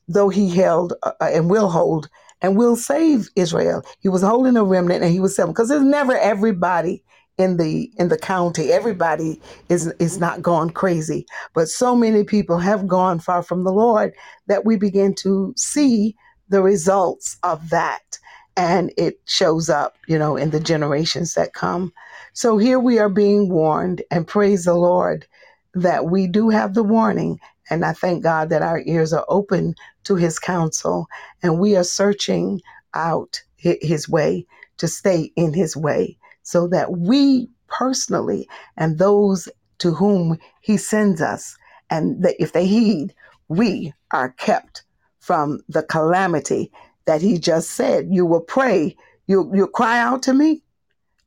though 0.07 0.29
he 0.29 0.49
held 0.49 0.93
uh, 1.03 1.11
uh, 1.21 1.29
and 1.31 1.49
will 1.49 1.69
hold 1.69 2.09
and 2.41 2.57
will 2.57 2.75
save 2.75 3.29
Israel. 3.35 3.83
He 4.01 4.09
was 4.09 4.21
holding 4.21 4.57
a 4.57 4.63
remnant 4.63 5.03
and 5.03 5.11
he 5.11 5.19
was 5.19 5.35
saving 5.35 5.51
because 5.53 5.69
there's 5.69 5.83
never 5.83 6.17
everybody 6.17 7.03
in 7.37 7.57
the 7.57 7.91
in 7.97 8.09
the 8.09 8.17
county. 8.17 8.71
Everybody 8.71 9.39
is 9.69 9.87
is 9.99 10.19
not 10.19 10.41
gone 10.41 10.69
crazy, 10.69 11.25
but 11.53 11.67
so 11.69 11.95
many 11.95 12.23
people 12.23 12.57
have 12.59 12.87
gone 12.87 13.19
far 13.19 13.43
from 13.43 13.63
the 13.63 13.71
Lord 13.73 14.13
that 14.47 14.65
we 14.65 14.77
begin 14.77 15.13
to 15.15 15.53
see 15.57 16.15
the 16.49 16.61
results 16.61 17.37
of 17.43 17.69
that 17.69 18.17
and 18.57 18.91
it 18.97 19.19
shows 19.25 19.69
up, 19.69 19.97
you 20.07 20.17
know, 20.19 20.35
in 20.35 20.49
the 20.49 20.59
generations 20.59 21.33
that 21.35 21.53
come. 21.53 21.93
So 22.33 22.57
here 22.57 22.79
we 22.79 22.99
are 22.99 23.09
being 23.09 23.49
warned, 23.49 24.01
and 24.11 24.27
praise 24.27 24.65
the 24.65 24.75
Lord 24.75 25.25
that 25.73 26.05
we 26.05 26.27
do 26.27 26.49
have 26.49 26.73
the 26.73 26.83
warning. 26.83 27.39
And 27.69 27.85
I 27.85 27.93
thank 27.93 28.23
God 28.23 28.49
that 28.49 28.61
our 28.61 28.81
ears 28.85 29.13
are 29.13 29.25
open 29.29 29.75
to 30.05 30.15
his 30.15 30.39
counsel 30.39 31.07
and 31.43 31.59
we 31.59 31.75
are 31.75 31.83
searching 31.83 32.61
out 32.95 33.41
his 33.57 34.09
way 34.09 34.47
to 34.77 34.87
stay 34.87 35.31
in 35.35 35.53
his 35.53 35.77
way 35.77 36.17
so 36.41 36.67
that 36.69 36.97
we 36.97 37.47
personally 37.67 38.49
and 38.77 38.97
those 38.97 39.47
to 39.77 39.91
whom 39.91 40.39
he 40.61 40.77
sends 40.77 41.21
us, 41.21 41.57
and 41.89 42.23
that 42.23 42.35
if 42.39 42.51
they 42.53 42.65
heed, 42.65 43.13
we 43.47 43.93
are 44.11 44.29
kept 44.29 44.83
from 45.19 45.59
the 45.69 45.83
calamity 45.83 46.71
that 47.05 47.21
he 47.21 47.37
just 47.37 47.71
said. 47.71 48.07
You 48.09 48.25
will 48.25 48.41
pray, 48.41 48.95
you, 49.27 49.49
you'll 49.53 49.67
cry 49.67 49.99
out 49.99 50.23
to 50.23 50.33
me, 50.33 50.63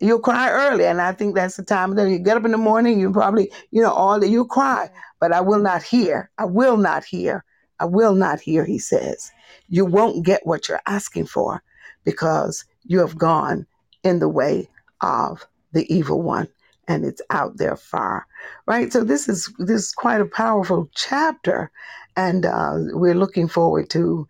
You'll 0.02 0.18
cry 0.18 0.50
early, 0.50 0.84
and 0.84 1.00
I 1.00 1.12
think 1.12 1.36
that's 1.36 1.56
the 1.56 1.62
time 1.62 1.94
that 1.94 2.10
you 2.10 2.18
get 2.18 2.36
up 2.36 2.44
in 2.44 2.50
the 2.50 2.58
morning. 2.58 2.98
You 2.98 3.12
probably, 3.12 3.52
you 3.70 3.80
know, 3.80 3.92
all 3.92 4.18
that 4.18 4.28
you 4.28 4.44
cry, 4.44 4.90
but 5.20 5.32
I 5.32 5.40
will 5.40 5.60
not 5.60 5.84
hear. 5.84 6.28
I 6.38 6.44
will 6.44 6.76
not 6.76 7.04
hear. 7.04 7.44
I 7.78 7.84
will 7.84 8.14
not 8.14 8.40
hear. 8.40 8.64
He 8.64 8.80
says, 8.80 9.30
you 9.68 9.84
won't 9.84 10.26
get 10.26 10.44
what 10.44 10.68
you're 10.68 10.82
asking 10.88 11.26
for 11.26 11.62
because 12.04 12.64
you 12.82 12.98
have 12.98 13.16
gone 13.16 13.64
in 14.02 14.18
the 14.18 14.28
way 14.28 14.68
of 15.02 15.46
the 15.72 15.86
evil 15.94 16.20
one, 16.20 16.48
and 16.88 17.04
it's 17.04 17.22
out 17.30 17.58
there 17.58 17.76
far, 17.76 18.26
right? 18.66 18.92
So 18.92 19.04
this 19.04 19.28
is 19.28 19.52
this 19.58 19.82
is 19.82 19.92
quite 19.92 20.20
a 20.20 20.26
powerful 20.26 20.90
chapter, 20.96 21.70
and 22.16 22.44
uh, 22.44 22.74
we're 22.90 23.14
looking 23.14 23.46
forward 23.46 23.88
to 23.90 24.26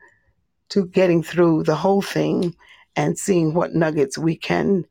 to 0.68 0.86
getting 0.86 1.22
through 1.22 1.62
the 1.62 1.76
whole 1.76 2.02
thing 2.02 2.54
and 2.94 3.18
seeing 3.18 3.54
what 3.54 3.74
nuggets 3.74 4.18
we 4.18 4.36
can 4.36 4.84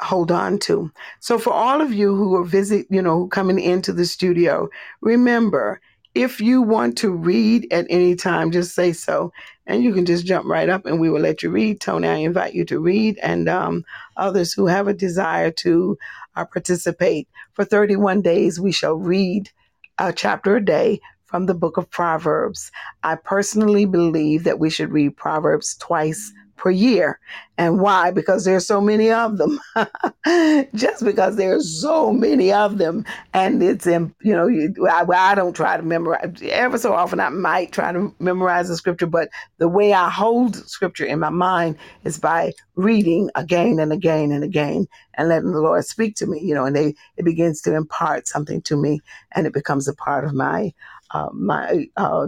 hold 0.00 0.30
on 0.30 0.58
to. 0.58 0.90
So 1.20 1.38
for 1.38 1.52
all 1.52 1.80
of 1.80 1.92
you 1.92 2.14
who 2.14 2.34
are 2.36 2.44
visit, 2.44 2.86
you 2.90 3.02
know, 3.02 3.26
coming 3.28 3.58
into 3.58 3.92
the 3.92 4.04
studio, 4.04 4.68
remember 5.00 5.80
if 6.16 6.40
you 6.40 6.62
want 6.62 6.96
to 6.98 7.10
read 7.10 7.70
at 7.70 7.86
any 7.90 8.16
time, 8.16 8.50
just 8.50 8.74
say 8.74 8.94
so, 8.94 9.34
and 9.66 9.84
you 9.84 9.92
can 9.92 10.06
just 10.06 10.24
jump 10.24 10.46
right 10.46 10.70
up, 10.70 10.86
and 10.86 10.98
we 10.98 11.10
will 11.10 11.20
let 11.20 11.42
you 11.42 11.50
read. 11.50 11.78
Tony, 11.78 12.08
I 12.08 12.14
invite 12.16 12.54
you 12.54 12.64
to 12.66 12.80
read, 12.80 13.18
and 13.22 13.50
um, 13.50 13.84
others 14.16 14.54
who 14.54 14.66
have 14.66 14.88
a 14.88 14.94
desire 14.94 15.50
to 15.50 15.98
uh, 16.34 16.46
participate. 16.46 17.28
For 17.52 17.66
31 17.66 18.22
days, 18.22 18.58
we 18.58 18.72
shall 18.72 18.94
read 18.94 19.50
a 19.98 20.10
chapter 20.10 20.56
a 20.56 20.64
day 20.64 21.00
from 21.26 21.44
the 21.44 21.54
book 21.54 21.76
of 21.76 21.90
Proverbs. 21.90 22.70
I 23.02 23.16
personally 23.16 23.84
believe 23.84 24.44
that 24.44 24.58
we 24.58 24.70
should 24.70 24.92
read 24.92 25.18
Proverbs 25.18 25.76
twice 25.76 26.32
per 26.66 26.72
year. 26.72 27.20
And 27.58 27.78
why? 27.78 28.10
Because 28.10 28.44
there's 28.44 28.66
so 28.66 28.80
many 28.80 29.12
of 29.12 29.38
them. 29.38 29.60
Just 30.74 31.04
because 31.04 31.36
there's 31.36 31.80
so 31.80 32.12
many 32.12 32.52
of 32.52 32.78
them, 32.78 33.04
and 33.32 33.62
it's 33.62 33.86
in 33.86 34.12
you 34.20 34.34
know, 34.34 34.48
you, 34.48 34.74
I, 34.90 35.06
I 35.08 35.36
don't 35.36 35.54
try 35.54 35.76
to 35.76 35.82
memorize. 35.84 36.34
Ever 36.42 36.76
so 36.76 36.92
often, 36.92 37.20
I 37.20 37.28
might 37.28 37.70
try 37.70 37.92
to 37.92 38.12
memorize 38.18 38.66
the 38.66 38.76
scripture, 38.76 39.06
but 39.06 39.28
the 39.58 39.68
way 39.68 39.92
I 39.92 40.10
hold 40.10 40.56
scripture 40.68 41.06
in 41.06 41.20
my 41.20 41.30
mind 41.30 41.76
is 42.02 42.18
by 42.18 42.52
reading 42.74 43.30
again 43.36 43.78
and 43.78 43.92
again 43.92 44.32
and 44.32 44.42
again, 44.42 44.88
and 45.14 45.28
letting 45.28 45.52
the 45.52 45.60
Lord 45.60 45.84
speak 45.84 46.16
to 46.16 46.26
me. 46.26 46.40
You 46.40 46.54
know, 46.54 46.64
and 46.64 46.74
they 46.74 46.96
it 47.16 47.24
begins 47.24 47.62
to 47.62 47.76
impart 47.76 48.26
something 48.26 48.60
to 48.62 48.76
me, 48.76 49.00
and 49.36 49.46
it 49.46 49.52
becomes 49.52 49.86
a 49.86 49.94
part 49.94 50.24
of 50.24 50.34
my 50.34 50.74
uh, 51.12 51.28
my 51.32 51.86
uh, 51.96 52.26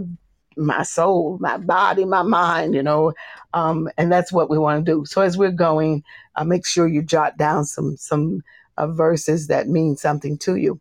my 0.59 0.83
soul, 0.83 1.37
my 1.39 1.57
body, 1.57 2.05
my 2.05 2.21
mind, 2.21 2.75
you 2.75 2.83
know, 2.83 3.13
um, 3.53 3.89
and 3.97 4.11
that's 4.11 4.31
what 4.31 4.49
we 4.49 4.57
want 4.57 4.85
to 4.85 4.91
do. 4.91 5.05
So 5.05 5.21
as 5.21 5.37
we're 5.37 5.51
going, 5.51 6.03
uh, 6.35 6.43
make 6.43 6.65
sure 6.65 6.87
you 6.87 7.01
jot 7.01 7.37
down 7.37 7.65
some 7.65 7.97
some 7.97 8.43
uh, 8.77 8.87
verses 8.87 9.47
that 9.47 9.67
mean 9.67 9.95
something 9.95 10.37
to 10.39 10.55
you. 10.55 10.79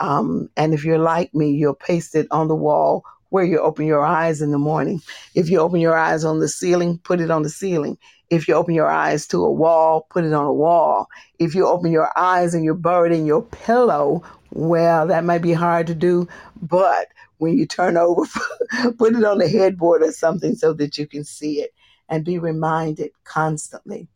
Um, 0.00 0.48
and 0.56 0.74
if 0.74 0.84
you're 0.84 0.98
like 0.98 1.34
me, 1.34 1.50
you'll 1.50 1.74
paste 1.74 2.14
it 2.14 2.26
on 2.30 2.48
the 2.48 2.54
wall 2.54 3.04
where 3.30 3.44
you 3.44 3.58
open 3.60 3.86
your 3.86 4.04
eyes 4.04 4.42
in 4.42 4.50
the 4.50 4.58
morning. 4.58 5.00
If 5.34 5.48
you 5.50 5.60
open 5.60 5.80
your 5.80 5.96
eyes 5.96 6.24
on 6.24 6.40
the 6.40 6.48
ceiling, 6.48 6.98
put 6.98 7.20
it 7.20 7.30
on 7.30 7.42
the 7.42 7.50
ceiling. 7.50 7.96
If 8.28 8.48
you 8.48 8.54
open 8.54 8.74
your 8.74 8.88
eyes 8.88 9.26
to 9.28 9.44
a 9.44 9.50
wall, 9.50 10.06
put 10.10 10.24
it 10.24 10.32
on 10.32 10.46
a 10.46 10.52
wall. 10.52 11.08
If 11.38 11.54
you 11.54 11.66
open 11.66 11.92
your 11.92 12.16
eyes 12.18 12.54
and 12.54 12.64
you're 12.64 12.74
buried 12.74 13.12
in 13.12 13.26
your 13.26 13.42
pillow, 13.42 14.22
well, 14.52 15.06
that 15.06 15.24
might 15.24 15.42
be 15.42 15.52
hard 15.52 15.86
to 15.88 15.94
do, 15.94 16.28
but 16.60 17.08
when 17.40 17.58
you 17.58 17.66
turn 17.66 17.96
over, 17.96 18.24
put 18.98 19.14
it 19.14 19.24
on 19.24 19.38
the 19.38 19.48
headboard 19.48 20.02
or 20.02 20.12
something 20.12 20.54
so 20.54 20.72
that 20.74 20.96
you 20.98 21.06
can 21.06 21.24
see 21.24 21.60
it 21.60 21.72
and 22.08 22.24
be 22.24 22.38
reminded 22.38 23.10
constantly. 23.24 24.08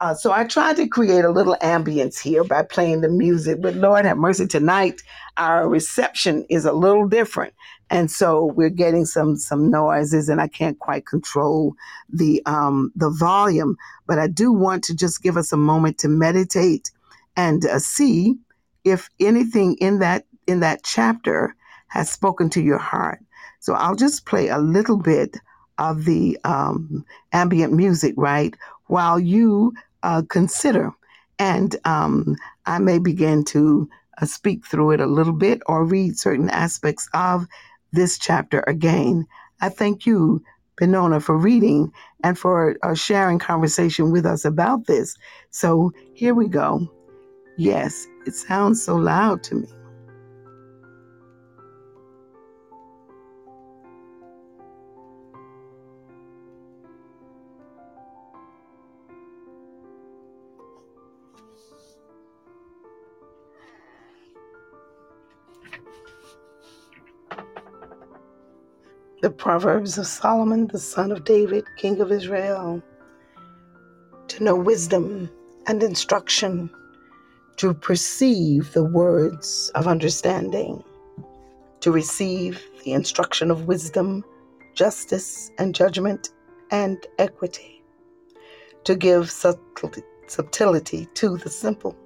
Uh, 0.00 0.14
so 0.14 0.32
I 0.32 0.44
tried 0.44 0.76
to 0.76 0.88
create 0.88 1.24
a 1.24 1.30
little 1.30 1.56
ambience 1.62 2.18
here 2.18 2.42
by 2.42 2.62
playing 2.62 3.02
the 3.02 3.08
music, 3.08 3.62
but 3.62 3.74
Lord 3.74 4.04
have 4.04 4.16
mercy, 4.16 4.46
tonight 4.46 5.00
our 5.36 5.68
reception 5.68 6.44
is 6.50 6.64
a 6.64 6.72
little 6.72 7.06
different. 7.06 7.54
And 7.88 8.10
so 8.10 8.46
we're 8.46 8.70
getting 8.70 9.04
some 9.04 9.36
some 9.36 9.70
noises, 9.70 10.30
and 10.30 10.40
I 10.40 10.48
can't 10.48 10.78
quite 10.78 11.06
control 11.06 11.74
the 12.10 12.42
um, 12.46 12.90
the 12.96 13.10
volume. 13.10 13.76
But 14.06 14.18
I 14.18 14.28
do 14.28 14.50
want 14.50 14.82
to 14.84 14.96
just 14.96 15.22
give 15.22 15.36
us 15.36 15.52
a 15.52 15.58
moment 15.58 15.98
to 15.98 16.08
meditate 16.08 16.90
and 17.36 17.66
uh, 17.66 17.78
see 17.78 18.36
if 18.82 19.10
anything 19.20 19.76
in 19.78 19.98
that 19.98 20.24
in 20.46 20.60
that 20.60 20.82
chapter 20.84 21.54
has 21.92 22.10
spoken 22.10 22.48
to 22.48 22.62
your 22.62 22.78
heart. 22.78 23.20
So 23.60 23.74
I'll 23.74 23.94
just 23.94 24.24
play 24.24 24.48
a 24.48 24.58
little 24.58 24.96
bit 24.96 25.36
of 25.78 26.06
the 26.06 26.38
um, 26.42 27.04
ambient 27.32 27.74
music, 27.74 28.14
right, 28.16 28.54
while 28.86 29.20
you 29.20 29.74
uh, 30.02 30.22
consider. 30.28 30.90
And 31.38 31.76
um, 31.84 32.36
I 32.64 32.78
may 32.78 32.98
begin 32.98 33.44
to 33.46 33.88
uh, 34.20 34.26
speak 34.26 34.66
through 34.66 34.92
it 34.92 35.00
a 35.00 35.06
little 35.06 35.34
bit 35.34 35.60
or 35.66 35.84
read 35.84 36.18
certain 36.18 36.48
aspects 36.48 37.10
of 37.12 37.46
this 37.92 38.18
chapter 38.18 38.64
again. 38.66 39.26
I 39.60 39.68
thank 39.68 40.06
you, 40.06 40.42
Benona, 40.80 41.22
for 41.22 41.36
reading 41.36 41.92
and 42.24 42.38
for 42.38 42.76
uh, 42.82 42.94
sharing 42.94 43.38
conversation 43.38 44.10
with 44.12 44.24
us 44.24 44.46
about 44.46 44.86
this. 44.86 45.14
So 45.50 45.92
here 46.14 46.34
we 46.34 46.48
go. 46.48 46.88
Yes, 47.58 48.06
it 48.26 48.34
sounds 48.34 48.82
so 48.82 48.96
loud 48.96 49.42
to 49.44 49.56
me. 49.56 49.68
The 69.22 69.30
Proverbs 69.30 69.98
of 69.98 70.08
Solomon, 70.08 70.66
the 70.66 70.80
son 70.80 71.12
of 71.12 71.22
David, 71.22 71.64
king 71.76 72.00
of 72.00 72.10
Israel, 72.10 72.82
to 74.26 74.42
know 74.42 74.56
wisdom 74.56 75.30
and 75.68 75.80
instruction, 75.80 76.68
to 77.58 77.72
perceive 77.72 78.72
the 78.72 78.82
words 78.82 79.70
of 79.76 79.86
understanding, 79.86 80.82
to 81.82 81.92
receive 81.92 82.66
the 82.84 82.94
instruction 82.94 83.52
of 83.52 83.68
wisdom, 83.68 84.24
justice 84.74 85.52
and 85.56 85.72
judgment, 85.72 86.30
and 86.72 87.06
equity, 87.20 87.80
to 88.82 88.96
give 88.96 89.30
subtlety 89.30 91.06
to 91.14 91.36
the 91.36 91.48
simple, 91.48 91.96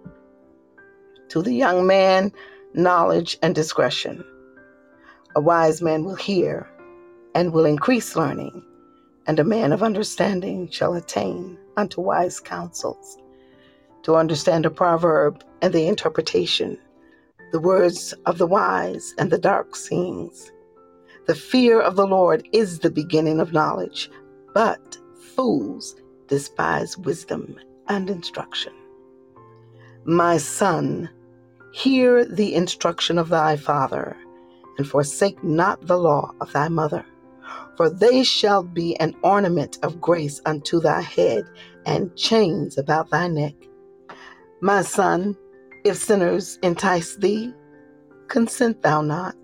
To 1.31 1.41
the 1.41 1.55
young 1.55 1.87
man, 1.87 2.31
knowledge 2.75 3.39
and 3.41 3.55
discretion. 3.55 4.23
A 5.35 5.41
wise 5.41 5.81
man 5.81 6.05
will 6.05 6.14
hear 6.14 6.69
and 7.37 7.53
will 7.53 7.66
increase 7.66 8.16
learning, 8.16 8.64
and 9.26 9.39
a 9.39 9.45
man 9.45 9.70
of 9.70 9.82
understanding 9.82 10.70
shall 10.70 10.95
attain 10.95 11.59
unto 11.76 12.01
wise 12.01 12.41
counsels. 12.41 13.18
To 14.05 14.16
understand 14.16 14.64
a 14.64 14.70
proverb 14.70 15.45
and 15.61 15.74
the 15.74 15.87
interpretation, 15.87 16.78
the 17.53 17.61
words 17.61 18.14
of 18.24 18.39
the 18.39 18.47
wise 18.47 19.14
and 19.18 19.30
the 19.30 19.37
dark 19.37 19.76
sayings. 19.76 20.51
The 21.26 21.34
fear 21.34 21.78
of 21.78 21.95
the 21.95 22.07
Lord 22.07 22.49
is 22.53 22.78
the 22.78 22.91
beginning 22.91 23.39
of 23.39 23.53
knowledge, 23.53 24.11
but 24.55 24.97
fools 25.34 25.95
despise 26.28 26.97
wisdom 26.97 27.57
and 27.87 28.09
instruction. 28.09 28.72
My 30.07 30.39
son, 30.39 31.11
hear 31.74 32.24
the 32.24 32.55
instruction 32.55 33.18
of 33.18 33.28
thy 33.28 33.57
father, 33.57 34.16
and 34.78 34.89
forsake 34.89 35.45
not 35.45 35.87
the 35.87 35.99
law 35.99 36.32
of 36.41 36.51
thy 36.55 36.68
mother. 36.68 37.05
For 37.77 37.91
they 37.91 38.22
shall 38.22 38.62
be 38.62 38.99
an 39.01 39.14
ornament 39.22 39.79
of 39.83 40.01
grace 40.01 40.41
unto 40.47 40.81
thy 40.81 41.03
head, 41.03 41.45
and 41.85 42.14
chains 42.16 42.79
about 42.79 43.11
thy 43.11 43.29
neck. 43.29 43.55
My 44.61 44.83
son, 44.83 45.37
if 45.85 45.97
sinners 45.97 46.59
entice 46.62 47.16
thee, 47.16 47.53
consent 48.29 48.83
thou 48.83 49.03
not. 49.03 49.37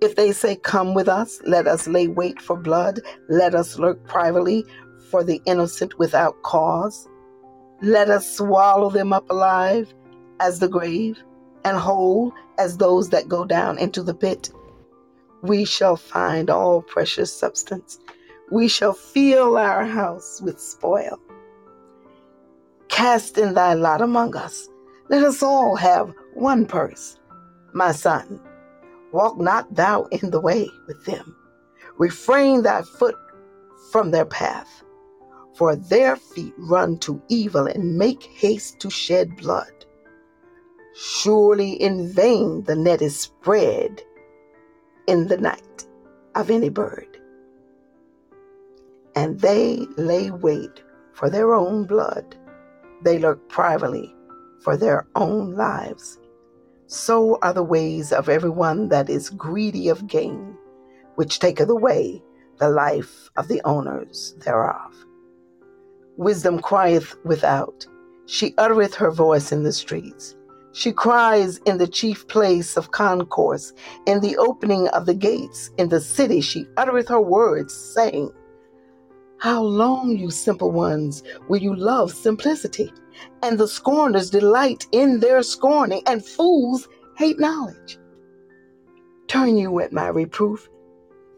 If 0.00 0.16
they 0.16 0.32
say, 0.32 0.56
Come 0.56 0.94
with 0.94 1.08
us, 1.08 1.40
let 1.46 1.66
us 1.66 1.86
lay 1.86 2.08
wait 2.08 2.40
for 2.40 2.56
blood, 2.56 3.00
let 3.28 3.54
us 3.54 3.78
lurk 3.78 4.04
privately 4.06 4.64
for 5.10 5.22
the 5.22 5.40
innocent 5.46 5.98
without 5.98 6.42
cause. 6.42 7.08
Let 7.82 8.10
us 8.10 8.36
swallow 8.36 8.90
them 8.90 9.12
up 9.12 9.28
alive 9.30 9.92
as 10.40 10.58
the 10.58 10.68
grave, 10.68 11.22
and 11.64 11.76
whole 11.76 12.32
as 12.58 12.76
those 12.78 13.10
that 13.10 13.28
go 13.28 13.44
down 13.44 13.78
into 13.78 14.02
the 14.02 14.14
pit. 14.14 14.50
We 15.42 15.64
shall 15.64 15.96
find 15.96 16.50
all 16.50 16.82
precious 16.82 17.32
substance. 17.32 17.98
We 18.50 18.68
shall 18.68 18.92
fill 18.92 19.56
our 19.56 19.84
house 19.84 20.40
with 20.42 20.60
spoil. 20.60 21.18
Cast 22.88 23.38
in 23.38 23.54
thy 23.54 23.74
lot 23.74 24.02
among 24.02 24.36
us. 24.36 24.68
Let 25.08 25.22
us 25.22 25.42
all 25.42 25.76
have 25.76 26.12
one 26.34 26.66
purse. 26.66 27.18
My 27.72 27.92
son, 27.92 28.40
walk 29.12 29.38
not 29.38 29.74
thou 29.74 30.04
in 30.04 30.30
the 30.30 30.40
way 30.40 30.68
with 30.86 31.04
them. 31.06 31.36
Refrain 31.98 32.62
thy 32.62 32.82
foot 32.82 33.16
from 33.92 34.10
their 34.10 34.24
path 34.24 34.82
for 35.60 35.76
their 35.76 36.16
feet 36.16 36.54
run 36.56 36.98
to 36.98 37.20
evil 37.28 37.66
and 37.66 37.98
make 37.98 38.22
haste 38.22 38.80
to 38.80 38.88
shed 38.88 39.36
blood. 39.36 39.84
Surely 40.94 41.72
in 41.72 42.08
vain 42.08 42.64
the 42.64 42.74
net 42.74 43.02
is 43.02 43.18
spread 43.18 44.02
in 45.10 45.26
the 45.26 45.36
night 45.36 45.84
of 46.36 46.50
any 46.50 46.68
bird. 46.68 47.18
And 49.16 49.40
they 49.40 49.88
lay 49.96 50.30
wait 50.30 50.84
for 51.14 51.28
their 51.28 51.52
own 51.52 51.84
blood. 51.84 52.36
They 53.02 53.18
lurk 53.18 53.48
privately 53.48 54.14
for 54.62 54.76
their 54.76 55.08
own 55.16 55.56
lives. 55.56 56.16
So 56.86 57.40
are 57.42 57.52
the 57.52 57.64
ways 57.64 58.12
of 58.12 58.28
everyone 58.28 58.88
that 58.90 59.10
is 59.10 59.30
greedy 59.30 59.88
of 59.88 60.06
gain, 60.06 60.56
which 61.16 61.40
taketh 61.40 61.68
away 61.68 62.22
the 62.58 62.70
life 62.70 63.30
of 63.36 63.48
the 63.48 63.60
owners 63.64 64.36
thereof. 64.44 64.94
Wisdom 66.18 66.60
crieth 66.60 67.16
without. 67.24 67.84
She 68.26 68.54
uttereth 68.58 68.94
her 68.94 69.10
voice 69.10 69.50
in 69.50 69.64
the 69.64 69.72
streets. 69.72 70.36
She 70.72 70.92
cries 70.92 71.58
in 71.66 71.78
the 71.78 71.88
chief 71.88 72.28
place 72.28 72.76
of 72.76 72.92
concourse, 72.92 73.72
in 74.06 74.20
the 74.20 74.36
opening 74.36 74.88
of 74.88 75.06
the 75.06 75.14
gates, 75.14 75.70
in 75.78 75.88
the 75.88 76.00
city. 76.00 76.40
She 76.40 76.66
uttereth 76.76 77.08
her 77.08 77.20
words, 77.20 77.74
saying, 77.74 78.30
How 79.38 79.62
long, 79.62 80.16
you 80.16 80.30
simple 80.30 80.70
ones, 80.70 81.22
will 81.48 81.60
you 81.60 81.74
love 81.74 82.12
simplicity? 82.12 82.92
And 83.42 83.58
the 83.58 83.68
scorners 83.68 84.30
delight 84.30 84.86
in 84.92 85.20
their 85.20 85.42
scorning, 85.42 86.02
and 86.06 86.24
fools 86.24 86.88
hate 87.16 87.40
knowledge. 87.40 87.98
Turn 89.26 89.58
you 89.58 89.80
at 89.80 89.92
my 89.92 90.08
reproof 90.08 90.68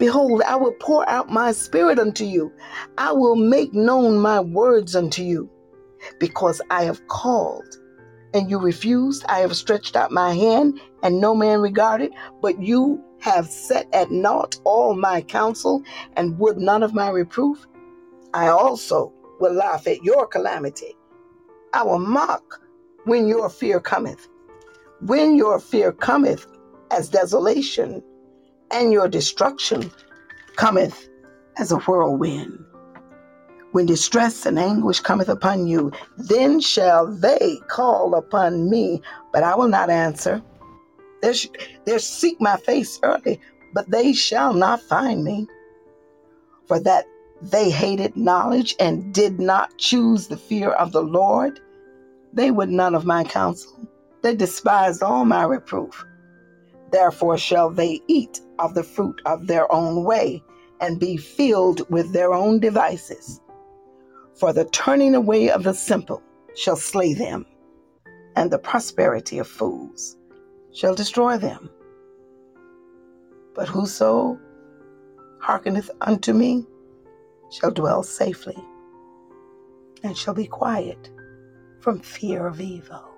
Behold, 0.02 0.42
I 0.42 0.56
will 0.56 0.72
pour 0.80 1.08
out 1.08 1.30
my 1.30 1.52
spirit 1.52 2.00
unto 2.00 2.24
you. 2.24 2.52
I 2.98 3.12
will 3.12 3.36
make 3.36 3.72
known 3.72 4.18
my 4.18 4.40
words 4.40 4.96
unto 4.96 5.22
you. 5.22 5.48
Because 6.18 6.60
I 6.70 6.82
have 6.82 7.06
called, 7.06 7.76
and 8.34 8.50
you 8.50 8.58
refused. 8.58 9.24
I 9.28 9.40
have 9.40 9.56
stretched 9.56 9.96
out 9.96 10.10
my 10.10 10.34
hand, 10.34 10.80
and 11.02 11.20
no 11.20 11.34
man 11.34 11.60
regarded. 11.60 12.12
But 12.40 12.60
you 12.60 13.02
have 13.20 13.46
set 13.46 13.88
at 13.92 14.10
naught 14.10 14.58
all 14.64 14.94
my 14.94 15.22
counsel, 15.22 15.82
and 16.16 16.38
would 16.38 16.58
none 16.58 16.82
of 16.82 16.94
my 16.94 17.08
reproof. 17.08 17.66
I 18.34 18.48
also 18.48 19.12
will 19.40 19.52
laugh 19.52 19.86
at 19.86 20.02
your 20.02 20.26
calamity. 20.26 20.96
I 21.72 21.82
will 21.82 21.98
mock 21.98 22.60
when 23.04 23.26
your 23.26 23.48
fear 23.48 23.80
cometh. 23.80 24.28
When 25.00 25.36
your 25.36 25.58
fear 25.58 25.92
cometh 25.92 26.46
as 26.90 27.08
desolation, 27.08 28.02
and 28.70 28.92
your 28.92 29.08
destruction 29.08 29.90
cometh 30.56 31.08
as 31.58 31.72
a 31.72 31.78
whirlwind. 31.78 32.64
When 33.72 33.86
distress 33.86 34.44
and 34.44 34.58
anguish 34.58 35.00
cometh 35.00 35.30
upon 35.30 35.66
you, 35.66 35.92
then 36.18 36.60
shall 36.60 37.06
they 37.06 37.58
call 37.68 38.14
upon 38.14 38.68
me, 38.68 39.00
but 39.32 39.42
I 39.42 39.56
will 39.56 39.68
not 39.68 39.88
answer. 39.88 40.42
They, 41.22 41.32
sh- 41.32 41.48
they 41.86 41.98
seek 41.98 42.38
my 42.38 42.56
face 42.58 43.00
early, 43.02 43.40
but 43.72 43.90
they 43.90 44.12
shall 44.12 44.52
not 44.52 44.82
find 44.82 45.24
me. 45.24 45.46
For 46.66 46.78
that 46.80 47.06
they 47.40 47.70
hated 47.70 48.16
knowledge 48.16 48.76
and 48.78 49.12
did 49.12 49.40
not 49.40 49.76
choose 49.78 50.28
the 50.28 50.36
fear 50.36 50.70
of 50.70 50.92
the 50.92 51.02
Lord, 51.02 51.58
they 52.34 52.50
would 52.50 52.68
none 52.68 52.94
of 52.94 53.06
my 53.06 53.24
counsel. 53.24 53.88
They 54.22 54.36
despised 54.36 55.02
all 55.02 55.24
my 55.24 55.44
reproof. 55.44 56.04
Therefore 56.90 57.38
shall 57.38 57.70
they 57.70 58.02
eat 58.06 58.40
of 58.58 58.74
the 58.74 58.82
fruit 58.84 59.22
of 59.24 59.46
their 59.46 59.72
own 59.72 60.04
way 60.04 60.42
and 60.80 61.00
be 61.00 61.16
filled 61.16 61.88
with 61.90 62.12
their 62.12 62.34
own 62.34 62.60
devices. 62.60 63.40
For 64.34 64.52
the 64.52 64.64
turning 64.66 65.14
away 65.14 65.50
of 65.50 65.62
the 65.62 65.74
simple 65.74 66.22
shall 66.54 66.76
slay 66.76 67.14
them, 67.14 67.46
and 68.34 68.50
the 68.50 68.58
prosperity 68.58 69.38
of 69.38 69.46
fools 69.46 70.16
shall 70.72 70.94
destroy 70.94 71.38
them. 71.38 71.70
But 73.54 73.68
whoso 73.68 74.38
hearkeneth 75.40 75.90
unto 76.00 76.32
me 76.32 76.66
shall 77.50 77.70
dwell 77.70 78.02
safely, 78.02 78.56
and 80.02 80.16
shall 80.16 80.34
be 80.34 80.46
quiet 80.46 81.10
from 81.80 82.00
fear 82.00 82.46
of 82.46 82.60
evil. 82.60 83.11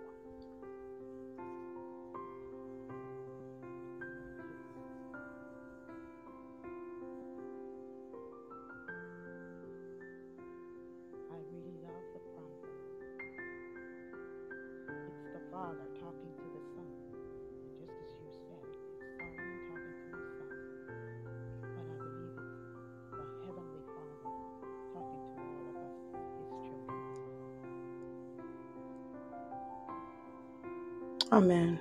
Amen. 31.34 31.80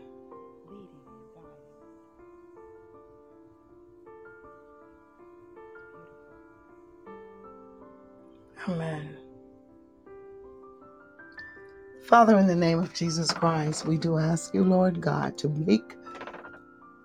Amen. 8.67 9.15
Father, 12.01 12.39
in 12.39 12.47
the 12.47 12.55
name 12.55 12.79
of 12.79 12.95
Jesus 12.95 13.31
Christ, 13.31 13.85
we 13.85 13.99
do 13.99 14.17
ask 14.17 14.55
you, 14.55 14.63
Lord 14.63 14.99
God, 14.99 15.37
to 15.37 15.49
make 15.49 15.83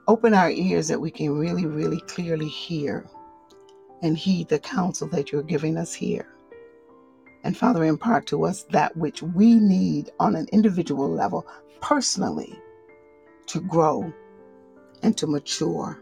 open 0.06 0.32
our 0.32 0.50
ears 0.50 0.88
that 0.88 0.98
we 0.98 1.10
can 1.10 1.36
really, 1.36 1.66
really 1.66 2.00
clearly 2.00 2.48
hear 2.48 3.06
and 4.00 4.16
heed 4.16 4.48
the 4.48 4.58
counsel 4.58 5.06
that 5.08 5.32
you're 5.32 5.42
giving 5.42 5.76
us 5.76 5.92
here. 5.92 6.37
And 7.48 7.56
Father, 7.56 7.82
impart 7.82 8.26
to 8.26 8.44
us 8.44 8.64
that 8.64 8.94
which 8.94 9.22
we 9.22 9.54
need 9.54 10.10
on 10.20 10.36
an 10.36 10.48
individual 10.52 11.08
level, 11.08 11.46
personally, 11.80 12.54
to 13.46 13.62
grow 13.62 14.12
and 15.02 15.16
to 15.16 15.26
mature, 15.26 15.98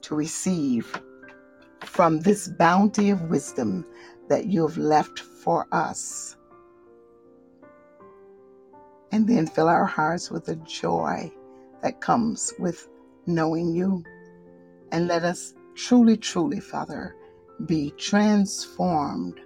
to 0.00 0.14
receive 0.14 0.98
from 1.82 2.20
this 2.20 2.48
bounty 2.48 3.10
of 3.10 3.28
wisdom 3.28 3.84
that 4.30 4.46
you 4.46 4.66
have 4.66 4.78
left 4.78 5.18
for 5.18 5.68
us. 5.72 6.38
and 9.12 9.28
then 9.28 9.46
fill 9.46 9.68
our 9.68 9.84
hearts 9.84 10.30
with 10.30 10.46
the 10.46 10.56
joy 10.56 11.30
that 11.82 12.00
comes 12.00 12.54
with 12.58 12.88
knowing 13.26 13.74
you. 13.74 14.02
And 14.90 15.06
let 15.06 15.22
us 15.22 15.54
truly, 15.76 16.16
truly, 16.16 16.60
Father, 16.60 17.14
be 17.66 17.92
transformed 17.96 19.40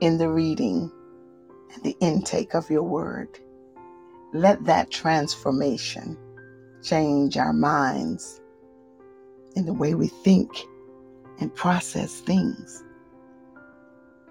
in 0.00 0.18
the 0.18 0.28
reading 0.28 0.90
and 1.72 1.82
the 1.82 1.96
intake 2.00 2.54
of 2.54 2.70
your 2.70 2.82
word. 2.82 3.38
Let 4.32 4.64
that 4.64 4.90
transformation 4.90 6.18
change 6.82 7.36
our 7.36 7.52
minds 7.52 8.40
in 9.54 9.66
the 9.66 9.72
way 9.72 9.94
we 9.94 10.08
think 10.08 10.50
and 11.40 11.54
process 11.54 12.20
things. 12.20 12.82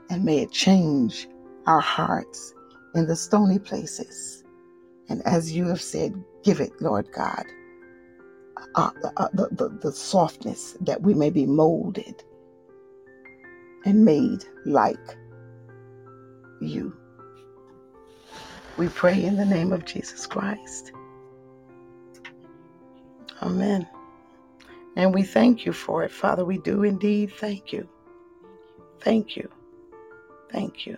And 0.09 0.23
may 0.23 0.39
it 0.39 0.51
change 0.51 1.27
our 1.65 1.79
hearts 1.79 2.53
in 2.93 3.07
the 3.07 3.15
stony 3.15 3.59
places. 3.59 4.43
And 5.09 5.21
as 5.25 5.53
you 5.53 5.67
have 5.67 5.81
said, 5.81 6.21
give 6.43 6.59
it, 6.59 6.71
Lord 6.81 7.11
God, 7.11 7.45
uh, 8.75 8.91
uh, 9.17 9.27
the, 9.33 9.49
the, 9.51 9.69
the 9.81 9.91
softness 9.91 10.77
that 10.81 11.01
we 11.01 11.13
may 11.13 11.29
be 11.29 11.45
molded 11.45 12.23
and 13.85 14.05
made 14.05 14.45
like 14.65 15.17
you. 16.61 16.95
We 18.77 18.89
pray 18.89 19.23
in 19.23 19.37
the 19.37 19.45
name 19.45 19.71
of 19.71 19.85
Jesus 19.85 20.25
Christ. 20.25 20.91
Amen. 23.41 23.87
And 24.95 25.13
we 25.13 25.23
thank 25.23 25.65
you 25.65 25.73
for 25.73 26.03
it, 26.03 26.11
Father. 26.11 26.45
We 26.45 26.57
do 26.59 26.83
indeed 26.83 27.33
thank 27.33 27.73
you. 27.73 27.87
Thank 29.01 29.35
you. 29.35 29.49
Thank 30.51 30.85
you. 30.85 30.97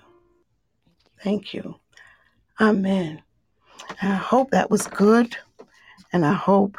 Thank 1.23 1.53
you. 1.53 1.75
Amen. 2.59 3.23
I 4.01 4.15
hope 4.15 4.51
that 4.51 4.69
was 4.69 4.87
good. 4.87 5.35
And 6.13 6.25
I 6.25 6.33
hope 6.33 6.77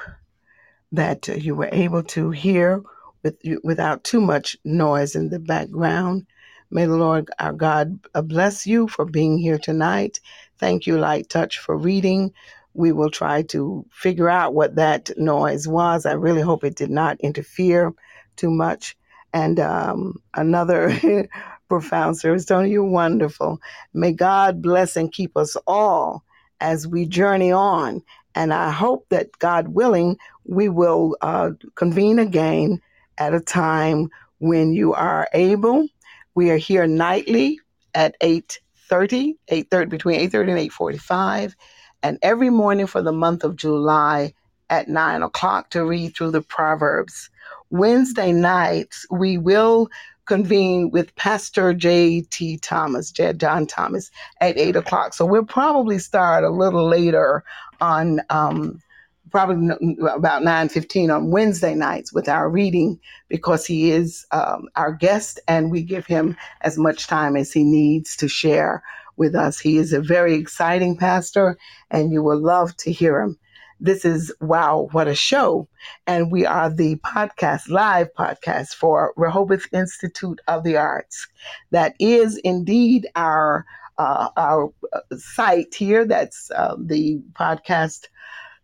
that 0.93 1.29
you 1.29 1.55
were 1.55 1.69
able 1.73 2.03
to 2.05 2.31
hear 2.31 2.83
with, 3.27 3.61
without 3.65 4.05
too 4.05 4.21
much 4.21 4.57
noise 4.65 5.15
in 5.17 5.29
the 5.31 5.39
background. 5.39 6.27
May 6.71 6.87
the 6.87 6.97
Lord 6.97 7.31
our 7.39 7.53
God 7.53 7.99
uh, 8.15 8.23
bless 8.23 8.67
you 8.67 8.89
for 8.89 9.05
being 9.05 9.39
here 9.39 9.59
tonight. 9.59 10.21
Thank 10.59 10.87
you, 10.87 10.99
Light 10.99 11.29
Touch, 11.29 11.59
for 11.59 11.77
reading. 11.77 12.33
We 12.75 12.93
will 12.93 13.11
try 13.11 13.43
to 13.45 13.87
figure 13.91 14.29
out 14.29 14.55
what 14.55 14.77
that 14.77 15.11
noise 15.17 15.67
was. 15.67 16.07
I 16.07 16.13
really 16.13 16.43
hope 16.43 16.65
it 16.65 16.77
did 16.77 16.91
not 16.91 17.21
interfere 17.21 17.93
too 18.37 18.51
much. 18.51 18.97
And 19.33 19.61
um, 19.61 20.15
another 20.35 21.29
profound 21.69 22.19
service. 22.19 22.45
Tony, 22.45 22.71
you're 22.71 22.85
wonderful. 22.85 23.59
May 23.95 24.13
God 24.13 24.63
bless 24.63 24.97
and 24.97 25.13
keep 25.13 25.37
us 25.37 25.57
all 25.67 26.25
as 26.61 26.87
we 26.87 27.07
journey 27.07 27.53
on. 27.53 28.03
And 28.35 28.53
I 28.53 28.71
hope 28.71 29.07
that 29.11 29.31
God 29.39 29.69
willing, 29.69 30.17
we 30.45 30.69
will 30.69 31.17
uh, 31.23 31.51
convene 31.75 32.19
again 32.19 32.81
at 33.19 33.35
a 33.35 33.41
time 33.41 34.09
when 34.39 34.73
you 34.73 34.95
are 34.95 35.29
able. 35.33 35.89
We 36.35 36.51
are 36.51 36.57
here 36.57 36.87
nightly 36.87 37.61
at 37.95 38.19
8.30, 38.21 39.35
8.30 39.51 39.89
between 39.89 40.21
8.30 40.31 40.61
and 40.61 40.71
8.45, 40.71 41.55
and 42.03 42.19
every 42.23 42.51
morning 42.51 42.87
for 42.87 43.03
the 43.03 43.13
month 43.13 43.43
of 43.45 43.57
July 43.57 44.35
at 44.69 44.89
9 44.89 45.23
o'clock 45.23 45.71
to 45.71 45.85
read 45.85 46.15
through 46.15 46.33
the 46.33 46.43
Proverbs. 46.43 47.31
Wednesday 47.71 48.33
nights, 48.33 49.07
we 49.11 49.39
will 49.39 49.89
convene 50.27 50.91
with 50.91 51.15
Pastor 51.15 51.73
J.T. 51.73 52.59
Thomas, 52.59 53.11
John 53.13 53.67
Thomas, 53.67 54.11
at 54.41 54.59
8 54.59 54.77
o'clock. 54.77 55.15
So 55.15 55.25
we'll 55.25 55.45
probably 55.45 55.99
start 55.99 56.45
a 56.45 56.51
little 56.51 56.87
later 56.87 57.45
on, 57.81 58.21
um, 58.31 58.83
probably 59.31 59.71
about 60.09 60.43
9.15 60.43 61.15
on 61.15 61.31
Wednesday 61.31 61.75
nights 61.75 62.13
with 62.13 62.29
our 62.29 62.49
reading 62.49 62.99
because 63.29 63.67
he 63.67 63.91
is 63.91 64.27
um, 64.33 64.69
our 64.77 64.93
guest 64.93 65.41
and 65.49 65.71
we 65.71 65.83
give 65.83 66.07
him 66.07 66.37
as 66.61 66.79
much 66.79 67.07
time 67.07 67.37
as 67.37 67.53
he 67.53 67.65
needs 67.65 68.17
to 68.17 68.29
share 68.29 68.83
with 69.17 69.35
us. 69.35 69.59
He 69.59 69.79
is 69.79 69.93
a 69.93 70.01
very 70.01 70.35
exciting 70.35 70.97
pastor 70.97 71.59
and 71.91 72.13
you 72.13 72.23
will 72.23 72.39
love 72.39 72.77
to 72.79 72.93
hear 72.93 73.21
him. 73.21 73.39
This 73.79 74.07
is 74.07 74.33
Wow, 74.41 74.89
What 74.93 75.07
a 75.07 75.15
Show. 75.15 75.69
And 76.07 76.33
we 76.33 76.47
are 76.47 76.71
the 76.71 76.97
podcast, 76.97 77.69
live 77.69 78.09
podcast 78.19 78.69
for 78.69 79.13
Rehoboth 79.17 79.67
Institute 79.73 80.41
of 80.49 80.65
the 80.65 80.79
Arts. 80.79 81.27
That 81.73 81.95
is 82.01 82.39
indeed 82.39 83.07
our 83.17 83.67
uh, 83.99 84.29
our 84.37 84.73
uh, 84.93 85.01
site 85.17 85.75
here. 85.75 86.05
That's 86.05 86.51
uh, 86.51 86.77
the 86.79 87.19
podcast 87.33 88.09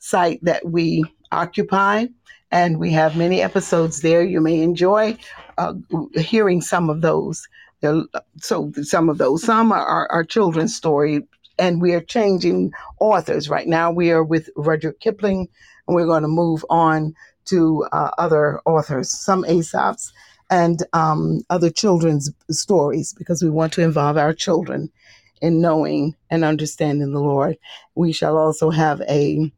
site 0.02 0.40
that 0.42 0.66
we 0.66 1.04
occupy. 1.30 2.06
And 2.50 2.78
we 2.78 2.90
have 2.90 3.16
many 3.16 3.40
episodes 3.40 4.02
there. 4.02 4.22
You 4.22 4.40
may 4.40 4.60
enjoy 4.60 5.16
uh, 5.56 5.74
hearing 6.16 6.60
some 6.60 6.90
of 6.90 7.00
those. 7.00 7.48
So, 8.40 8.72
some 8.82 9.08
of 9.08 9.18
those, 9.18 9.42
some 9.42 9.72
are, 9.72 10.06
are 10.10 10.24
children's 10.24 10.76
story 10.76 11.22
and 11.58 11.80
we 11.80 11.94
are 11.94 12.00
changing 12.00 12.72
authors. 13.00 13.48
Right 13.48 13.66
now, 13.66 13.90
we 13.90 14.10
are 14.10 14.22
with 14.24 14.50
Rudyard 14.56 15.00
Kipling, 15.00 15.48
and 15.86 15.94
we're 15.94 16.06
going 16.06 16.22
to 16.22 16.28
move 16.28 16.64
on 16.70 17.14
to 17.46 17.86
uh, 17.92 18.10
other 18.18 18.60
authors, 18.66 19.10
some 19.10 19.44
Aesop's 19.44 20.12
and 20.50 20.82
um, 20.92 21.40
other 21.48 21.70
children's 21.70 22.30
stories, 22.50 23.14
because 23.14 23.42
we 23.42 23.50
want 23.50 23.72
to 23.72 23.82
involve 23.82 24.16
our 24.18 24.34
children 24.34 24.90
in 25.40 25.60
knowing 25.60 26.14
and 26.30 26.44
understanding 26.44 27.12
the 27.12 27.20
Lord. 27.20 27.56
We 27.94 28.12
shall 28.12 28.36
also 28.36 28.70
have 28.70 29.00
a 29.02 29.50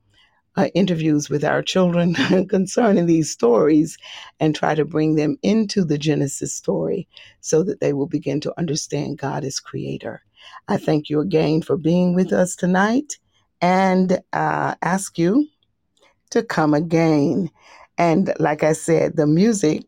uh, 0.57 0.69
interviews 0.75 1.29
with 1.29 1.45
our 1.45 1.63
children 1.63 2.15
concerning 2.49 3.07
these 3.07 3.31
stories 3.31 3.99
and 4.41 4.55
try 4.55 4.75
to 4.75 4.85
bring 4.85 5.17
them 5.17 5.37
into 5.43 5.85
the 5.85 5.99
Genesis 5.99 6.55
story 6.55 7.09
so 7.41 7.63
that 7.63 7.81
they 7.81 7.93
will 7.93 8.07
begin 8.07 8.41
to 8.41 8.59
understand 8.59 9.19
God 9.19 9.45
as 9.45 9.61
creator. 9.61 10.23
I 10.69 10.77
thank 10.77 11.09
you 11.09 11.21
again 11.21 11.63
for 11.63 11.77
being 11.77 12.15
with 12.15 12.33
us 12.33 12.55
tonight 12.55 13.19
and 13.61 14.21
uh, 14.33 14.75
ask 14.83 15.19
you 15.19 15.49
to 16.31 16.43
come 16.43 16.75
again. 16.75 17.51
And 17.99 18.33
like 18.39 18.63
I 18.63 18.73
said, 18.73 19.17
the 19.17 19.27
music, 19.27 19.85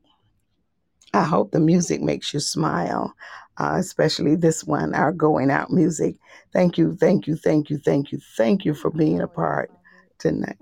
I 1.12 1.24
hope 1.24 1.50
the 1.50 1.60
music 1.60 2.00
makes 2.00 2.32
you 2.34 2.40
smile. 2.40 3.14
Uh, 3.58 3.76
especially 3.78 4.36
this 4.36 4.64
one, 4.64 4.94
our 4.94 5.10
going 5.10 5.50
out 5.50 5.70
music. 5.70 6.16
Thank 6.52 6.76
you, 6.76 6.94
thank 6.94 7.26
you, 7.26 7.36
thank 7.36 7.70
you, 7.70 7.78
thank 7.78 8.12
you, 8.12 8.20
thank 8.36 8.66
you 8.66 8.74
for 8.74 8.90
being 8.90 9.22
a 9.22 9.26
part 9.26 9.70
tonight. 10.18 10.56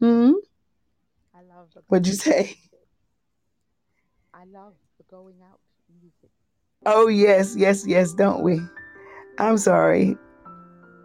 Hmm? 0.00 0.32
I 1.34 1.42
love 1.42 1.68
the 1.74 1.82
What'd 1.88 2.06
you 2.06 2.14
say? 2.14 2.56
I 4.32 4.44
love 4.46 4.74
the 4.98 5.04
going 5.10 5.36
out 5.42 5.60
music. 6.00 6.30
Oh, 6.86 7.08
yes, 7.08 7.54
yes, 7.56 7.86
yes, 7.86 8.12
don't 8.12 8.42
we? 8.42 8.60
I'm 9.38 9.58
sorry. 9.58 10.16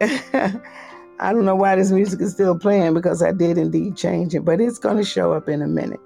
I 0.02 1.32
don't 1.32 1.44
know 1.44 1.54
why 1.54 1.76
this 1.76 1.90
music 1.90 2.20
is 2.20 2.32
still 2.32 2.58
playing 2.58 2.94
because 2.94 3.22
I 3.22 3.32
did 3.32 3.58
indeed 3.58 3.96
change 3.96 4.34
it, 4.34 4.40
but 4.40 4.60
it's 4.60 4.78
going 4.78 4.96
to 4.96 5.04
show 5.04 5.32
up 5.32 5.48
in 5.48 5.62
a 5.62 5.66
minute. 5.66 6.00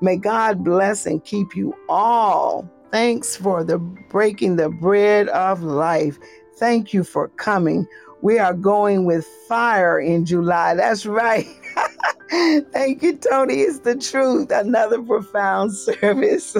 May 0.00 0.16
God 0.16 0.64
bless 0.64 1.06
and 1.06 1.24
keep 1.24 1.54
you 1.54 1.74
all. 1.88 2.68
Thanks 2.90 3.36
for 3.36 3.62
the 3.62 3.78
breaking 3.78 4.56
the 4.56 4.68
bread 4.68 5.28
of 5.28 5.62
life. 5.62 6.18
Thank 6.56 6.92
you 6.92 7.04
for 7.04 7.28
coming. 7.28 7.86
We 8.22 8.38
are 8.38 8.54
going 8.54 9.04
with 9.04 9.26
fire 9.48 9.98
in 9.98 10.26
July. 10.26 10.74
That's 10.74 11.06
right. 11.06 11.46
Thank 12.30 13.02
you, 13.02 13.16
Tony. 13.16 13.60
It's 13.60 13.80
the 13.80 13.96
truth. 13.96 14.50
Another 14.50 15.02
profound 15.02 15.74
service. 15.76 16.56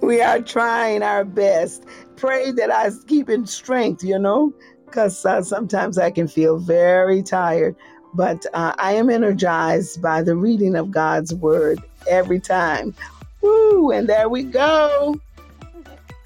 we 0.00 0.22
are 0.22 0.40
trying 0.40 1.02
our 1.02 1.24
best. 1.24 1.84
Pray 2.16 2.50
that 2.52 2.72
I 2.72 2.90
keep 3.06 3.28
in 3.28 3.46
strength, 3.46 4.02
you 4.02 4.18
know, 4.18 4.52
because 4.86 5.24
uh, 5.24 5.42
sometimes 5.42 5.98
I 5.98 6.10
can 6.10 6.26
feel 6.26 6.58
very 6.58 7.22
tired. 7.22 7.76
But 8.14 8.44
uh, 8.54 8.74
I 8.78 8.92
am 8.94 9.08
energized 9.08 10.02
by 10.02 10.22
the 10.22 10.36
reading 10.36 10.74
of 10.74 10.90
God's 10.90 11.34
word 11.34 11.80
every 12.08 12.40
time. 12.40 12.94
Woo, 13.40 13.90
and 13.90 14.08
there 14.08 14.28
we 14.28 14.42
go. 14.42 15.16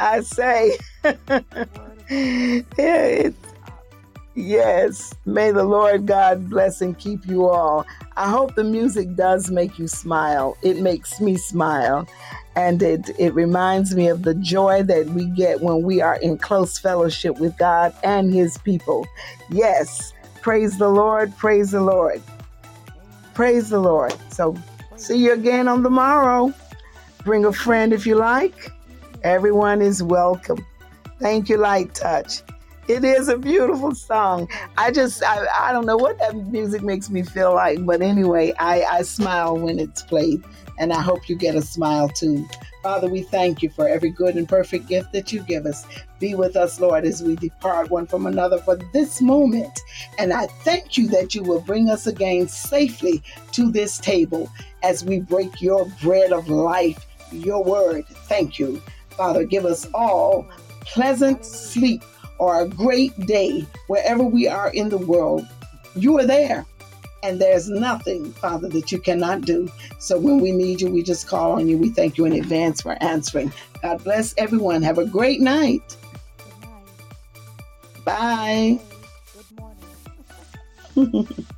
I 0.01 0.21
say, 0.21 0.77
yeah, 1.05 2.63
it's 2.79 3.39
Yes. 4.37 5.15
May 5.25 5.51
the 5.51 5.65
Lord 5.65 6.05
God 6.05 6.51
bless 6.51 6.83
and 6.83 6.97
keep 6.97 7.27
you 7.27 7.49
all. 7.49 7.87
I 8.19 8.29
hope 8.29 8.55
the 8.55 8.65
music 8.65 9.17
does 9.17 9.51
make 9.51 9.79
you 9.79 9.89
smile. 9.89 10.59
It 10.63 10.81
makes 10.83 11.23
me 11.23 11.39
smile. 11.39 12.07
And 12.55 12.83
it, 12.83 13.11
it 13.19 13.33
reminds 13.35 13.97
me 13.97 14.09
of 14.09 14.25
the 14.25 14.35
joy 14.35 14.83
that 14.85 15.07
we 15.07 15.25
get 15.31 15.63
when 15.63 15.83
we 15.83 16.03
are 16.03 16.17
in 16.17 16.37
close 16.37 16.79
fellowship 16.79 17.39
with 17.39 17.57
God 17.57 17.95
and 18.05 18.33
His 18.33 18.59
people. 18.59 19.07
Yes. 19.51 20.13
Praise 20.43 20.77
the 20.77 20.89
Lord. 20.91 21.35
Praise 21.39 21.71
the 21.71 21.81
Lord. 21.81 22.23
Praise 23.33 23.71
the 23.71 23.81
Lord. 23.81 24.15
So, 24.31 24.55
see 24.97 25.17
you 25.17 25.33
again 25.33 25.67
on 25.67 25.83
the 25.83 25.91
morrow. 25.91 26.53
Bring 27.25 27.47
a 27.47 27.53
friend 27.53 27.95
if 27.95 28.07
you 28.07 28.17
like. 28.17 28.71
Everyone 29.23 29.81
is 29.81 30.03
welcome. 30.03 30.65
Thank 31.21 31.49
you, 31.49 31.57
Light 31.57 31.95
Touch. 31.95 32.43
It 32.89 33.03
is 33.03 33.29
a 33.29 33.37
beautiful 33.37 33.97
song. 33.97 34.49
I 34.79 34.93
just, 34.93 35.21
I, 35.25 35.45
I 35.61 35.73
don't 35.73 35.87
know 35.87 35.97
what 35.97 36.19
that 36.21 36.37
music 36.37 36.83
makes 36.83 37.11
me 37.11 37.25
feel 37.25 37.53
like, 37.53 37.85
but 37.85 38.01
anyway, 38.01 38.53
I, 38.61 38.85
I 38.85 39.03
smile 39.03 39.59
when 39.59 39.81
it's 39.81 40.03
played, 40.03 40.45
and 40.79 40.93
I 40.93 41.01
hope 41.01 41.29
you 41.29 41.35
get 41.35 41.57
a 41.57 41.63
smile 41.63 42.09
too. 42.09 42.49
Father, 42.85 43.09
we 43.09 43.23
thank 43.23 43.61
you 43.61 43.71
for 43.71 43.89
every 43.89 44.11
good 44.11 44.37
and 44.37 44.49
perfect 44.49 44.87
gift 44.87 45.13
that 45.15 45.33
you 45.33 45.43
give 45.43 45.67
us. 45.67 45.85
Be 46.21 46.37
with 46.37 46.55
us, 46.55 46.79
Lord, 46.79 47.05
as 47.05 47.25
we 47.25 47.35
depart 47.35 47.91
one 47.91 48.07
from 48.07 48.25
another 48.25 48.59
for 48.59 48.77
this 48.93 49.21
moment. 49.21 49.81
And 50.21 50.33
I 50.33 50.47
thank 50.47 50.97
you 50.97 51.09
that 51.09 51.35
you 51.35 51.43
will 51.43 51.61
bring 51.61 51.91
us 51.91 52.07
again 52.07 52.47
safely 52.47 53.21
to 53.51 53.73
this 53.73 53.99
table 53.99 54.49
as 54.85 55.05
we 55.05 55.19
break 55.19 55.61
your 55.61 55.87
bread 56.01 56.33
of 56.33 56.49
life, 56.49 57.05
your 57.33 57.65
word. 57.65 58.07
Thank 58.07 58.61
you. 58.61 58.81
Father, 59.11 59.43
give 59.43 59.65
us 59.65 59.89
all 59.93 60.47
pleasant 60.83 61.45
sleep 61.45 62.05
or 62.39 62.61
a 62.61 62.69
great 62.69 63.19
day 63.27 63.67
wherever 63.87 64.23
we 64.23 64.47
are 64.47 64.71
in 64.71 64.89
the 64.89 64.99
world. 64.99 65.47
You 65.95 66.19
are 66.19 66.27
there. 66.27 66.67
And 67.23 67.41
there's 67.41 67.69
nothing, 67.69 68.33
Father, 68.35 68.69
that 68.69 68.93
you 68.93 69.01
cannot 69.01 69.41
do. 69.43 69.69
So 69.99 70.19
when 70.19 70.39
we 70.39 70.53
need 70.53 70.81
you, 70.81 70.91
we 70.91 71.03
just 71.03 71.27
call 71.27 71.53
on 71.53 71.69
you. 71.69 71.77
We 71.79 71.89
thank 71.91 72.19
you 72.19 72.25
in 72.25 72.33
advance 72.33 72.83
for 72.83 72.97
answering. 73.03 73.53
God 73.83 74.05
bless 74.05 74.35
everyone. 74.37 74.83
Have 74.83 74.99
a 74.99 75.07
great 75.07 75.41
night. 75.41 75.97
Good 76.39 76.69
night. 76.69 76.87
Bye. 78.05 78.81
Good 79.35 79.61
morning. 80.97 81.47